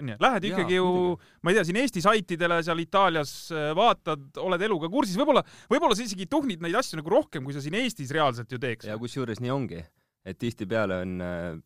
onju, 0.01 0.17
lähed 0.17 0.47
Jaa, 0.47 0.51
ikkagi 0.55 0.79
ju 0.79 0.89
muidugi., 0.89 1.31
ma 1.43 1.53
ei 1.53 1.59
tea, 1.59 1.65
siin 1.69 1.81
Eesti 1.83 2.05
saitidele 2.07 2.61
seal 2.65 2.81
Itaalias 2.81 3.33
äh, 3.53 3.71
vaatad, 3.77 4.29
oled 4.41 4.65
eluga 4.65 4.89
kursis, 4.89 5.19
võib-olla, 5.21 5.45
võib-olla 5.69 5.97
sa 5.97 6.07
isegi 6.07 6.25
tuhnid 6.31 6.65
neid 6.65 6.79
asju 6.81 6.97
nagu 6.97 7.13
rohkem, 7.13 7.45
kui 7.45 7.53
sa 7.53 7.61
siin 7.61 7.77
Eestis 7.77 8.13
reaalselt 8.15 8.49
ju 8.49 8.61
teeks. 8.61 8.89
ja 8.89 8.97
kusjuures 8.97 9.43
nii 9.43 9.53
ongi, 9.53 9.83
et 10.25 10.41
tihtipeale 10.41 11.03
on 11.05 11.21
äh, 11.21 11.59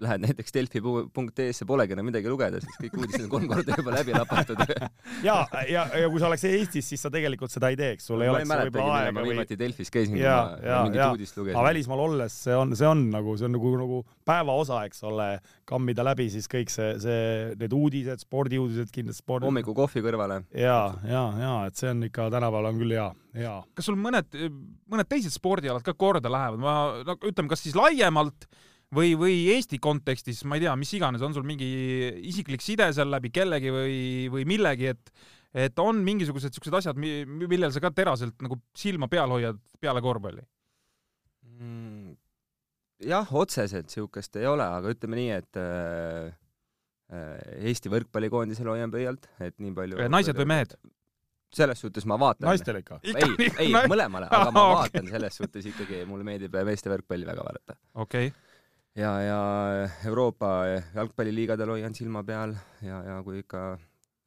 lähed 0.00 0.22
näiteks 0.24 0.54
delfi.ee-sse, 0.54 1.66
polegi 1.68 1.94
enam 1.96 2.08
midagi 2.08 2.30
lugeda, 2.30 2.60
sest 2.62 2.80
kõik 2.80 2.96
uudised 3.00 3.24
on 3.26 3.30
kolm 3.32 3.48
korda 3.50 3.76
juba 3.76 3.94
läbi 3.94 4.14
lapatud. 4.16 4.62
ja, 5.28 5.36
ja, 5.68 5.84
ja 6.00 6.10
kui 6.12 6.22
sa 6.22 6.30
oleks 6.30 6.44
Eestis, 6.48 6.88
siis 6.92 7.04
sa 7.04 7.12
tegelikult 7.12 7.52
seda 7.52 7.70
ei 7.72 7.78
teeks, 7.78 8.08
sul 8.08 8.24
ei 8.24 8.30
ma 8.30 8.38
ei 8.40 8.46
oleks 8.46 8.70
võib-olla 8.70 8.96
aega 9.00 9.14
või 9.18 9.34
viimati 9.34 9.58
Delfis 9.60 9.92
käisin, 9.92 10.16
kui 10.16 10.24
ja, 10.24 10.36
ma 10.56 10.82
mingit 10.88 11.04
uudist 11.06 11.36
aga 11.36 11.44
lugesin. 11.44 11.68
välismaal 11.68 12.04
olles 12.06 12.38
see 12.46 12.56
on, 12.56 12.74
see 12.78 12.88
on 12.88 13.04
nagu, 13.12 13.36
see 13.40 13.48
on 13.48 13.54
nagu, 13.56 13.74
nagu 13.82 14.00
päevaosa, 14.28 14.80
eks 14.88 15.04
ole, 15.10 15.28
kammida 15.68 16.04
läbi 16.06 16.28
siis 16.32 16.48
kõik 16.50 16.72
see, 16.72 16.94
see, 17.02 17.20
need 17.60 17.76
uudised, 17.76 18.24
spordiuudised 18.24 18.92
kindlasti 18.94 19.24
sport. 19.24 19.46
hommikukohvi 19.48 20.04
kõrvale. 20.06 20.40
ja, 20.56 20.80
ja, 21.08 21.24
ja 21.40 21.54
et 21.68 21.80
see 21.80 21.92
on 21.92 22.08
ikka 22.08 22.30
tänapäeval 22.32 22.72
on 22.72 22.80
küll 22.80 22.96
hea, 22.96 23.10
hea. 23.36 23.54
kas 23.76 23.90
sul 23.90 24.00
mõned, 24.00 24.40
mõned 24.90 25.10
teised 25.10 25.34
spordialad 25.34 25.84
ka 25.86 25.94
korda 25.98 26.32
lähevad, 26.32 26.60
ma 26.62 26.76
no 27.06 27.16
ütleme, 27.20 27.50
kas 27.52 27.64
siis 27.66 27.78
laiemalt 27.78 28.48
või, 28.96 29.14
või 29.18 29.36
Eesti 29.54 29.80
kontekstis, 29.82 30.42
ma 30.48 30.58
ei 30.58 30.64
tea, 30.64 30.74
mis 30.78 30.92
iganes, 30.96 31.22
on 31.26 31.34
sul 31.36 31.46
mingi 31.46 31.68
isiklik 32.30 32.64
side 32.64 32.90
seal 32.96 33.10
läbi 33.12 33.32
kellegi 33.34 33.74
või, 33.74 34.00
või 34.32 34.46
millegi, 34.48 34.90
et 34.94 35.14
et 35.50 35.80
on 35.82 35.98
mingisugused 36.06 36.54
siuksed 36.54 36.76
asjad, 36.78 36.98
millel 36.98 37.72
sa 37.74 37.82
ka 37.82 37.90
teraselt 37.94 38.36
nagu 38.44 38.60
silma 38.76 39.08
peal 39.10 39.32
hoiad 39.34 39.58
peale 39.82 40.02
korvpalli? 40.04 40.44
Mm, 41.58 42.12
jah, 43.10 43.32
otseselt 43.34 43.90
siukest 43.90 44.38
ei 44.38 44.46
ole, 44.46 44.62
aga 44.62 44.92
ütleme 44.94 45.18
nii, 45.18 45.32
et 45.40 45.58
äh, 45.58 46.30
äh, 47.10 47.66
Eesti 47.72 47.90
võrkpallikoondisel 47.92 48.70
hoian 48.70 48.94
pöialt, 48.94 49.26
et 49.42 49.58
nii 49.58 49.74
palju. 49.76 50.08
naised 50.10 50.38
või 50.38 50.50
mehed? 50.54 50.78
selles 51.50 51.80
suhtes 51.82 52.04
ma 52.06 52.14
vaatan. 52.14 52.46
naistel 52.46 52.76
ikka. 52.78 53.00
ei, 53.02 53.48
ei 53.64 53.72
mõlemale, 53.90 54.28
aga 54.30 54.52
ma 54.54 54.68
vaatan 54.76 55.08
selles 55.10 55.40
suhtes 55.40 55.66
ikkagi, 55.66 56.04
mulle 56.06 56.22
meeldib 56.22 56.54
meeste 56.62 56.92
võrkpalli 56.92 57.26
väga 57.26 57.42
vaadata. 57.42 57.74
okei 58.04 58.30
okay., 58.30 58.49
ja, 58.96 59.12
ja 59.22 59.40
Euroopa 60.06 60.50
jalgpalliliigadel 60.94 61.76
hoian 61.76 61.94
silma 61.94 62.24
peal 62.26 62.54
ja, 62.82 63.02
ja 63.06 63.20
kui 63.26 63.40
ikka 63.44 63.78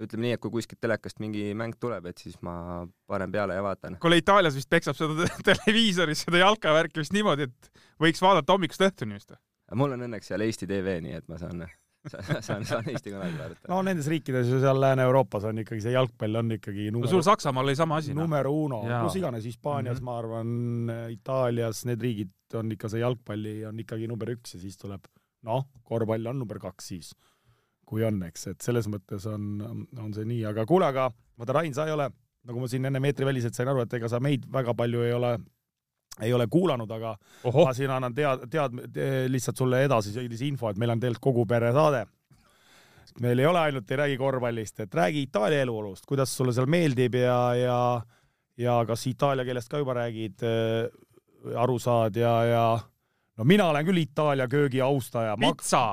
ütleme 0.03 0.27
nii, 0.27 0.37
et 0.37 0.41
kui 0.43 0.51
kuskilt 0.53 0.81
telekast 0.83 1.21
mingi 1.23 1.45
mäng 1.57 1.77
tuleb, 1.79 2.07
et 2.09 2.19
siis 2.19 2.35
ma 2.45 2.83
panen 3.09 3.31
peale 3.31 3.57
ja 3.57 3.63
vaatan. 3.63 3.97
kuule 4.03 4.19
Itaalias 4.19 4.57
vist 4.57 4.69
peksab 4.71 4.97
seda 4.97 5.27
televiisoris 5.49 6.25
seda 6.27 6.43
jalkavärki 6.43 7.03
vist 7.03 7.15
niimoodi, 7.15 7.49
et 7.49 7.85
võiks 8.01 8.23
vaadata 8.23 8.55
hommikust 8.55 8.83
õhtuni 8.89 9.19
vist. 9.19 9.35
mul 9.75 9.95
on 9.95 10.07
õnneks 10.09 10.31
seal 10.31 10.43
Eesti 10.45 10.69
TV, 10.69 10.99
nii 11.05 11.19
et 11.21 11.29
ma 11.31 11.39
saan, 11.41 11.63
saan, 12.11 12.43
saan, 12.43 12.65
saan 12.65 12.89
Eesti 12.91 13.13
kanali 13.13 13.37
vaadata. 13.37 13.69
no 13.71 13.81
nendes 13.85 14.07
riikides 14.11 14.49
ju 14.51 14.59
seal 14.63 14.79
Lääne-Euroopas 14.81 15.47
on 15.49 15.63
ikkagi 15.63 15.83
see 15.85 15.95
jalgpall 15.95 16.41
on 16.41 16.55
ikkagi 16.57 16.89
no 16.89 16.97
numero 16.99 17.11
sul 17.11 17.25
Saksamaal 17.25 17.69
oli 17.69 17.75
sama 17.79 17.99
asi. 18.01 18.13
noh. 18.13 18.27
numero 18.27 18.53
uno, 18.65 18.81
kus 19.05 19.19
iganes, 19.19 19.45
Hispaanias 19.47 20.01
mm. 20.01 20.07
-hmm. 20.07 20.11
ma 20.11 20.17
arvan, 20.19 21.11
Itaalias, 21.13 21.85
need 21.89 22.01
riigid 22.01 22.57
on 22.59 22.71
ikka 22.71 22.89
see 22.91 23.03
jalgpalli 23.03 23.59
on 23.65 23.79
ikkagi 23.79 24.07
number 24.07 24.33
üks 24.35 24.57
ja 24.57 24.63
siis 24.63 24.77
tuleb 24.77 25.07
noh, 25.47 25.67
korvpall 25.83 26.31
on 26.31 26.43
number 26.43 26.59
kaks 26.59 26.91
siis. 26.93 27.13
kui 27.85 28.03
on, 28.07 28.21
eks, 28.25 28.47
et 28.47 28.63
selles 28.63 28.87
mõttes 28.89 29.25
on, 29.29 29.59
on 29.99 30.13
see 30.15 30.23
nii, 30.25 30.45
aga 30.49 30.63
kuule, 30.65 30.87
aga 30.87 31.09
vaata, 31.37 31.53
Rain, 31.53 31.73
sa 31.75 31.85
ei 31.85 31.93
ole, 31.93 32.07
nagu 32.47 32.61
ma 32.61 32.69
siin 32.71 32.87
enne 32.89 33.01
eetriväliselt 33.05 33.53
sain 33.53 33.69
aru, 33.69 33.83
et 33.83 33.93
ega 33.99 34.09
sa 34.09 34.21
meid 34.23 34.47
väga 34.49 34.73
palju 34.73 35.03
ei 35.03 35.11
ole 35.13 35.35
ei 36.21 36.33
ole 36.33 36.47
kuulanud, 36.47 36.91
aga 36.91 37.15
Ohoh. 37.43 37.65
ma 37.65 37.73
siin 37.73 37.89
annan 37.89 38.13
tead, 38.13 38.45
tead, 38.51 38.75
lihtsalt 39.33 39.57
sulle 39.57 39.83
edasi 39.87 40.13
sellise 40.13 40.45
info, 40.45 40.69
et 40.69 40.77
meil 40.77 40.93
on 40.93 41.01
tegelikult 41.01 41.23
kogu 41.31 41.45
pere 41.49 41.71
saade. 41.73 42.05
meil 43.21 43.39
ei 43.39 43.45
ole 43.45 43.59
ainult 43.59 43.91
ei 43.91 43.97
räägi 43.97 44.17
korvpallist, 44.17 44.79
et 44.79 44.95
räägi 44.95 45.21
Itaalia 45.27 45.61
eluolust, 45.61 46.05
kuidas 46.05 46.37
sulle 46.37 46.53
seal 46.53 46.69
meeldib 46.69 47.15
ja, 47.15 47.39
ja 47.55 47.77
ja 48.57 48.79
kas 48.87 49.07
itaalia 49.09 49.45
keelest 49.45 49.69
ka 49.71 49.81
juba 49.81 49.95
räägid, 49.97 50.43
aru 51.57 51.77
saad 51.81 52.15
ja, 52.15 52.33
ja 52.45 52.65
no 53.37 53.47
mina 53.49 53.65
olen 53.71 53.85
küll 53.85 54.01
Itaalia 54.03 54.47
köögi 54.47 54.81
austaja. 54.81 55.35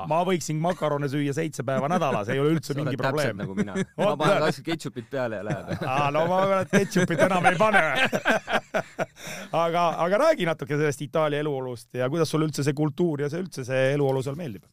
ma 0.07 0.21
võiksin 0.27 0.59
makarone 0.61 1.09
süüa 1.09 1.33
seitse 1.33 1.65
päeva 1.67 1.89
nädalas, 1.91 2.29
ei 2.29 2.39
ole 2.39 2.55
üldse 2.55 2.75
mingi 2.79 2.97
probleem. 2.97 3.37
nagu 3.41 3.55
mina. 3.57 3.75
ma 3.97 4.15
panen 4.17 4.45
kaks 4.45 4.61
ketšupit 4.65 5.09
peale 5.09 5.41
ja 5.41 5.47
läheb. 5.49 5.85
aa, 5.85 6.11
no 6.11 6.27
ma 6.29 6.41
arvan, 6.45 6.67
et 6.67 6.75
ketšupit 6.77 7.25
enam 7.27 7.49
ei 7.49 7.57
pane 7.59 7.85
aga, 9.65 9.85
aga 10.05 10.21
räägi 10.25 10.47
natuke 10.49 10.77
sellest 10.77 11.01
Itaalia 11.07 11.41
eluolust 11.43 11.93
ja 11.99 12.09
kuidas 12.09 12.31
sulle 12.31 12.47
üldse 12.49 12.65
see 12.67 12.77
kultuur 12.77 13.25
ja 13.25 13.31
see 13.31 13.43
üldse 13.43 13.65
see 13.67 13.93
eluolu 13.95 14.23
seal 14.25 14.39
meeldib? 14.39 14.67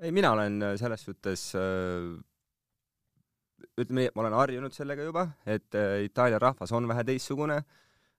ei, 0.00 0.12
mina 0.12 0.32
olen 0.32 0.62
selles 0.80 1.04
suhtes 1.04 1.50
äh, 1.58 2.10
ütleme, 3.80 4.08
ma 4.14 4.24
olen 4.24 4.36
harjunud 4.36 4.74
sellega 4.74 5.04
juba, 5.06 5.26
et 5.46 5.76
äh, 5.78 6.00
Itaalia 6.06 6.40
rahvas 6.42 6.72
on 6.76 6.88
vähe 6.88 7.04
teistsugune, 7.08 7.60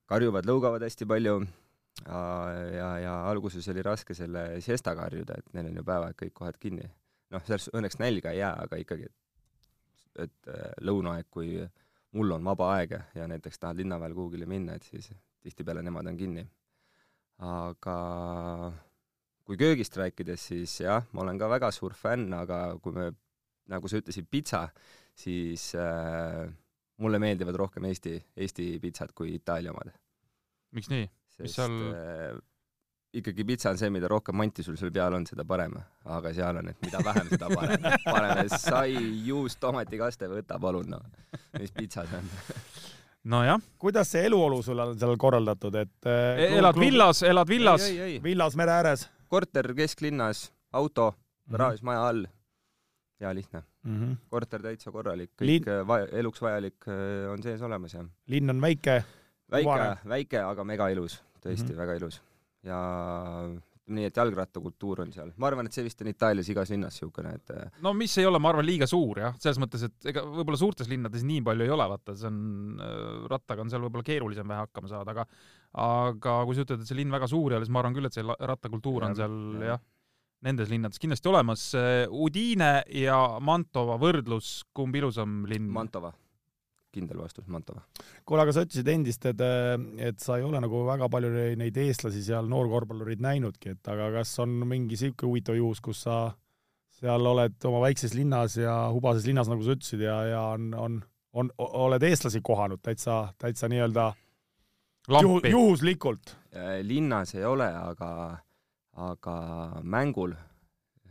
karjuvad, 0.10 0.48
lõugavad 0.48 0.84
hästi 0.86 1.08
palju 1.10 1.40
ja, 2.08 2.88
ja 3.02 3.16
alguses 3.30 3.68
oli 3.72 3.84
raske 3.86 4.16
selle 4.18 4.46
siestaga 4.64 5.06
harjuda, 5.08 5.38
et 5.38 5.54
neil 5.56 5.72
on 5.72 5.82
ju 5.82 5.86
päevad 5.88 6.18
kõik 6.20 6.34
kohad 6.38 6.58
kinni. 6.62 6.88
noh, 7.32 7.44
selles 7.48 7.70
õnneks 7.72 8.00
nälga 8.02 8.34
ei 8.34 8.42
jää, 8.42 8.56
aga 8.66 8.80
ikkagi, 8.82 9.08
et, 9.08 10.26
et 10.26 10.52
äh, 10.52 10.72
lõunaaeg, 10.84 11.30
kui 11.32 11.54
mul 12.18 12.36
on 12.36 12.44
vaba 12.44 12.72
aeg 12.76 12.96
ja 13.16 13.28
näiteks 13.30 13.60
tahad 13.60 13.80
linnaväel 13.80 14.16
kuhugile 14.16 14.48
minna, 14.50 14.76
et 14.76 14.84
siis 14.84 15.12
tihtipeale 15.42 15.84
nemad 15.86 16.08
on 16.12 16.18
kinni. 16.18 16.46
aga 17.42 17.98
kui 19.48 19.58
köögist 19.58 19.96
rääkides, 19.98 20.48
siis 20.52 20.76
jah, 20.84 21.08
ma 21.12 21.24
olen 21.24 21.40
ka 21.42 21.50
väga 21.50 21.72
suur 21.74 21.96
fänn, 21.98 22.34
aga 22.38 22.78
kui 22.84 22.94
me, 22.94 23.08
nagu 23.72 23.90
sa 23.90 23.98
ütlesid, 24.02 24.28
pitsa, 24.30 24.68
siis 25.18 25.72
äh, 25.80 26.46
mulle 27.02 27.20
meeldivad 27.20 27.58
rohkem 27.64 27.88
Eesti, 27.90 28.20
Eesti 28.38 28.68
pitsad 28.84 29.16
kui 29.18 29.34
Itaalia 29.40 29.74
omad. 29.74 29.92
miks 30.78 30.92
nii? 30.92 31.10
sest 31.36 31.58
seal... 31.58 31.78
äh, 31.96 32.38
ikkagi 33.14 33.44
pitsa 33.46 33.72
on 33.74 33.80
see, 33.80 33.90
mida 33.92 34.08
rohkem 34.12 34.38
manti 34.40 34.64
sul 34.64 34.78
seal 34.80 34.92
peal 34.96 35.16
on, 35.18 35.26
seda 35.28 35.44
parem. 35.48 35.76
aga 36.18 36.34
seal 36.34 36.62
on, 36.62 36.70
et 36.72 36.86
mida 36.86 37.02
vähem, 37.04 37.30
seda 37.34 37.50
parem. 37.52 37.88
paneme 38.06 38.46
sai, 38.54 38.96
juust, 39.28 39.60
tomatikaste, 39.60 40.30
võta 40.32 40.60
palun, 40.60 40.94
noh. 40.96 41.04
mis 41.60 41.74
pitsa 41.76 42.06
see 42.08 42.22
on 42.22 42.30
nojah. 43.36 43.62
kuidas 43.82 44.12
see 44.16 44.26
eluolu 44.30 44.62
sul 44.66 44.80
on 44.80 44.94
seal 45.00 45.18
korraldatud, 45.20 45.76
et 45.82 46.10
äh, 46.10 46.46
elad 46.58 46.78
klub... 46.78 46.86
villas, 46.88 47.24
elad 47.28 47.52
villas? 47.52 47.90
villas 48.24 48.58
mere 48.60 48.78
ääres? 48.80 49.10
korter 49.32 49.74
kesklinnas, 49.78 50.50
auto, 50.72 51.12
garaaž 51.52 51.82
mm 51.82 51.82
-hmm. 51.82 51.92
maja 51.92 52.08
all. 52.08 52.26
hea 53.22 53.36
lihtne 53.36 53.64
mm. 53.84 53.98
-hmm. 54.00 54.16
korter 54.30 54.62
täitsa 54.62 54.92
korralik, 54.92 55.32
kõik 55.36 55.48
Lin... 55.48 55.70
Äh, 55.70 55.88
va 55.88 56.00
eluks 56.00 56.42
vajalik 56.42 56.88
äh, 56.88 57.32
on 57.34 57.44
sees 57.44 57.62
olemas 57.62 57.94
ja. 57.94 58.06
linn 58.28 58.50
on 58.50 58.62
väike? 58.62 59.04
väike, 59.52 59.96
väike, 60.08 60.40
aga 60.40 60.64
mega 60.64 60.88
ilus 60.88 61.22
tõesti 61.44 61.64
mm 61.64 61.74
-hmm. 61.74 61.78
väga 61.78 61.94
ilus. 61.94 62.22
Ja 62.66 62.80
nii, 63.92 64.08
et 64.08 64.18
jalgrattakultuur 64.18 65.04
on 65.04 65.14
seal. 65.14 65.32
ma 65.42 65.50
arvan, 65.50 65.68
et 65.68 65.76
see 65.76 65.86
vist 65.86 66.02
on 66.04 66.10
Itaalias 66.12 66.50
igas 66.54 66.72
linnas 66.74 66.96
niisugune, 66.96 67.34
et 67.40 67.54
äh, 67.56 67.80
no 67.86 67.94
mis 67.98 68.14
ei 68.22 68.28
ole, 68.30 68.40
ma 68.42 68.52
arvan, 68.52 68.66
liiga 68.68 68.88
suur 68.90 69.22
jah, 69.24 69.38
selles 69.42 69.60
mõttes, 69.62 69.86
et 69.88 70.12
ega 70.14 70.24
võib-olla 70.28 70.60
suurtes 70.60 70.92
linnades 70.92 71.26
nii 71.28 71.44
palju 71.48 71.68
ei 71.68 71.74
ole, 71.76 71.88
vaata, 71.94 72.16
see 72.20 72.30
on, 72.30 72.42
äh, 72.78 73.02
rattaga 73.32 73.66
on 73.66 73.74
seal 73.74 73.84
võib-olla 73.86 74.08
keerulisem 74.08 74.54
vähe 74.54 74.66
hakkama 74.66 74.92
saada, 74.92 75.16
aga 75.16 75.28
aga 75.82 76.38
kui 76.48 76.58
sa 76.58 76.66
ütled, 76.66 76.84
et 76.84 76.92
see 76.92 77.00
linn 77.00 77.14
väga 77.14 77.30
suur 77.32 77.52
ei 77.52 77.60
ole, 77.60 77.68
siis 77.68 77.74
ma 77.74 77.84
arvan 77.84 77.98
küll, 77.98 78.10
et 78.10 78.18
see 78.18 78.26
rattakultuur 78.54 79.08
on 79.08 79.18
seal 79.18 79.38
jah 79.62 79.76
ja, 79.76 79.82
nendes 80.48 80.72
linnades 80.72 80.98
kindlasti 80.98 81.30
olemas. 81.30 81.68
Udine 82.10 82.72
ja 82.98 83.20
Mantova 83.46 84.00
võrdlus, 84.02 84.62
kumb 84.74 84.98
ilusam 84.98 85.44
linn? 85.50 85.70
Mantova 85.70 86.10
kindel 86.92 87.22
vastus, 87.24 87.48
Mantova. 87.52 87.82
kuule, 88.28 88.44
aga 88.44 88.54
sa 88.56 88.66
ütlesid 88.66 88.90
endist, 88.92 89.26
et, 89.30 89.42
et 90.10 90.20
sa 90.22 90.38
ei 90.38 90.46
ole 90.46 90.60
nagu 90.64 90.84
väga 90.88 91.08
palju 91.12 91.32
neid 91.60 91.78
eestlasi 91.84 92.24
seal, 92.26 92.50
noorkorvpallureid 92.52 93.24
näinudki, 93.24 93.76
et 93.76 93.92
aga 93.92 94.12
kas 94.20 94.34
on 94.44 94.62
mingi 94.68 95.00
sihuke 95.00 95.28
huvitav 95.28 95.58
juhus, 95.58 95.82
kus 95.84 96.04
sa 96.08 96.20
seal 97.02 97.32
oled 97.32 97.58
oma 97.70 97.82
väikses 97.88 98.14
linnas 98.18 98.60
ja 98.60 98.76
hubases 98.94 99.26
linnas, 99.26 99.50
nagu 99.50 99.66
sa 99.66 99.76
ütlesid, 99.78 100.04
ja, 100.06 100.20
ja 100.30 100.44
on, 100.54 100.70
on, 100.78 101.00
on, 101.34 101.52
oled 101.58 102.04
eestlasi 102.06 102.44
kohanud 102.46 102.84
täitsa, 102.84 103.24
täitsa 103.42 103.72
nii-öelda 103.72 104.12
juhu, 105.18 105.42
juhuslikult? 105.50 106.36
Äh, 106.54 106.80
linnas 106.86 107.36
ei 107.38 107.48
ole, 107.48 107.72
aga, 107.72 108.12
aga 109.10 109.36
mängul, 109.82 110.36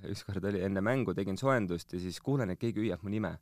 ükskord 0.07 0.45
oli 0.53 0.63
enne 0.65 0.85
mängu, 0.85 1.17
tegin 1.17 1.41
soojendust 1.41 1.97
ja 1.97 2.01
siis 2.01 2.21
kuulen, 2.25 2.53
et 2.53 2.61
keegi 2.61 2.85
hüüab 2.85 3.03
mu 3.05 3.13
nime 3.13 3.35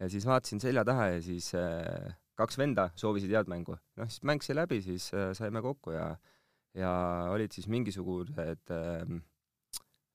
ja 0.00 0.10
siis 0.10 0.26
vaatasin 0.26 0.62
selja 0.62 0.84
taha 0.84 1.10
ja 1.14 1.20
siis 1.22 1.50
äh, 1.58 2.14
kaks 2.38 2.58
venda 2.58 2.88
soovisid 2.98 3.32
head 3.34 3.50
mängu. 3.50 3.76
noh, 3.96 4.08
siis 4.10 4.24
mäng 4.26 4.42
sai 4.42 4.56
läbi, 4.56 4.80
siis 4.82 5.10
äh, 5.14 5.32
saime 5.36 5.62
kokku 5.62 5.94
ja, 5.94 6.08
ja 6.74 6.94
olid 7.32 7.54
siis 7.54 7.68
mingisugused 7.70 8.74
ähm, 8.74 9.20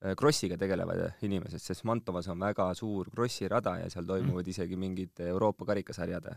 äh, 0.04 0.16
krossiga 0.20 0.58
tegelevad 0.60 1.24
inimesed, 1.26 1.64
sest 1.64 1.86
Mantovas 1.88 2.28
on 2.32 2.40
väga 2.40 2.72
suur 2.78 3.12
krossirada 3.14 3.78
ja 3.84 3.90
seal 3.94 4.08
toimuvad 4.10 4.46
mm. 4.46 4.56
isegi 4.56 4.80
mingid 4.80 5.24
Euroopa 5.30 5.66
karikasarjad. 5.72 6.30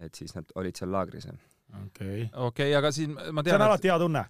et 0.00 0.14
siis 0.14 0.34
nad 0.34 0.50
olid 0.58 0.76
seal 0.76 0.90
laagris 0.90 1.28
okei 1.74 2.22
okay. 2.24 2.46
okay,, 2.46 2.74
aga 2.78 2.90
siin 2.94 3.14
ma 3.14 3.42
tean. 3.44 3.56
see 3.56 3.58
on 3.58 3.62
et... 3.62 3.66
alati 3.66 3.90
hea 3.90 3.98
tunne. 4.00 4.22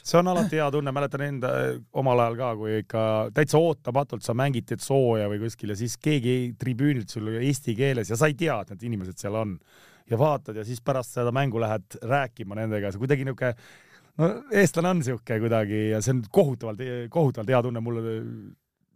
see 0.00 0.18
on 0.18 0.30
alati 0.32 0.60
hea 0.60 0.68
tunne, 0.74 0.94
mäletan 0.96 1.24
enda 1.26 1.52
omal 2.00 2.22
ajal 2.24 2.38
ka, 2.40 2.50
kui 2.60 2.76
ikka 2.82 3.06
täitsa 3.36 3.60
ootamatult 3.60 4.24
sa 4.24 4.36
mängid, 4.38 4.66
teed 4.70 4.84
sooja 4.84 5.28
või 5.32 5.42
kuskil 5.44 5.74
ja 5.74 5.78
siis 5.78 5.96
keegi 6.00 6.54
tribüünilt 6.60 7.12
sulle 7.12 7.38
eesti 7.44 7.76
keeles 7.78 8.12
ja 8.12 8.18
sa 8.20 8.30
ei 8.30 8.38
tea, 8.38 8.58
et 8.62 8.74
need 8.74 8.86
inimesed 8.90 9.20
seal 9.20 9.38
on. 9.40 9.58
ja 10.10 10.18
vaatad 10.20 10.56
ja 10.60 10.64
siis 10.68 10.82
pärast 10.84 11.14
seda 11.16 11.32
mängu 11.32 11.60
lähed 11.60 11.98
rääkima 12.02 12.58
nendega, 12.58 12.90
see 12.92 13.00
kuidagi 13.00 13.24
niuke 13.24 13.54
no 14.20 14.30
eestlane 14.52 14.90
on 14.92 15.02
siuke 15.06 15.38
kuidagi 15.40 15.88
ja 15.94 16.02
see 16.04 16.16
on 16.16 16.22
kohutavalt, 16.30 16.84
kohutavalt 17.10 17.54
hea 17.54 17.62
tunne 17.64 17.80
mulle. 17.84 18.20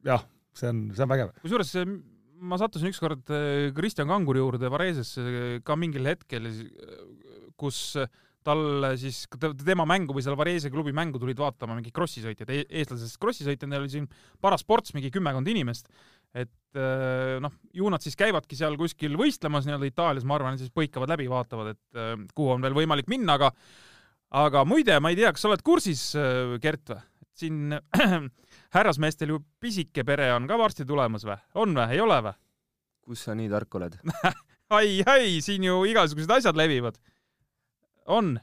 jah, 0.06 0.24
see 0.56 0.68
on, 0.72 0.86
see 0.94 1.04
on 1.04 1.12
vägev. 1.12 1.34
kusjuures 1.42 1.74
ma 2.38 2.58
sattusin 2.60 2.92
ükskord 2.92 3.30
Kristjan 3.74 4.08
Kanguri 4.08 4.38
juurde 4.38 4.70
Varesesse 4.70 5.60
ka 5.66 5.74
mingil 5.76 6.06
hetkel 6.06 6.46
kus 7.58 7.98
tal 8.46 8.86
siis, 8.98 9.24
tema 9.64 9.84
mängu 9.88 10.14
või 10.16 10.24
seal 10.24 10.36
Varese 10.38 10.70
klubi 10.72 10.94
mängu 10.96 11.20
tulid 11.20 11.38
vaatama 11.40 11.76
mingid 11.76 11.92
krossisõitjad 11.96 12.52
e, 12.54 12.62
eestlasest 12.80 13.18
krossisõitjad, 13.20 13.68
neil 13.70 13.84
oli 13.84 13.92
siin 13.92 14.06
parasports 14.42 14.94
mingi 14.96 15.10
kümmekond 15.14 15.48
inimest. 15.50 15.90
et 16.36 16.78
äh, 16.78 17.36
noh, 17.42 17.52
ju 17.74 17.90
nad 17.92 18.04
siis 18.04 18.16
käivadki 18.18 18.56
seal 18.56 18.76
kuskil 18.80 19.16
võistlemas 19.18 19.66
nii-öelda 19.66 19.88
Itaalias, 19.88 20.26
ma 20.28 20.36
arvan, 20.36 20.58
siis 20.60 20.72
põikavad 20.74 21.10
läbi, 21.12 21.28
vaatavad, 21.28 21.74
et 21.74 22.00
äh, 22.00 22.14
kuhu 22.34 22.54
on 22.56 22.64
veel 22.64 22.76
võimalik 22.76 23.08
minna, 23.10 23.38
aga 23.38 23.52
aga 24.38 24.64
muide, 24.68 24.98
ma 25.00 25.12
ei 25.12 25.16
tea, 25.16 25.32
kas 25.32 25.44
sa 25.44 25.52
oled 25.52 25.64
kursis, 25.64 26.10
äh, 26.18 26.58
Gert 26.62 26.94
või? 26.94 27.04
siin 27.38 27.70
härrasmeestel 28.74 29.30
ju 29.30 29.38
pisike 29.62 30.02
pere 30.06 30.32
on 30.34 30.48
ka 30.50 30.58
varsti 30.58 30.86
tulemas 30.88 31.26
või? 31.26 31.38
on 31.62 31.76
või, 31.76 31.94
ei 31.94 32.02
ole 32.02 32.18
või? 32.26 32.34
kus 33.08 33.24
sa 33.28 33.36
nii 33.38 33.48
tark 33.52 33.78
oled 33.78 33.94
ai, 34.76 34.98
ai, 35.06 35.38
siin 35.44 35.64
ju 35.68 35.84
igasugused 35.88 36.32
asjad 36.34 36.58
levivad 36.58 36.98
on? 38.08 38.36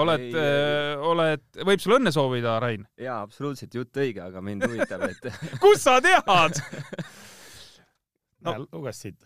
oled, 0.00 0.28
äh, 0.38 1.02
oled, 1.04 1.42
võib 1.68 1.82
sulle 1.82 1.98
õnne 2.00 2.12
soovida, 2.14 2.56
Rain? 2.62 2.86
jaa, 3.00 3.20
absoluutselt, 3.26 3.74
jutt 3.76 4.00
õige, 4.00 4.22
aga 4.24 4.42
mind 4.44 4.64
huvitab, 4.66 5.04
et 5.10 5.28
kust 5.62 5.84
sa 5.84 5.98
tead 6.04 6.60
no 8.46 8.56
luges 8.64 9.02
siit 9.04 9.18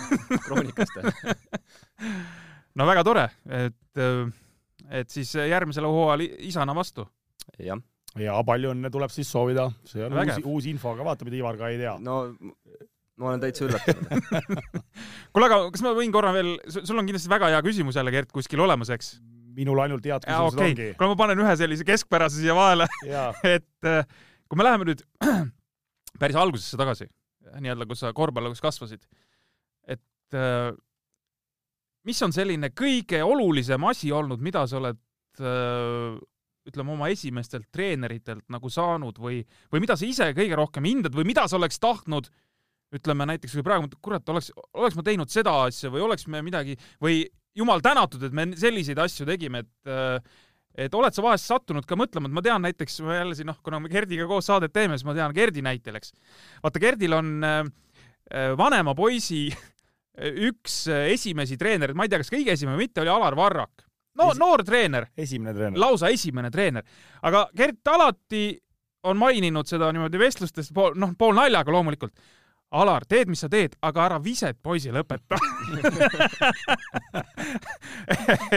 kroonikast 0.46 0.96
no 2.74 2.88
väga 2.88 3.04
tore, 3.06 3.26
et, 3.60 4.00
äh, 4.00 4.24
et 5.02 5.12
siis 5.12 5.34
järgmisel 5.36 5.88
hooajal 5.90 6.24
isana 6.48 6.74
vastu. 6.76 7.06
jah. 7.58 7.80
ja 8.20 8.40
palju 8.46 8.72
õnne 8.72 8.90
tuleb 8.94 9.12
siis 9.12 9.30
soovida, 9.30 9.68
see 9.88 10.06
on 10.06 10.16
Vägev. 10.16 10.40
uus, 10.40 10.64
uus 10.64 10.72
info, 10.72 10.94
aga 10.96 11.10
vaata, 11.12 11.28
mida 11.28 11.42
Ivar 11.42 11.60
ka 11.60 11.70
ei 11.72 11.82
tea. 11.82 11.98
no 12.00 12.22
ma 13.20 13.30
olen 13.30 13.44
täitsa 13.44 13.68
üllatunud 13.68 14.08
kuule, 15.34 15.46
aga 15.46 15.60
kas 15.68 15.84
ma 15.84 15.92
võin 15.94 16.16
korra 16.16 16.32
veel, 16.34 16.56
sul 16.72 16.96
on 16.96 17.06
kindlasti 17.06 17.30
väga 17.30 17.52
hea 17.52 17.62
küsimus 17.66 18.00
jälle, 18.00 18.14
Gert, 18.14 18.32
kuskil 18.34 18.64
olemas, 18.64 18.90
eks? 18.96 19.18
Minul 19.56 19.82
ainult 19.84 20.06
head 20.06 20.26
küsimused 20.26 20.58
okay. 20.58 20.72
ongi. 20.72 20.88
kuule, 20.98 21.10
ma 21.12 21.18
panen 21.18 21.42
ühe 21.44 21.56
sellise 21.60 21.86
keskpärase 21.86 22.40
siia 22.42 22.56
vahele 22.56 22.88
et 23.56 23.90
äh, 23.90 24.02
kui 24.48 24.60
me 24.60 24.66
läheme 24.66 24.88
nüüd 24.90 25.04
päris 26.20 26.38
algusesse 26.38 26.78
tagasi, 26.80 27.08
nii-öelda, 27.58 27.88
kus 27.90 28.04
sa 28.04 28.12
korvpalluris 28.16 28.62
kasvasid, 28.64 29.02
et 29.90 30.38
äh, 30.38 30.70
mis 32.08 32.20
on 32.26 32.34
selline 32.36 32.70
kõige 32.76 33.22
olulisem 33.24 33.90
asi 33.90 34.12
olnud, 34.14 34.42
mida 34.44 34.66
sa 34.70 34.78
oled 34.80 35.00
äh, 35.40 36.20
ütleme, 36.68 36.94
oma 36.94 37.10
esimestelt 37.12 37.68
treeneritelt 37.74 38.46
nagu 38.52 38.70
saanud 38.72 39.18
või, 39.20 39.42
või 39.72 39.84
mida 39.84 39.98
sa 40.00 40.06
ise 40.08 40.30
kõige 40.36 40.56
rohkem 40.58 40.86
hindad 40.88 41.16
või 41.16 41.26
mida 41.28 41.46
sa 41.48 41.58
oleks 41.58 41.80
tahtnud 41.82 42.30
ütleme 42.94 43.26
näiteks 43.28 43.56
kui 43.58 43.66
praegu, 43.66 43.90
kurat, 44.04 44.28
oleks, 44.32 44.50
oleks 44.74 44.96
ma 44.98 45.04
teinud 45.06 45.32
seda 45.32 45.54
asja 45.66 45.90
või 45.92 46.04
oleks 46.06 46.28
me 46.30 46.42
midagi 46.46 46.76
või 47.02 47.24
jumal 47.54 47.82
tänatud, 47.84 48.22
et 48.26 48.34
me 48.34 48.48
selliseid 48.58 48.98
asju 49.02 49.26
tegime, 49.28 49.64
et 49.64 50.34
et 50.74 50.94
oled 50.98 51.14
sa 51.14 51.22
vahest 51.22 51.46
sattunud 51.46 51.86
ka 51.86 51.94
mõtlema, 51.98 52.26
et 52.26 52.34
ma 52.34 52.42
tean 52.42 52.64
näiteks, 52.66 52.98
ma 53.06 53.20
jälle 53.20 53.36
siin 53.38 53.46
noh, 53.46 53.60
kuna 53.62 53.78
me 53.78 53.90
Gerdiga 53.92 54.26
koos 54.26 54.48
saadet 54.50 54.72
teeme, 54.74 54.96
siis 54.98 55.06
ma 55.06 55.14
tean 55.14 55.34
Gerdi 55.34 55.62
näitel, 55.62 56.00
eks. 56.00 56.10
vaata, 56.64 56.82
Gerdil 56.82 57.14
on 57.14 57.30
äh, 57.46 57.60
vanema 58.58 58.96
poisi 58.98 59.46
üks 60.48 60.84
esimesi 60.90 61.58
treenereid, 61.60 61.96
ma 61.98 62.06
ei 62.06 62.12
tea, 62.12 62.22
kas 62.22 62.32
kõige 62.32 62.54
esimene 62.54 62.78
või 62.78 62.88
mitte, 62.88 63.04
oli 63.04 63.12
Alar 63.14 63.38
Varrak. 63.38 63.86
no 64.18 64.30
Esi 64.32 64.42
noor 64.42 64.64
treener. 64.66 65.08
esimene 65.16 65.54
treener. 65.54 65.78
lausa 65.78 66.10
esimene 66.14 66.50
treener. 66.50 66.84
aga 67.22 67.48
Gert 67.56 67.94
alati 67.94 68.44
on 69.04 69.20
maininud 69.20 69.68
seda 69.68 69.90
niimoodi 69.92 70.18
vestlustes, 70.18 70.70
pool, 70.74 70.94
noh, 70.98 71.12
pool 71.18 71.36
naljaga 71.36 71.72
loomulikult. 71.72 72.14
Alar, 72.74 73.04
teed, 73.06 73.30
mis 73.30 73.44
sa 73.44 73.48
teed, 73.50 73.76
aga 73.86 74.08
ära 74.08 74.18
viset 74.22 74.58
poisile 74.62 75.04
õpeta 75.04 75.38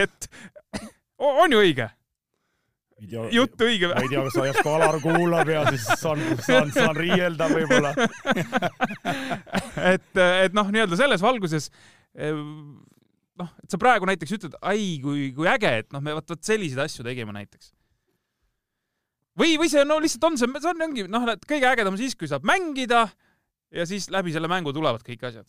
et 0.02 0.28
on 1.44 1.54
ju 1.54 1.62
õige? 1.62 1.86
jutt 3.30 3.62
õige 3.62 3.86
või? 3.86 3.94
ma 3.94 4.02
ei 4.02 4.10
tea, 4.10 4.24
kas 4.26 4.38
aias 4.42 4.58
Kalar 4.66 4.98
kuulab 5.02 5.50
ja 5.52 5.62
siis 5.70 5.86
saan, 6.00 6.22
saan, 6.42 6.72
saan 6.74 6.96
riielda 6.98 7.46
võib-olla 7.52 7.94
et, 9.94 10.10
et 10.18 10.56
noh, 10.56 10.66
nii-öelda 10.74 10.98
selles 10.98 11.22
valguses 11.22 11.70
noh, 12.18 13.50
et 13.62 13.70
sa 13.70 13.80
praegu 13.80 14.08
näiteks 14.08 14.34
ütled, 14.38 14.58
ai 14.66 14.98
kui, 15.02 15.28
kui 15.36 15.48
äge, 15.50 15.72
et 15.84 15.90
noh, 15.94 16.02
me 16.02 16.16
vot, 16.16 16.26
vot 16.34 16.42
selliseid 16.44 16.82
asju 16.82 17.06
tegime 17.06 17.34
näiteks. 17.36 17.70
või, 19.38 19.54
või 19.60 19.70
see 19.70 19.86
no 19.86 20.00
lihtsalt 20.02 20.28
on 20.32 20.40
see, 20.40 20.50
see 20.58 20.72
on, 20.72 20.84
ongi 20.88 21.06
noh, 21.10 21.30
et 21.30 21.46
kõige 21.48 21.70
ägedam 21.70 21.98
siis, 22.00 22.18
kui 22.18 22.30
saab 22.30 22.46
mängida 22.48 23.06
ja 23.74 23.86
siis 23.86 24.10
läbi 24.10 24.32
selle 24.34 24.48
mängu 24.50 24.72
tulevad 24.72 25.04
kõik 25.06 25.26
asjad 25.28 25.48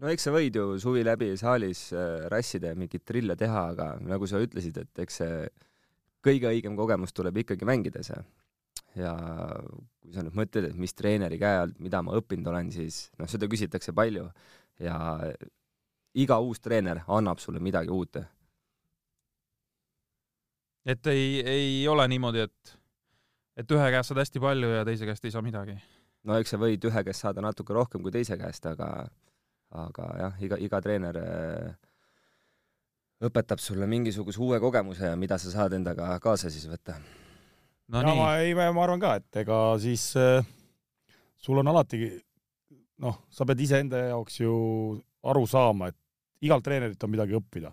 no 0.00 0.10
eks 0.12 0.28
sa 0.28 0.34
võid 0.34 0.56
ju 0.56 0.78
suvi 0.82 1.04
läbi 1.06 1.32
saalis 1.40 1.88
äh, 1.96 2.26
rassida 2.32 2.72
ja 2.72 2.78
mingeid 2.78 3.04
trille 3.06 3.36
teha, 3.38 3.68
aga 3.72 3.94
nagu 4.04 4.28
sa 4.28 4.40
ütlesid, 4.42 4.78
et 4.82 5.04
eks 5.06 5.22
see 5.22 5.46
kõige 6.26 6.50
õigem 6.50 6.76
kogemus 6.78 7.14
tuleb 7.16 7.42
ikkagi 7.42 7.68
mängides 7.68 8.12
ja 8.96 9.12
kui 9.16 10.14
sa 10.14 10.24
nüüd 10.24 10.36
mõtled, 10.38 10.70
et 10.70 10.78
mis 10.80 10.94
treeneri 10.96 11.38
käe 11.40 11.60
alt, 11.64 11.76
mida 11.82 12.02
ma 12.04 12.16
õppinud 12.18 12.48
olen, 12.50 12.72
siis 12.74 13.06
noh, 13.20 13.28
seda 13.30 13.48
küsitakse 13.50 13.94
palju 13.96 14.26
ja 14.82 14.96
iga 16.16 16.38
uus 16.40 16.62
treener 16.64 17.02
annab 17.12 17.40
sulle 17.42 17.60
midagi 17.60 17.92
uut. 17.92 18.18
et 20.86 21.06
ei, 21.12 21.40
ei 21.42 21.88
ole 21.88 22.08
niimoodi, 22.08 22.46
et, 22.46 22.78
et 23.56 23.72
ühe 23.72 23.90
käest 23.92 24.12
saad 24.12 24.22
hästi 24.22 24.42
palju 24.42 24.72
ja 24.78 24.84
teise 24.88 25.08
käest 25.08 25.24
ei 25.24 25.34
saa 25.34 25.44
midagi? 25.44 25.76
No 26.26 26.38
eks 26.40 26.54
sa 26.54 26.60
võid 26.60 26.84
ühe 26.88 27.04
käest 27.06 27.24
saada 27.24 27.44
natuke 27.44 27.74
rohkem 27.76 28.02
kui 28.04 28.14
teise 28.14 28.38
käest, 28.40 28.66
aga 28.66 28.90
aga 29.76 30.08
jah, 30.20 30.40
iga, 30.46 30.58
iga 30.62 30.80
treener 30.82 31.18
äh, 31.20 31.70
õpetab 33.26 33.60
sulle 33.62 33.88
mingisuguse 33.90 34.40
uue 34.42 34.60
kogemuse 34.62 35.10
ja 35.10 35.16
mida 35.18 35.38
sa 35.42 35.52
saad 35.52 35.74
endaga 35.76 36.14
kaasa 36.22 36.52
siis 36.52 36.68
võtta 36.70 36.98
no,. 37.00 38.00
ja 38.00 38.04
nii. 38.06 38.18
ma 38.20 38.28
ei, 38.42 38.54
ma 38.54 38.84
arvan 38.84 39.02
ka, 39.02 39.16
et 39.20 39.42
ega 39.42 39.58
siis 39.82 40.10
äh, 40.20 40.44
sul 41.40 41.62
on 41.62 41.72
alati 41.72 42.04
noh, 43.02 43.22
sa 43.30 43.46
pead 43.48 43.62
iseenda 43.66 44.06
jaoks 44.10 44.40
ju 44.40 44.52
aru 45.26 45.42
saama, 45.50 45.90
et 45.90 46.46
igalt 46.46 46.64
treenerilt 46.66 47.02
on 47.02 47.12
midagi 47.12 47.36
õppida. 47.38 47.72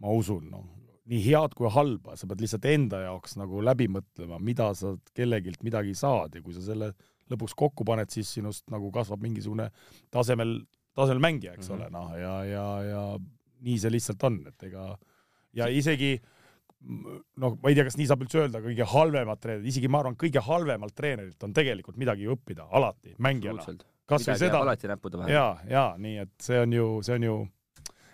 ma 0.00 0.12
usun, 0.16 0.46
noh, 0.48 0.64
nii 1.10 1.20
head 1.24 1.54
kui 1.58 1.68
halba, 1.72 2.14
sa 2.16 2.28
pead 2.30 2.44
lihtsalt 2.44 2.66
enda 2.70 3.02
jaoks 3.04 3.36
nagu 3.40 3.60
läbi 3.64 3.88
mõtlema, 3.92 4.38
mida 4.40 4.70
sa 4.78 4.94
kellegilt 5.16 5.64
midagi 5.66 5.94
saad 5.98 6.36
ja 6.36 6.42
kui 6.44 6.54
sa 6.56 6.62
selle 6.64 6.92
lõpuks 7.32 7.56
kokku 7.58 7.86
paned, 7.88 8.10
siis 8.12 8.32
sinust 8.38 8.66
nagu 8.72 8.90
kasvab 8.94 9.22
mingisugune 9.22 9.70
tasemel, 10.10 10.58
tasemel 10.96 11.22
mängija, 11.22 11.54
eks 11.54 11.70
mm 11.70 11.76
-hmm. 11.76 11.82
ole, 11.82 11.90
noh, 11.90 12.18
ja, 12.18 12.34
ja, 12.44 12.66
ja 12.88 13.04
nii 13.60 13.78
see 13.78 13.92
lihtsalt 13.92 14.28
on, 14.28 14.42
et 14.48 14.68
ega 14.70 14.90
ja 15.56 15.68
isegi 15.68 16.14
noh, 16.80 17.56
ma 17.60 17.70
ei 17.70 17.76
tea, 17.76 17.84
kas 17.88 17.98
nii 18.00 18.08
saab 18.08 18.24
üldse 18.24 18.40
öelda, 18.40 18.62
kõige 18.64 18.86
halvemad 18.88 19.40
treenerid, 19.42 19.68
isegi 19.72 19.90
ma 19.92 20.02
arvan, 20.02 20.16
kõige 20.20 20.42
halvemalt 20.44 20.96
treenerilt 20.96 21.46
on 21.46 21.54
tegelikult 21.56 21.98
midagi 22.00 22.28
õppida 22.30 22.68
alati 22.70 23.14
mängijana. 23.18 23.64
kasvõi 24.10 24.36
seda. 24.40 24.60
alati 24.64 24.90
näppude 24.90 25.20
vahel. 25.20 25.32
ja, 25.34 25.46
ja 25.68 25.86
nii, 25.98 26.18
et 26.24 26.34
see 26.42 26.60
on 26.60 26.76
ju, 26.76 26.92
see 27.06 27.18
on 27.20 27.26
ju 27.30 27.40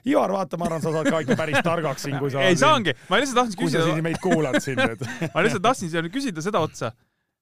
Ivar, 0.07 0.31
vaata, 0.31 0.55
ma 0.55 0.69
arvan, 0.69 0.83
sa 0.85 0.93
saad 0.95 1.09
ka 1.11 1.19
ikka 1.25 1.35
päris 1.35 1.57
targaks 1.67 2.05
siin, 2.07 2.15
kui 2.23 2.31
sa 2.31 2.45
ei 2.47 2.55
saangi, 2.59 2.93
ma 3.11 3.19
lihtsalt 3.19 3.41
tahtsin 3.41 3.59
küsida. 3.59 3.81
kui 3.81 3.91
sa 3.91 3.95
siin 3.97 4.05
meid 4.07 4.21
kuulad 4.23 4.59
siin 4.63 4.79
nüüd 4.79 5.03
ma 5.35 5.43
lihtsalt 5.43 5.65
tahtsin 5.65 6.11
küsida 6.15 6.45
seda 6.45 6.63
otsa, 6.63 6.93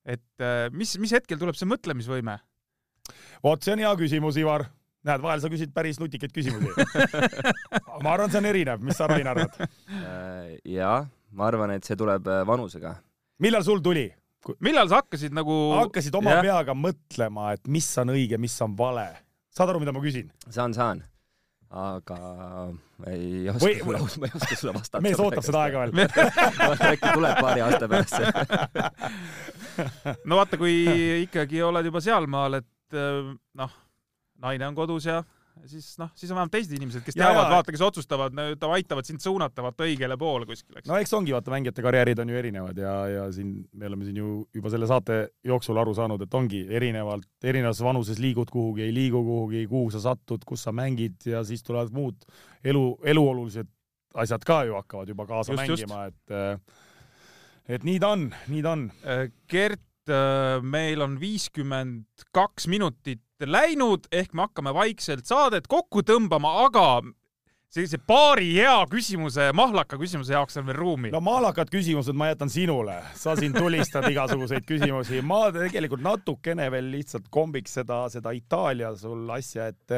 et 0.05 0.43
äh, 0.43 0.67
mis, 0.71 0.95
mis 1.01 1.13
hetkel 1.15 1.39
tuleb 1.41 1.57
see 1.57 1.69
mõtlemisvõime? 1.69 2.39
vot 3.45 3.61
see 3.65 3.75
on 3.75 3.83
hea 3.83 3.93
küsimus, 3.99 4.39
Ivar 4.41 4.67
näed, 5.05 5.21
vahel 5.21 5.41
sa 5.41 5.51
küsid 5.51 5.73
päris 5.75 5.99
nutikaid 6.01 6.33
küsimusi 6.33 6.85
ma 8.03 8.13
arvan, 8.15 8.31
see 8.31 8.41
on 8.41 8.49
erinev, 8.49 8.83
mis 8.85 8.97
sa, 8.97 9.09
Rain, 9.11 9.27
arvad? 9.29 9.57
Äh, 9.61 10.55
jaa, 10.75 10.99
ma 11.35 11.49
arvan, 11.49 11.75
et 11.77 11.87
see 11.87 11.97
tuleb 11.99 12.29
äh, 12.31 12.43
vanusega. 12.47 12.95
millal 13.43 13.65
sul 13.67 13.83
tuli? 13.85 14.07
millal 14.65 14.89
sa 14.91 15.01
hakkasid 15.01 15.33
nagu 15.33 15.55
hakkasid 15.79 16.15
oma 16.17 16.37
ja. 16.37 16.45
peaga 16.45 16.77
mõtlema, 16.77 17.53
et 17.57 17.65
mis 17.71 17.89
on 18.01 18.13
õige, 18.15 18.39
mis 18.41 18.55
on 18.65 18.77
vale? 18.77 19.09
saad 19.55 19.71
aru, 19.71 19.83
mida 19.83 19.93
ma 19.95 20.03
küsin? 20.03 20.31
saan, 20.49 20.73
saan. 20.77 21.03
Aga 21.75 22.17
ei 23.11 23.49
oska 23.51 23.65
või, 23.65 23.75
sulle, 23.83 23.99
ma 24.21 24.29
ei 24.29 24.37
oska 24.39 24.55
sulle 24.55 24.73
vastata. 24.75 25.01
mees 25.03 25.19
ootab 25.19 25.43
seda 25.45 25.63
aega 25.65 25.83
veel 25.83 25.91
äkki 26.93 27.09
tuleb 27.11 27.41
paari 27.41 27.63
aasta 27.65 27.89
pärast 27.91 28.15
no 30.29 30.39
vaata, 30.39 30.59
kui 30.61 30.75
ikkagi 31.25 31.63
oled 31.65 31.91
juba 31.91 32.03
sealmaal, 32.03 32.61
et 32.61 32.99
noh 33.59 33.81
naine 34.45 34.67
on 34.69 34.77
kodus 34.77 35.09
ja 35.09 35.21
siis 35.69 35.87
noh, 36.01 36.11
siis 36.15 36.31
on 36.31 36.37
vähemalt 36.37 36.53
teised 36.53 36.73
inimesed, 36.75 37.03
kes 37.05 37.17
ja, 37.17 37.29
teavad, 37.29 37.49
vaata, 37.53 37.73
kes 37.73 37.83
otsustavad, 37.85 38.39
aitavad 38.69 39.07
sind 39.07 39.23
suunata 39.23 39.63
vaata 39.65 39.87
õigele 39.87 40.17
poole 40.19 40.47
kuskile, 40.49 40.83
no 40.89 40.97
eks 41.01 41.13
ongi, 41.17 41.33
vaata, 41.35 41.53
mängijate 41.53 41.85
karjäärid 41.85 42.21
on 42.23 42.33
ju 42.33 42.39
erinevad 42.39 42.81
ja, 42.81 42.95
ja 43.11 43.25
siin 43.35 43.53
me 43.73 43.89
oleme 43.89 44.07
siin 44.07 44.19
ju 44.21 44.31
juba 44.55 44.73
selle 44.73 44.89
saate 44.91 45.19
jooksul 45.47 45.79
aru 45.81 45.95
saanud, 45.97 46.25
et 46.25 46.37
ongi 46.37 46.65
erinevalt, 46.79 47.29
erinevas 47.43 47.81
vanuses 47.85 48.21
liigud 48.21 48.51
kuhugi, 48.53 48.85
ei 48.87 48.93
liigu 48.95 49.23
kuhugi, 49.25 49.65
kuhu 49.71 49.93
sa 49.95 50.03
satud, 50.09 50.43
kus 50.47 50.67
sa 50.67 50.75
mängid 50.75 51.29
ja 51.29 51.43
siis 51.47 51.63
tulevad 51.65 51.93
muud 51.95 52.27
elu, 52.65 52.85
eluolulised 53.15 53.71
asjad 54.15 54.45
ka 54.47 54.63
ju 54.67 54.77
hakkavad 54.77 55.11
juba 55.11 55.27
kaasa 55.29 55.55
just, 55.55 55.63
mängima, 55.63 56.05
et 56.11 57.75
et 57.75 57.85
nii 57.87 57.99
ta 57.99 58.13
on, 58.13 58.29
nii 58.51 58.61
ta 58.63 58.75
on. 58.75 58.87
Gert, 59.49 59.81
meil 60.65 61.01
on 61.01 61.19
viiskümmend 61.19 62.25
kaks 62.35 62.67
minutit 62.71 63.23
läinud, 63.41 64.07
ehk 64.11 64.33
me 64.33 64.45
hakkame 64.47 64.73
vaikselt 64.75 65.27
saadet 65.27 65.67
kokku 65.67 66.03
tõmbama, 66.07 66.51
aga 66.65 66.87
sellise 67.75 67.99
paari 68.07 68.53
hea 68.55 68.75
küsimuse, 68.91 69.49
mahlaka 69.57 69.97
küsimuse 69.99 70.35
jaoks 70.35 70.55
on 70.61 70.69
veel 70.69 70.77
ruumi. 70.79 71.11
no 71.11 71.19
mahlakad 71.23 71.71
küsimused 71.73 72.15
ma 72.15 72.29
jätan 72.31 72.51
sinule, 72.51 73.01
sa 73.19 73.35
siin 73.35 73.55
tulistad 73.55 74.07
igasuguseid 74.11 74.63
küsimusi, 74.67 75.19
ma 75.25 75.49
tegelikult 75.55 76.05
natukene 76.05 76.69
veel 76.71 76.87
lihtsalt 76.93 77.27
kombiks 77.33 77.75
seda, 77.81 78.05
seda 78.13 78.31
Itaalia 78.35 78.93
sul 78.99 79.27
asja, 79.35 79.67
et 79.73 79.95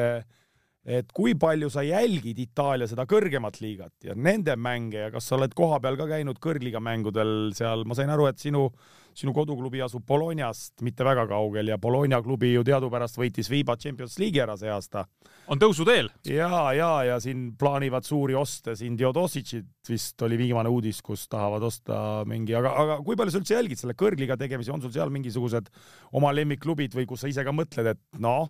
et 0.88 1.10
kui 1.12 1.34
palju 1.36 1.68
sa 1.72 1.82
jälgid 1.84 2.38
Itaalia 2.40 2.88
seda 2.88 3.04
kõrgemat 3.08 3.60
liigat 3.60 4.08
ja 4.08 4.16
nende 4.16 4.54
mänge 4.56 5.02
ja 5.02 5.10
kas 5.12 5.28
sa 5.28 5.36
oled 5.36 5.52
kohapeal 5.56 5.98
ka 6.00 6.08
käinud 6.14 6.40
kõrgliiga 6.40 6.80
mängudel 6.80 7.52
seal, 7.56 7.84
ma 7.84 7.96
sain 7.98 8.12
aru, 8.14 8.30
et 8.30 8.40
sinu 8.40 8.70
sinu 9.18 9.32
koduklubi 9.34 9.80
asub 9.82 10.04
Bolognast 10.06 10.82
mitte 10.86 11.06
väga 11.06 11.24
kaugel 11.30 11.72
ja 11.72 11.78
Bologna 11.80 12.20
klubi 12.22 12.52
ju 12.52 12.62
teadupärast 12.66 13.18
võitis 13.18 13.50
Viiba 13.50 13.74
Champions 13.80 14.18
League'i 14.20 14.42
ära 14.44 14.56
see 14.58 14.70
aasta. 14.70 15.06
on 15.48 15.58
tõusuteel? 15.58 16.10
ja, 16.28 16.50
ja, 16.76 16.90
ja 17.04 17.18
siin 17.22 17.48
plaanivad 17.58 18.06
suuri 18.06 18.36
oste, 18.38 18.76
siin 18.78 18.98
Diodosicit 18.98 19.90
vist 19.90 20.22
oli 20.22 20.38
viimane 20.38 20.70
uudis, 20.70 21.00
kus 21.02 21.26
tahavad 21.28 21.66
osta 21.66 22.22
mingi, 22.28 22.54
aga, 22.54 22.74
aga 22.84 23.00
kui 23.02 23.16
palju 23.18 23.34
sa 23.34 23.42
üldse 23.42 23.56
jälgid 23.56 23.80
selle 23.80 23.96
kõrgliga 23.98 24.38
tegemisi, 24.38 24.70
on 24.74 24.84
sul 24.84 24.94
seal 24.94 25.10
mingisugused 25.14 25.70
oma 26.12 26.32
lemmikklubid 26.36 26.94
või 26.94 27.08
kus 27.08 27.24
sa 27.24 27.32
ise 27.32 27.44
ka 27.46 27.54
mõtled, 27.54 27.94
et 27.96 28.22
noh, 28.22 28.46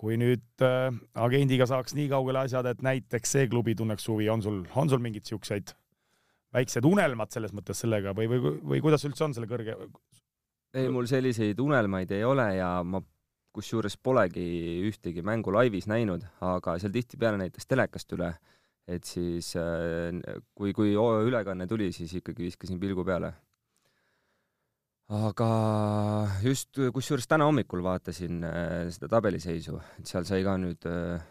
kui 0.00 0.16
nüüd 0.20 0.64
äh, 0.64 0.88
agendiga 1.20 1.66
saaks 1.68 1.92
nii 1.96 2.08
kaugele 2.12 2.46
asjad, 2.46 2.70
et 2.70 2.80
näiteks 2.84 3.36
see 3.36 3.50
klubi 3.52 3.76
tunneks 3.76 4.08
huvi, 4.08 4.30
on 4.32 4.42
sul, 4.44 4.62
on 4.80 4.88
sul 4.88 5.02
mingeid 5.04 5.28
siukseid 5.28 5.74
väiksed 6.54 6.86
unelmad 6.86 7.30
selles 7.34 7.52
mõttes 7.54 7.78
sellega 7.84 8.14
või, 8.16 8.28
või, 8.30 8.54
või 8.72 8.82
kuidas 8.82 9.04
üldse 9.06 9.26
on 9.26 9.36
selle 9.36 9.48
kõrge? 9.50 9.76
ei, 10.74 10.88
mul 10.92 11.08
selliseid 11.10 11.58
unelmaid 11.62 12.12
ei 12.14 12.24
ole 12.26 12.46
ja 12.56 12.70
ma 12.86 13.02
kusjuures 13.54 13.96
polegi 13.98 14.46
ühtegi 14.86 15.24
mängu 15.26 15.52
laivis 15.54 15.88
näinud, 15.90 16.22
aga 16.46 16.76
seal 16.78 16.94
tihtipeale 16.94 17.40
näitas 17.40 17.66
telekast 17.66 18.12
üle, 18.14 18.30
et 18.86 19.06
siis 19.06 19.52
äh, 19.58 20.14
kui, 20.54 20.74
kui 20.76 20.94
ülekanne 20.94 21.66
tuli, 21.70 21.90
siis 21.94 22.14
ikkagi 22.20 22.46
viskasin 22.46 22.80
pilgu 22.82 23.04
peale. 23.06 23.34
Aga 25.10 25.50
just, 26.44 26.78
kusjuures 26.94 27.26
täna 27.30 27.48
hommikul 27.48 27.82
vaatasin 27.82 28.44
äh, 28.46 28.88
seda 28.94 29.08
tabeliseisu, 29.16 29.78
et 29.98 30.10
seal 30.10 30.26
sai 30.28 30.42
ka 30.46 30.54
nüüd 30.60 30.86
äh, 30.86 31.22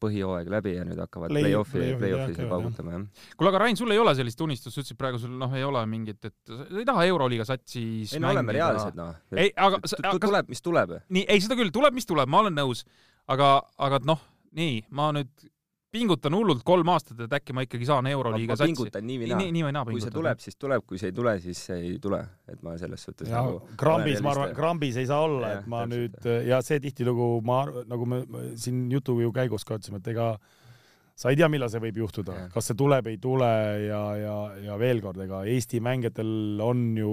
põhijooaeg 0.00 0.48
läbi 0.52 0.76
ja 0.76 0.84
nüüd 0.86 1.00
hakkavad 1.02 1.32
Play- 1.32 1.42
play-off'i, 1.48 1.82
play-off'i 1.98 2.36
jah. 2.38 2.48
paugutama 2.52 2.94
jah. 2.94 3.06
kuule, 3.36 3.50
aga 3.50 3.60
Rain, 3.64 3.76
sul 3.78 3.90
ei 3.92 3.98
ole 3.98 4.14
sellist 4.16 4.40
unistust, 4.46 4.76
sa 4.76 4.80
ütlesid 4.84 5.00
praegu 5.00 5.18
sul 5.20 5.34
noh, 5.40 5.52
ei 5.58 5.66
ole 5.66 5.82
mingit, 5.90 6.22
et 6.30 6.52
sa 6.52 6.68
ei 6.70 6.86
taha 6.88 7.04
Euroliiga 7.10 7.44
satsis 7.48 8.14
ei 8.14 8.22
no 8.22 8.30
oleme 8.30 8.54
reaalsed 8.56 8.96
noh. 8.98 9.12
ei, 9.34 9.50
aga- 9.56 9.82
tuleb, 10.22 10.48
mis 10.54 10.62
tuleb. 10.64 10.96
nii, 11.10 11.26
ei 11.34 11.42
seda 11.42 11.58
küll, 11.58 11.74
tuleb, 11.74 11.98
mis 11.98 12.06
tuleb, 12.08 12.30
ma 12.30 12.44
olen 12.44 12.56
nõus, 12.56 12.86
aga, 13.28 13.58
aga 13.88 14.00
noh, 14.06 14.22
nii, 14.56 14.84
ma 14.94 15.10
nüüd 15.18 15.48
pingutan 15.94 16.34
hullult 16.36 16.64
kolm 16.66 16.90
aastat, 16.92 17.20
et 17.26 17.36
äkki 17.38 17.54
ma 17.56 17.64
ikkagi 17.66 17.86
saan 17.88 18.08
Euroliiga 18.10 18.56
satsi. 18.58 18.74
pingutan 18.74 19.06
nii 19.06 19.20
või 19.22 19.30
naa. 19.30 19.46
nii 19.56 19.64
või 19.66 19.72
naa 19.76 19.84
kui 19.86 19.94
see 19.94 20.08
pingutan. 20.08 20.18
tuleb, 20.18 20.42
siis 20.44 20.58
tuleb, 20.58 20.84
kui 20.88 21.00
see 21.00 21.10
ei 21.12 21.16
tule, 21.16 21.34
siis 21.42 21.62
see 21.70 21.78
ei 21.78 21.96
tule, 22.02 22.20
et 22.50 22.62
ma 22.66 22.76
selles 22.80 23.06
suhtes 23.08 23.30
ja 23.30 23.40
nagu 23.40 23.60
krambis, 23.80 24.20
ma 24.24 24.32
arvan, 24.34 24.54
krambis 24.56 25.00
ei 25.00 25.08
saa 25.08 25.22
olla, 25.26 25.52
et 25.58 25.68
ma 25.70 25.84
täpselt, 25.84 26.22
nüüd 26.26 26.48
ja 26.50 26.60
see 26.66 26.82
tihtilugu 26.84 27.28
ma 27.46 27.62
nagu 27.88 28.08
me 28.12 28.22
siin 28.60 28.86
jutu 28.92 29.18
ju 29.22 29.34
käigus 29.36 29.66
ka 29.66 29.78
ütlesime, 29.78 30.02
et 30.02 30.10
ega 30.14 30.32
sa 31.16 31.32
ei 31.32 31.38
tea, 31.38 31.48
millal 31.52 31.70
see 31.72 31.82
võib 31.86 32.02
juhtuda 32.04 32.48
kas 32.54 32.70
see 32.70 32.78
tuleb, 32.78 33.12
ei 33.12 33.20
tule 33.22 33.52
ja, 33.86 34.02
ja, 34.20 34.38
ja 34.66 34.80
veel 34.80 35.00
kord, 35.04 35.22
ega 35.24 35.44
Eesti 35.48 35.80
mängijatel 35.84 36.60
on 36.64 36.82
ju, 36.98 37.12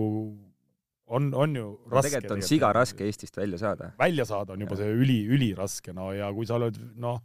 on, 1.14 1.30
on 1.32 1.60
ju 1.60 1.68
no, 1.70 1.94
raske. 1.94 2.10
tegelikult 2.10 2.36
on 2.36 2.48
siga 2.50 2.74
raske 2.76 3.06
Eestist 3.08 3.38
välja 3.40 3.62
saada 3.62 3.94
välja 4.02 4.28
saada 4.28 4.58
on 4.58 4.66
juba 4.66 4.76
Jah. 4.76 4.84
see 4.84 5.06
üli, 5.06 5.22
üliraske, 5.38 5.96
no 5.96 6.12
ja 6.16 6.32
kui 6.36 6.50
sa 6.50 6.58
oled 6.60 6.82
noh, 7.00 7.22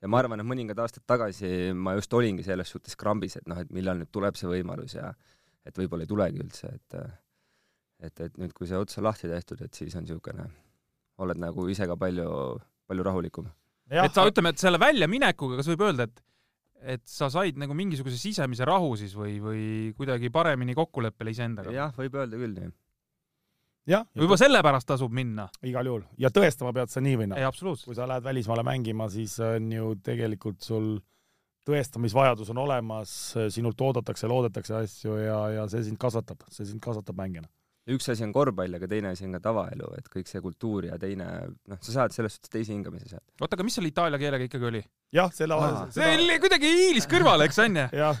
ja 0.00 0.08
ma 0.08 0.20
arvan, 0.22 0.40
et 0.40 0.48
mõningad 0.48 0.78
aastad 0.82 1.04
tagasi 1.08 1.72
ma 1.76 1.94
just 1.98 2.14
olingi 2.16 2.44
selles 2.46 2.72
suhtes 2.72 2.96
krambis, 3.00 3.36
et 3.40 3.48
noh, 3.50 3.60
et 3.60 3.70
millal 3.74 4.00
nüüd 4.00 4.10
tuleb 4.12 4.38
see 4.38 4.48
võimalus 4.50 4.96
ja 4.96 5.10
et 5.66 5.76
võib-olla 5.76 6.06
ei 6.06 6.10
tulegi 6.10 6.42
üldse, 6.44 6.72
et 6.74 7.00
et, 8.00 8.20
et 8.24 8.38
nüüd, 8.40 8.54
kui 8.56 8.68
see 8.68 8.78
ots 8.80 8.96
on 8.96 9.04
lahti 9.04 9.28
tehtud, 9.28 9.60
et 9.60 9.76
siis 9.76 9.94
on 9.98 10.06
niisugune, 10.06 10.46
oled 11.20 11.40
nagu 11.40 11.66
ise 11.68 11.84
ka 11.88 11.98
palju, 12.00 12.30
palju 12.88 13.04
rahulikum. 13.04 13.50
et 13.92 14.16
sa 14.16 14.24
ütleme, 14.28 14.54
et 14.54 14.62
selle 14.62 14.80
väljaminekuga, 14.80 15.60
kas 15.60 15.68
võib 15.72 15.88
öelda, 15.88 16.08
et 16.08 16.26
et 16.80 17.02
sa 17.04 17.28
said 17.28 17.58
nagu 17.60 17.74
mingisuguse 17.76 18.16
sisemise 18.16 18.64
rahu 18.64 18.94
siis 18.96 19.12
või, 19.12 19.34
või 19.44 19.64
kuidagi 19.98 20.30
paremini 20.32 20.72
kokkuleppele 20.78 21.34
iseendaga? 21.34 21.74
jah, 21.76 21.92
võib 21.96 22.16
öelda 22.16 22.40
küll 22.40 22.56
nii. 22.56 22.70
jah, 23.88 24.06
juba 24.14 24.36
sellepärast 24.40 24.88
tasub 24.88 25.12
minna. 25.12 25.48
igal 25.62 25.86
juhul 25.86 26.02
ja 26.18 26.32
tõestama 26.34 26.72
pead 26.76 26.92
sa 26.92 27.00
nii 27.04 27.20
või 27.22 27.30
naa 27.32 27.52
kui 27.84 27.94
sa 27.96 28.08
lähed 28.08 28.24
välismaale 28.24 28.64
mängima, 28.66 29.08
siis 29.12 29.38
on 29.44 29.70
ju 29.72 29.94
tegelikult 30.04 30.60
sul 30.64 30.98
tõestamisvajadus 31.68 32.50
on 32.54 32.60
olemas, 32.64 33.14
sinult 33.52 33.80
oodatakse, 33.84 34.28
loodetakse 34.30 34.76
asju 34.80 35.16
ja, 35.20 35.40
ja 35.58 35.66
see 35.70 35.84
sind 35.90 36.00
kasvatab, 36.00 36.46
see 36.52 36.68
sind 36.68 36.82
kasvatab 36.84 37.18
mängijana. 37.20 37.50
üks 37.90 38.06
asi 38.12 38.22
on 38.22 38.32
korvpall, 38.32 38.74
aga 38.76 38.86
teine 38.86 39.10
asi 39.14 39.24
on 39.26 39.32
ka 39.34 39.40
tavaelu, 39.48 39.88
et 39.98 40.08
kõik 40.12 40.28
see 40.30 40.40
kultuur 40.44 40.86
ja 40.90 40.98
teine, 41.00 41.26
noh, 41.68 41.80
sa 41.82 41.94
saad 41.96 42.14
selles 42.14 42.36
suhtes 42.36 42.52
teise 42.52 42.72
hingamise 42.74 43.08
sealt. 43.10 43.24
oota, 43.40 43.56
aga 43.56 43.66
mis 43.66 43.78
selle 43.78 43.90
itaalia 43.90 44.20
keelega 44.20 44.46
ikkagi 44.46 44.68
oli? 44.70 44.82
jah, 45.16 45.32
selle 45.34 45.58
Aa. 45.58 45.86
see 45.94 46.12
oli 46.18 46.38
kuidagi 46.42 46.74
hiilis 46.76 47.08
kõrvale, 47.10 47.48
eks 47.50 47.58
onju? 47.66 47.86
jah, 48.00 48.20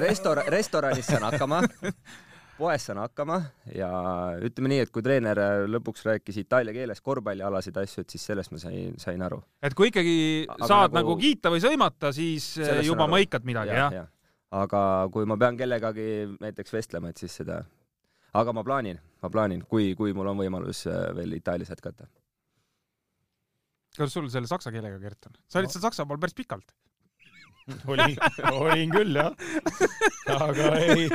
restora-, 0.00 0.46
restoranis 0.52 1.08
saan 1.12 1.28
hakkama, 1.28 1.62
poes 2.62 2.86
saan 2.86 3.00
hakkama 3.02 3.40
ja 3.74 3.90
ütleme 4.46 4.70
nii, 4.72 4.80
et 4.86 4.90
kui 4.94 5.02
treener 5.04 5.38
lõpuks 5.70 6.04
rääkis 6.06 6.38
itaalia 6.44 6.74
keeles 6.76 7.02
korvpallialaseid 7.04 7.80
asju, 7.82 8.04
et 8.06 8.14
siis 8.14 8.24
sellest 8.30 8.54
ma 8.54 8.60
sain, 8.62 8.94
sain 9.02 9.22
aru. 9.26 9.40
et 9.62 9.74
kui 9.78 9.90
ikkagi 9.90 10.16
Aga 10.48 10.68
saad 10.70 10.94
nagu- 10.94 11.12
nagu 11.12 11.18
kiita 11.20 11.50
või 11.54 11.62
sõimata, 11.64 12.12
siis 12.14 12.46
saan 12.60 12.84
juba 12.86 13.08
mõikad 13.10 13.44
midagi, 13.48 13.74
jah? 13.74 13.92
jah. 14.02 14.08
aga 14.62 14.82
kui 15.12 15.26
ma 15.26 15.36
pean 15.40 15.58
kellegagi 15.58 16.08
näiteks 16.40 16.72
vestlema, 16.78 17.10
et 17.10 17.18
siis 17.22 17.34
seda, 17.42 17.62
aga 18.38 18.52
ma 18.56 18.62
plaanin, 18.64 19.00
ma 19.22 19.30
plaanin, 19.32 19.64
kui, 19.68 19.92
kui 19.98 20.14
mul 20.16 20.30
on 20.32 20.38
võimalus 20.44 20.86
äh, 20.86 21.08
veel 21.16 21.32
Itaalias 21.40 21.72
jätkata. 21.74 22.06
kuidas 23.96 24.14
sul 24.14 24.28
selle 24.32 24.48
saksa 24.48 24.70
keelega, 24.72 24.98
Gert, 25.02 25.26
on? 25.28 25.36
sa 25.48 25.58
olid 25.60 25.72
seal 25.74 25.82
Saksamaal 25.84 26.20
päris 26.22 26.34
pikalt. 26.38 26.70
olin, 27.92 28.16
olin 28.50 28.92
küll 28.92 29.18
jah. 29.18 29.32
aga 30.34 30.70
ei. 30.80 31.08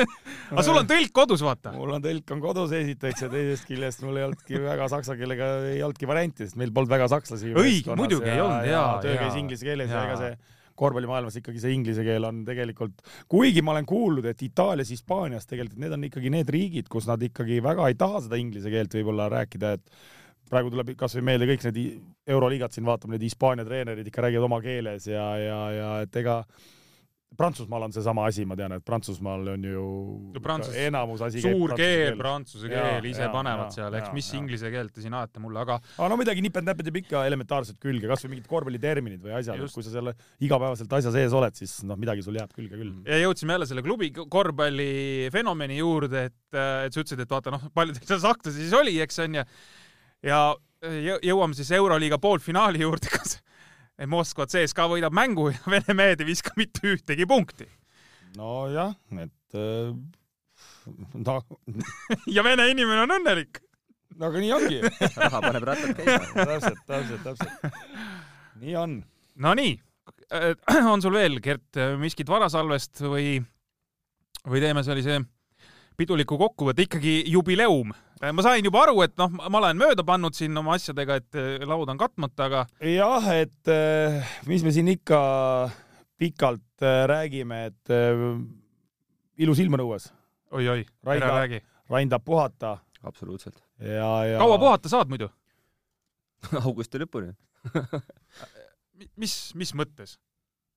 aga 0.51 0.65
sul 0.65 0.79
on 0.79 0.89
tõlk 0.89 1.13
kodus, 1.15 1.43
vaata. 1.45 1.73
mul 1.75 1.95
on 1.97 2.03
tõlk 2.03 2.35
on 2.35 2.43
kodus 2.43 2.75
esiteks 2.77 3.25
ja 3.25 3.31
teisest 3.31 3.67
küljest 3.69 4.03
mul 4.05 4.19
ei 4.19 4.27
olnudki 4.29 4.61
väga 4.63 4.89
saksa 4.93 5.17
keelega 5.19 5.49
ei 5.73 5.81
olnudki 5.85 6.09
varianti, 6.09 6.47
sest 6.47 6.59
meil 6.59 6.71
polnud 6.75 6.91
väga 6.91 7.09
sakslasi. 7.11 7.51
Õige, 7.57 7.95
muidugi 7.99 8.31
ei 8.31 8.43
olnud, 8.43 8.69
jaa, 8.69 8.93
töö 9.03 9.15
jaa. 9.15 9.25
käis 9.25 9.41
inglise 9.41 9.67
keeles 9.67 9.91
ja 9.91 10.05
ega 10.07 10.21
see 10.21 10.37
korvpallimaailmas 10.77 11.39
ikkagi 11.39 11.61
see 11.61 11.73
inglise 11.73 12.03
keel 12.05 12.27
on 12.27 12.43
tegelikult, 12.45 13.01
kuigi 13.31 13.63
ma 13.65 13.73
olen 13.73 13.87
kuulnud, 13.89 14.27
et 14.29 14.43
Itaalias, 14.45 14.91
Hispaanias 14.93 15.49
tegelikult 15.49 15.81
need 15.81 15.95
on 15.95 16.05
ikkagi 16.05 16.31
need 16.33 16.51
riigid, 16.53 16.91
kus 16.91 17.09
nad 17.09 17.23
ikkagi 17.25 17.57
väga 17.65 17.87
ei 17.89 17.97
taha 17.97 18.21
seda 18.27 18.37
inglise 18.39 18.69
keelt 18.73 18.93
võib-olla 18.99 19.25
rääkida, 19.33 19.73
et 19.79 19.97
praegu 20.49 20.71
tuleb 20.73 20.93
kasvõi 20.99 21.25
meelde 21.31 21.49
kõik 21.49 21.67
need 21.69 21.83
euroliigad 22.27 22.73
siin 22.75 22.87
vaatame, 22.87 23.15
need 23.17 23.27
Hispaania 23.27 23.67
treenerid 23.67 24.07
ikka 24.07 24.27
räägivad 24.27 24.49
oma 24.49 24.61
keeles 24.63 25.07
ja, 25.09 25.27
ja, 25.41 25.61
ja 25.75 25.93
et 26.07 26.23
ega 26.23 26.41
Prantsusmaal 27.37 27.83
on 27.85 27.91
seesama 27.93 28.23
asi, 28.25 28.45
ma 28.47 28.55
tean, 28.57 28.71
et 28.77 28.83
Prantsusmaal 28.87 29.49
on 29.51 29.65
ju 29.67 29.81
No 30.33 30.41
Prantsus- 30.41 30.77
enamus 30.87 31.21
asi 31.21 31.41
suur 31.43 31.73
keel, 31.77 32.15
prantsuse 32.17 32.69
keel, 32.71 33.05
ise 33.05 33.25
jaa, 33.25 33.31
panevad 33.33 33.67
jaa, 33.67 33.75
seal, 33.75 33.97
eks 33.99 34.13
mis 34.15 34.29
jaa. 34.31 34.39
inglise 34.39 34.71
keelt 34.73 34.93
te 34.95 35.03
siin 35.03 35.13
ajate 35.13 35.41
mulle, 35.43 35.59
aga 35.61 35.75
aga 35.77 36.07
no 36.09 36.17
midagi 36.17 36.41
nipet-näpet 36.45 36.89
jääb 36.89 36.99
ikka 37.03 37.25
elementaarselt 37.29 37.77
külge, 37.83 38.07
kasvõi 38.09 38.31
mingid 38.33 38.47
korvpalliterminid 38.49 39.21
või 39.27 39.35
asjad, 39.41 39.61
kui 39.75 39.85
sa 39.85 39.93
selle 39.93 40.15
igapäevaselt 40.47 40.97
asja 40.99 41.13
sees 41.13 41.35
oled, 41.37 41.59
siis 41.59 41.75
noh, 41.85 41.99
midagi 41.99 42.25
sul 42.25 42.39
jääb 42.39 42.55
külge 42.55 42.79
küll. 42.79 42.95
ja 43.05 43.19
jõudsime 43.25 43.57
jälle 43.57 43.69
selle 43.69 43.85
klubi 43.85 44.09
korvpalli 44.17 45.27
fenomeni 45.35 45.81
juurde, 45.83 46.29
et, 46.31 46.39
et 46.55 46.95
sa 46.95 47.03
ütlesid, 47.03 47.21
et 47.21 47.35
vaata 47.35 47.53
noh, 47.53 47.67
palju 47.75 47.99
teil 47.99 48.15
seal 48.15 48.23
sakslasi 48.23 48.63
siis 48.63 48.77
oli, 48.79 48.97
eks 49.03 49.21
onju. 49.27 49.43
ja 49.43 49.45
jõ- 50.25 51.19
jõuame 51.25 51.57
siis 51.57 51.71
Euroliiga 51.77 52.17
poolfinaali 52.21 52.81
juurde, 52.83 53.09
kus 53.13 53.37
Moskva 54.13 54.45
CSKA 54.49 54.87
võidab 54.91 55.15
mängu 55.15 55.49
ja 55.51 55.59
Vene 55.73 55.95
mehed 55.97 56.21
ei 56.21 56.29
viska 56.29 56.53
mitte 56.57 56.85
ühtegi 56.95 57.25
punkti. 57.29 57.67
nojah, 58.37 58.93
et 59.23 59.57
äh, 59.57 59.93
no 61.17 61.39
ja 62.35 62.43
vene 62.45 62.69
inimene 62.71 63.03
on 63.05 63.15
õnnelik. 63.17 63.61
aga 64.19 64.39
nii 64.41 64.53
ongi. 64.53 64.79
raha 65.17 65.41
paneb 65.41 65.65
rattad 65.67 65.97
käima. 65.97 66.45
täpselt, 66.45 66.81
täpselt, 66.87 67.23
täpselt. 67.23 67.81
nii 68.61 68.75
on. 68.75 68.97
Nonii, 69.37 69.75
on 70.89 71.01
sul 71.03 71.13
veel, 71.13 71.35
Gert, 71.45 71.77
miskit 72.01 72.29
varasalvest 72.29 73.03
või, 73.05 73.35
või 74.49 74.61
teeme 74.63 74.81
sellise 74.85 75.19
piduliku 75.97 76.37
kokkuvõtte, 76.39 76.85
ikkagi 76.85 77.23
jubileum. 77.31 77.93
ma 78.21 78.45
sain 78.45 78.65
juba 78.65 78.83
aru, 78.85 79.01
et 79.05 79.15
noh, 79.17 79.31
ma 79.37 79.61
olen 79.61 79.77
mööda 79.77 80.05
pannud 80.05 80.35
siin 80.37 80.57
oma 80.57 80.75
asjadega, 80.77 81.19
et 81.21 81.65
laud 81.65 81.89
on 81.89 81.99
katmata, 81.99 82.47
aga 82.47 82.63
jah, 82.81 83.31
et 83.33 83.71
äh, 83.73 84.37
mis 84.49 84.65
me 84.65 84.73
siin 84.73 84.89
ikka 84.93 85.19
pikalt 86.17 86.85
äh, 86.85 87.03
räägime, 87.09 87.65
et 87.71 87.93
äh, 87.93 88.23
ilus 89.41 89.61
ilm 89.61 89.77
on 89.77 89.85
õues, 89.85 90.09
oi-oi, 90.51 90.85
Rain 91.05 91.23
ära 91.23 91.41
räägi. 91.43 91.61
Rain 91.89 92.09
tahab 92.11 92.25
puhata 92.25 92.77
absoluutselt. 93.07 93.61
ja, 93.79 94.11
ja 94.25 94.39
kaua 94.41 94.57
puhata 94.61 94.89
saad 94.91 95.09
muidu? 95.11 95.29
augusti 96.65 97.01
lõpuni. 97.01 97.33
mis, 99.21 99.37
mis 99.57 99.73
mõttes? 99.77 100.17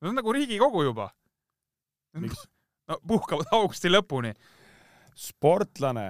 no 0.00 0.08
see 0.08 0.12
on 0.12 0.20
nagu 0.20 0.32
Riigikogu 0.34 0.84
juba. 0.86 1.10
miks? 2.20 2.46
no 2.88 3.00
puhkavad 3.06 3.52
augusti 3.56 3.92
lõpuni. 3.92 4.34
sportlane, 5.14 6.08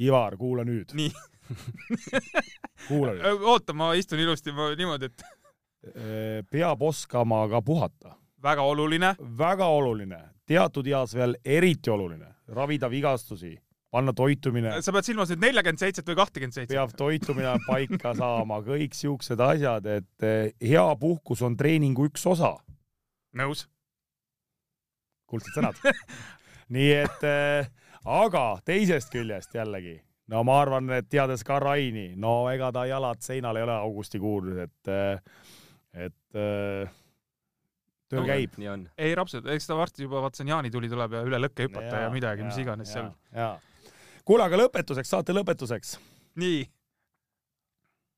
Ivar, 0.00 0.36
kuula 0.40 0.64
nüüd, 0.64 0.94
nii, 0.96 1.10
kuula 2.88 3.16
nüüd. 3.16 3.44
oota, 3.44 3.76
ma 3.76 3.92
istun 3.98 4.22
ilusti 4.22 4.54
ma, 4.56 4.70
niimoodi, 4.78 5.10
et 5.10 6.48
peab 6.50 6.82
oskama 6.84 7.46
ka 7.50 7.62
puhata 7.64 8.16
väga 8.42 8.62
oluline. 8.62 9.14
väga 9.38 9.66
oluline, 9.66 10.20
teatud 10.46 10.86
eas 10.86 11.14
veel 11.14 11.36
eriti 11.44 11.90
oluline, 11.90 12.28
ravida 12.48 12.90
vigastusi, 12.90 13.52
panna 13.90 14.12
toitumine, 14.16 14.76
sa 14.82 14.94
pead 14.94 15.08
silmas 15.08 15.32
nüüd 15.32 15.44
neljakümmend 15.44 15.82
seitset 15.82 16.08
või 16.08 16.18
kahtekümmet 16.22 16.56
seitset 16.56 16.76
peab? 16.76 16.94
toitumine 16.96 17.56
paika 17.66 18.14
saama, 18.18 18.60
kõik 18.66 18.96
siuksed 18.96 19.40
asjad, 19.44 19.86
et 19.86 20.26
eh, 20.26 20.52
hea 20.72 20.86
puhkus 21.00 21.42
on 21.46 21.56
treeningu 21.58 22.08
üks 22.10 22.26
osa, 22.30 22.54
nõus. 23.36 23.66
kuldsed 25.30 25.54
sõnad. 25.54 25.78
nii 26.74 26.90
et 27.02 27.26
äh, 27.26 27.68
aga 28.04 28.44
teisest 28.64 29.12
küljest 29.12 29.54
jällegi, 29.54 29.98
no 30.32 30.42
ma 30.46 30.60
arvan, 30.62 30.88
et 30.96 31.08
teades 31.10 31.44
ka 31.46 31.58
Raini, 31.62 32.14
no 32.16 32.48
ega 32.52 32.70
ta 32.72 32.86
jalad 32.88 33.20
seinal 33.24 33.58
ei 33.58 33.66
ole 33.66 33.76
augustikuul, 33.76 34.52
et, 34.64 34.92
et 35.92 36.38
äh, 36.38 36.96
töö 38.10 38.20
No, 38.20 38.26
käib. 38.26 38.56
ei 38.98 39.14
rapsud, 39.14 39.46
eks 39.54 39.68
ta 39.70 39.76
varsti 39.78 40.06
juba 40.06 40.22
vaata, 40.24 40.40
see 40.40 40.46
on 40.48 40.54
jaanituli 40.56 40.88
tuleb 40.90 41.12
ja 41.18 41.22
üle 41.26 41.38
lõkke 41.44 41.68
hüpata 41.68 41.90
ja, 41.92 42.04
ja 42.06 42.12
midagi, 42.14 42.46
mis 42.46 42.58
iganes 42.58 42.92
seal. 42.92 43.12
kuule, 44.24 44.46
aga 44.46 44.58
lõpetuseks, 44.64 45.10
saate 45.12 45.36
lõpetuseks, 45.36 45.96
nii. 46.42 46.64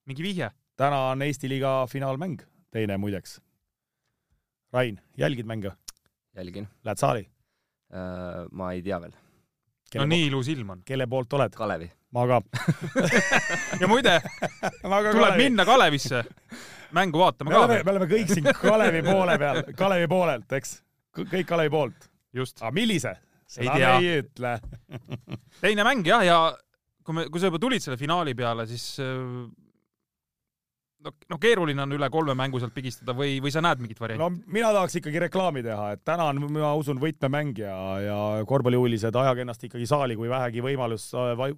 mingi 0.09 0.29
vihje? 0.31 0.51
täna 0.81 0.99
on 1.13 1.23
Eesti 1.23 1.51
liiga 1.53 1.83
finaalmäng, 1.87 2.41
teine 2.73 2.97
muideks. 2.99 3.37
Rain, 4.73 4.97
jälgid 5.21 5.47
mänge? 5.47 5.75
jälgin. 6.35 6.69
Lähed 6.85 6.99
saali? 6.99 7.27
ma 8.53 8.73
ei 8.73 8.81
tea 8.83 8.97
veel. 9.01 9.13
No 10.01 10.07
nii 10.09 10.29
ilus 10.31 10.49
ilm 10.53 10.71
on. 10.77 10.83
kelle 10.87 11.07
poolt 11.11 11.33
oled? 11.39 11.57
Kalevi. 11.57 11.89
ma 12.17 12.27
ka. 12.31 12.41
ja 13.81 13.89
muide, 13.91 14.19
tuleb. 14.83 15.37
minna 15.37 15.67
Kalevisse. 15.69 16.23
mängu 16.93 17.23
vaatama 17.23 17.51
me 17.51 17.61
ka 17.61 17.85
me 17.85 17.95
oleme 17.97 18.09
kõik 18.15 18.33
siin 18.35 18.49
Kalevi 18.61 19.03
poole 19.07 19.39
peal, 19.39 19.63
Kalevi 19.77 20.09
poolelt, 20.11 20.59
eks? 20.59 20.81
kõik 21.19 21.47
Kalevi 21.49 21.73
poolt. 21.73 22.11
just. 22.33 22.63
aga 22.63 22.75
millise? 22.77 23.17
Seda 23.53 23.75
me 23.77 23.89
ei 24.01 24.21
ütle. 24.23 24.55
teine 25.61 25.85
mäng 25.85 26.07
jah, 26.09 26.25
ja 26.25 26.39
kui 27.05 27.17
me, 27.17 27.27
kui 27.29 27.43
sa 27.43 27.51
juba 27.51 27.61
tulid 27.61 27.85
selle 27.85 27.99
finaali 28.01 28.35
peale, 28.39 28.65
siis 28.71 28.87
äh, 29.03 29.19
no, 31.05 31.13
no 31.33 31.39
keeruline 31.43 31.83
on 31.85 31.95
üle 31.97 32.09
kolme 32.13 32.35
mängu 32.39 32.61
sealt 32.63 32.75
pigistada 32.75 33.15
või, 33.17 33.37
või 33.43 33.53
sa 33.55 33.63
näed 33.65 33.83
mingit 33.83 34.01
varianti? 34.03 34.23
No 34.23 34.53
mina 34.55 34.73
tahaks 34.75 34.99
ikkagi 35.01 35.23
reklaami 35.27 35.65
teha, 35.67 35.89
et 35.97 36.05
täna 36.07 36.29
on, 36.33 36.43
ma 36.55 36.73
usun, 36.79 37.01
võtmemäng 37.03 37.59
ja, 37.63 37.77
ja 38.03 38.19
korvpallihuvilised 38.49 39.17
ajage 39.23 39.47
ennast 39.47 39.67
ikkagi 39.69 39.89
saali, 39.91 40.17
kui 40.19 40.31
vähegi 40.33 40.65
võimalus, 40.65 41.11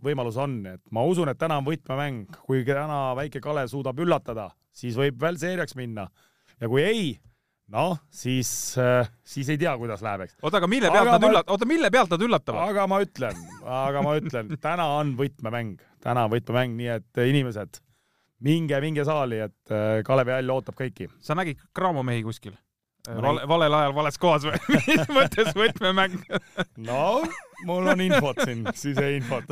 võimalus 0.04 0.40
on, 0.40 0.58
et 0.74 0.82
ma 0.94 1.04
usun, 1.08 1.30
et 1.32 1.40
täna 1.40 1.60
on 1.62 1.68
võtmemäng, 1.68 2.40
kui 2.48 2.64
täna 2.68 3.04
väike 3.18 3.42
Kalev 3.44 3.70
suudab 3.72 4.00
üllatada, 4.02 4.50
siis 4.74 4.98
võib 4.98 5.20
veel 5.22 5.38
seeriaks 5.40 5.76
minna. 5.78 6.08
Ja 6.62 6.70
kui 6.70 6.84
ei, 6.86 7.06
noh, 7.74 7.96
siis, 8.12 8.50
siis 9.26 9.48
ei 9.52 9.60
tea, 9.60 9.72
kuidas 9.80 10.04
läheb, 10.04 10.26
eks. 10.26 10.36
oota, 10.42 10.60
aga 10.60 10.68
mille 10.70 10.90
pealt 10.90 11.02
Aga 11.02 11.16
nad 11.16 11.24
ma- 11.24 11.32
üllat-, 11.32 11.50
oota, 11.54 11.68
mille 11.68 11.90
pealt 11.94 12.14
nad 12.14 12.26
üllatavad? 12.28 12.70
aga 12.72 12.86
ma 12.90 13.00
ütlen, 13.04 13.40
aga 13.78 14.04
ma 14.04 14.14
ütlen, 14.20 14.52
täna 14.62 14.88
on 14.98 15.14
võtmemäng, 15.18 15.82
täna 16.04 16.26
on 16.28 16.34
võtmemäng, 16.36 16.76
nii 16.78 16.92
et 16.98 17.24
inimesed, 17.24 17.80
minge, 18.44 18.80
minge 18.84 19.06
saali, 19.08 19.40
et 19.46 19.72
äh, 19.72 20.02
Kalevi 20.06 20.34
hall 20.36 20.54
ootab 20.54 20.76
kõiki. 20.78 21.08
sa 21.20 21.36
nägid 21.38 21.60
Cramo 21.76 22.04
mehi 22.06 22.22
kuskil? 22.26 22.54
Ma 23.04 23.20
vale, 23.20 23.44
valel 23.48 23.74
ajal 23.76 23.94
vales 23.96 24.16
kohas 24.20 24.46
või? 24.48 24.60
mis 24.86 25.08
mõttes 25.12 25.50
võtmemäng? 25.56 26.20
no 26.86 27.22
mul 27.68 27.88
on 27.92 28.00
infot 28.00 28.40
siin, 28.44 28.64
siseinfot. 28.76 29.50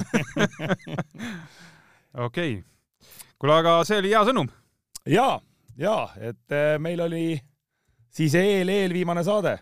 okei. 2.26 2.61
kuule, 3.36 3.59
aga 3.59 3.80
see 3.88 4.01
oli 4.01 4.12
hea 4.14 4.22
sõnum. 4.28 4.49
ja, 5.09 5.34
ja 5.76 5.97
et 6.16 6.57
äh, 6.57 6.78
meil 6.80 7.05
oli 7.05 7.26
siis 8.12 8.34
eel, 8.38 8.72
eelviimane 8.72 9.24
saade. 9.26 9.59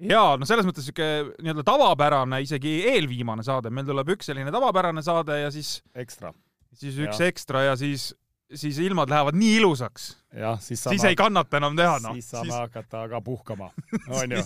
ja 0.00 0.22
no 0.38 0.48
selles 0.48 0.68
mõttes 0.68 0.86
siuke 0.88 1.08
nii-öelda 1.40 1.64
tavapärane, 1.66 2.42
isegi 2.44 2.78
eelviimane 2.92 3.44
saade, 3.46 3.72
meil 3.72 3.88
tuleb 3.88 4.16
üks 4.16 4.30
selline 4.30 4.52
tavapärane 4.54 5.02
saade 5.04 5.40
ja 5.42 5.50
siis, 5.54 5.78
ekstra. 5.96 6.32
siis 6.76 7.00
üks 7.00 7.18
Jah. 7.18 7.28
ekstra 7.32 7.70
ja 7.70 7.76
siis, 7.80 8.10
siis 8.54 8.78
ilmad 8.78 9.10
lähevad 9.10 9.36
nii 9.36 9.56
ilusaks, 9.56 10.08
siis 10.64 10.82
siis 10.82 11.04
ei, 11.04 11.16
kannata 11.16 11.60
enam 11.60 11.76
teha 11.76 11.98
noh. 12.04 12.16
siis 12.16 12.30
saame 12.32 12.54
hakata 12.54 13.04
ka 13.10 13.20
puhkama, 13.24 13.70
onju. 14.08 14.42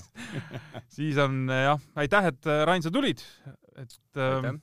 siis 0.97 1.19
on 1.23 1.47
jah, 1.49 1.81
aitäh, 1.95 2.33
et 2.33 2.51
äh, 2.51 2.65
Rain, 2.67 2.83
sa 2.83 2.91
tulid, 2.91 3.23
et 3.77 3.99
äh, 4.17 4.37
Aitäh. 4.37 4.59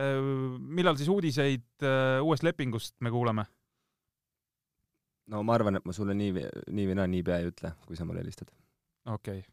äh, 0.00 0.22
millal 0.58 0.98
siis 1.00 1.08
uudiseid 1.08 1.66
äh, 1.82 2.22
uuest 2.22 2.44
lepingust 2.44 2.96
me 3.00 3.10
kuuleme? 3.10 3.46
no 5.32 5.42
ma 5.42 5.56
arvan, 5.56 5.80
et 5.80 5.88
ma 5.88 5.96
sulle 5.96 6.14
nii, 6.14 6.46
nii 6.70 6.88
või 6.90 7.00
naa 7.00 7.10
niipea 7.10 7.40
ei 7.42 7.50
ütle, 7.50 7.72
kui 7.86 7.98
sa 7.98 8.04
mulle 8.08 8.22
helistad. 8.24 8.52
okei 9.08 9.40
okay.. 9.40 9.52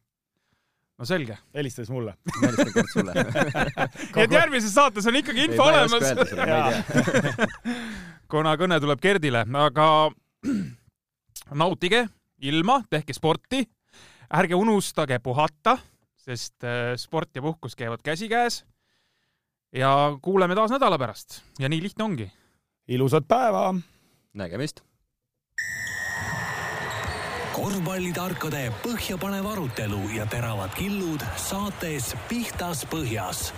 no 0.99 1.07
selge. 1.07 1.37
helista 1.55 1.85
siis 1.85 1.93
mulle. 1.95 2.17
ma 2.27 2.49
helistan 2.49 2.73
kord 2.75 2.91
sulle. 2.91 3.15
nii 4.17 4.27
et 4.27 4.35
järgmises 4.41 4.75
saates 4.75 5.07
on 5.07 5.21
ikkagi 5.23 5.47
info 5.47 5.69
olemas, 5.71 6.11
Jaa. 6.43 6.67
kuna 8.33 8.55
kõne 8.57 8.79
tuleb 8.81 9.01
Gerdile, 9.01 9.45
aga 9.45 9.87
nautige 11.61 12.07
ilma, 12.43 12.79
tehke 12.89 13.13
sporti, 13.15 13.61
ärge 14.33 14.57
unustage 14.57 15.19
puhata, 15.23 15.77
sest 16.17 16.65
äh, 16.65 16.95
sport 16.97 17.35
ja 17.35 17.43
puhkus 17.45 17.77
käivad 17.77 18.01
käsikäes. 18.03 18.63
ja 19.73 20.17
kuuleme 20.21 20.55
taas 20.55 20.71
nädala 20.71 20.97
pärast. 20.97 21.41
Ja 21.59 21.69
nii 21.69 21.81
lihtne 21.81 22.03
ongi. 22.03 22.31
Ilusat 22.87 23.27
päeva! 23.27 23.73
Nägemist. 24.33 24.81
korvpallitarkade 27.53 28.71
põhjapanev 28.81 29.45
arutelu 29.45 29.99
ja 30.15 30.25
teravad 30.25 30.73
killud 30.73 31.21
saates 31.37 32.15
Pihtas 32.27 32.81
Põhjas 32.89 33.53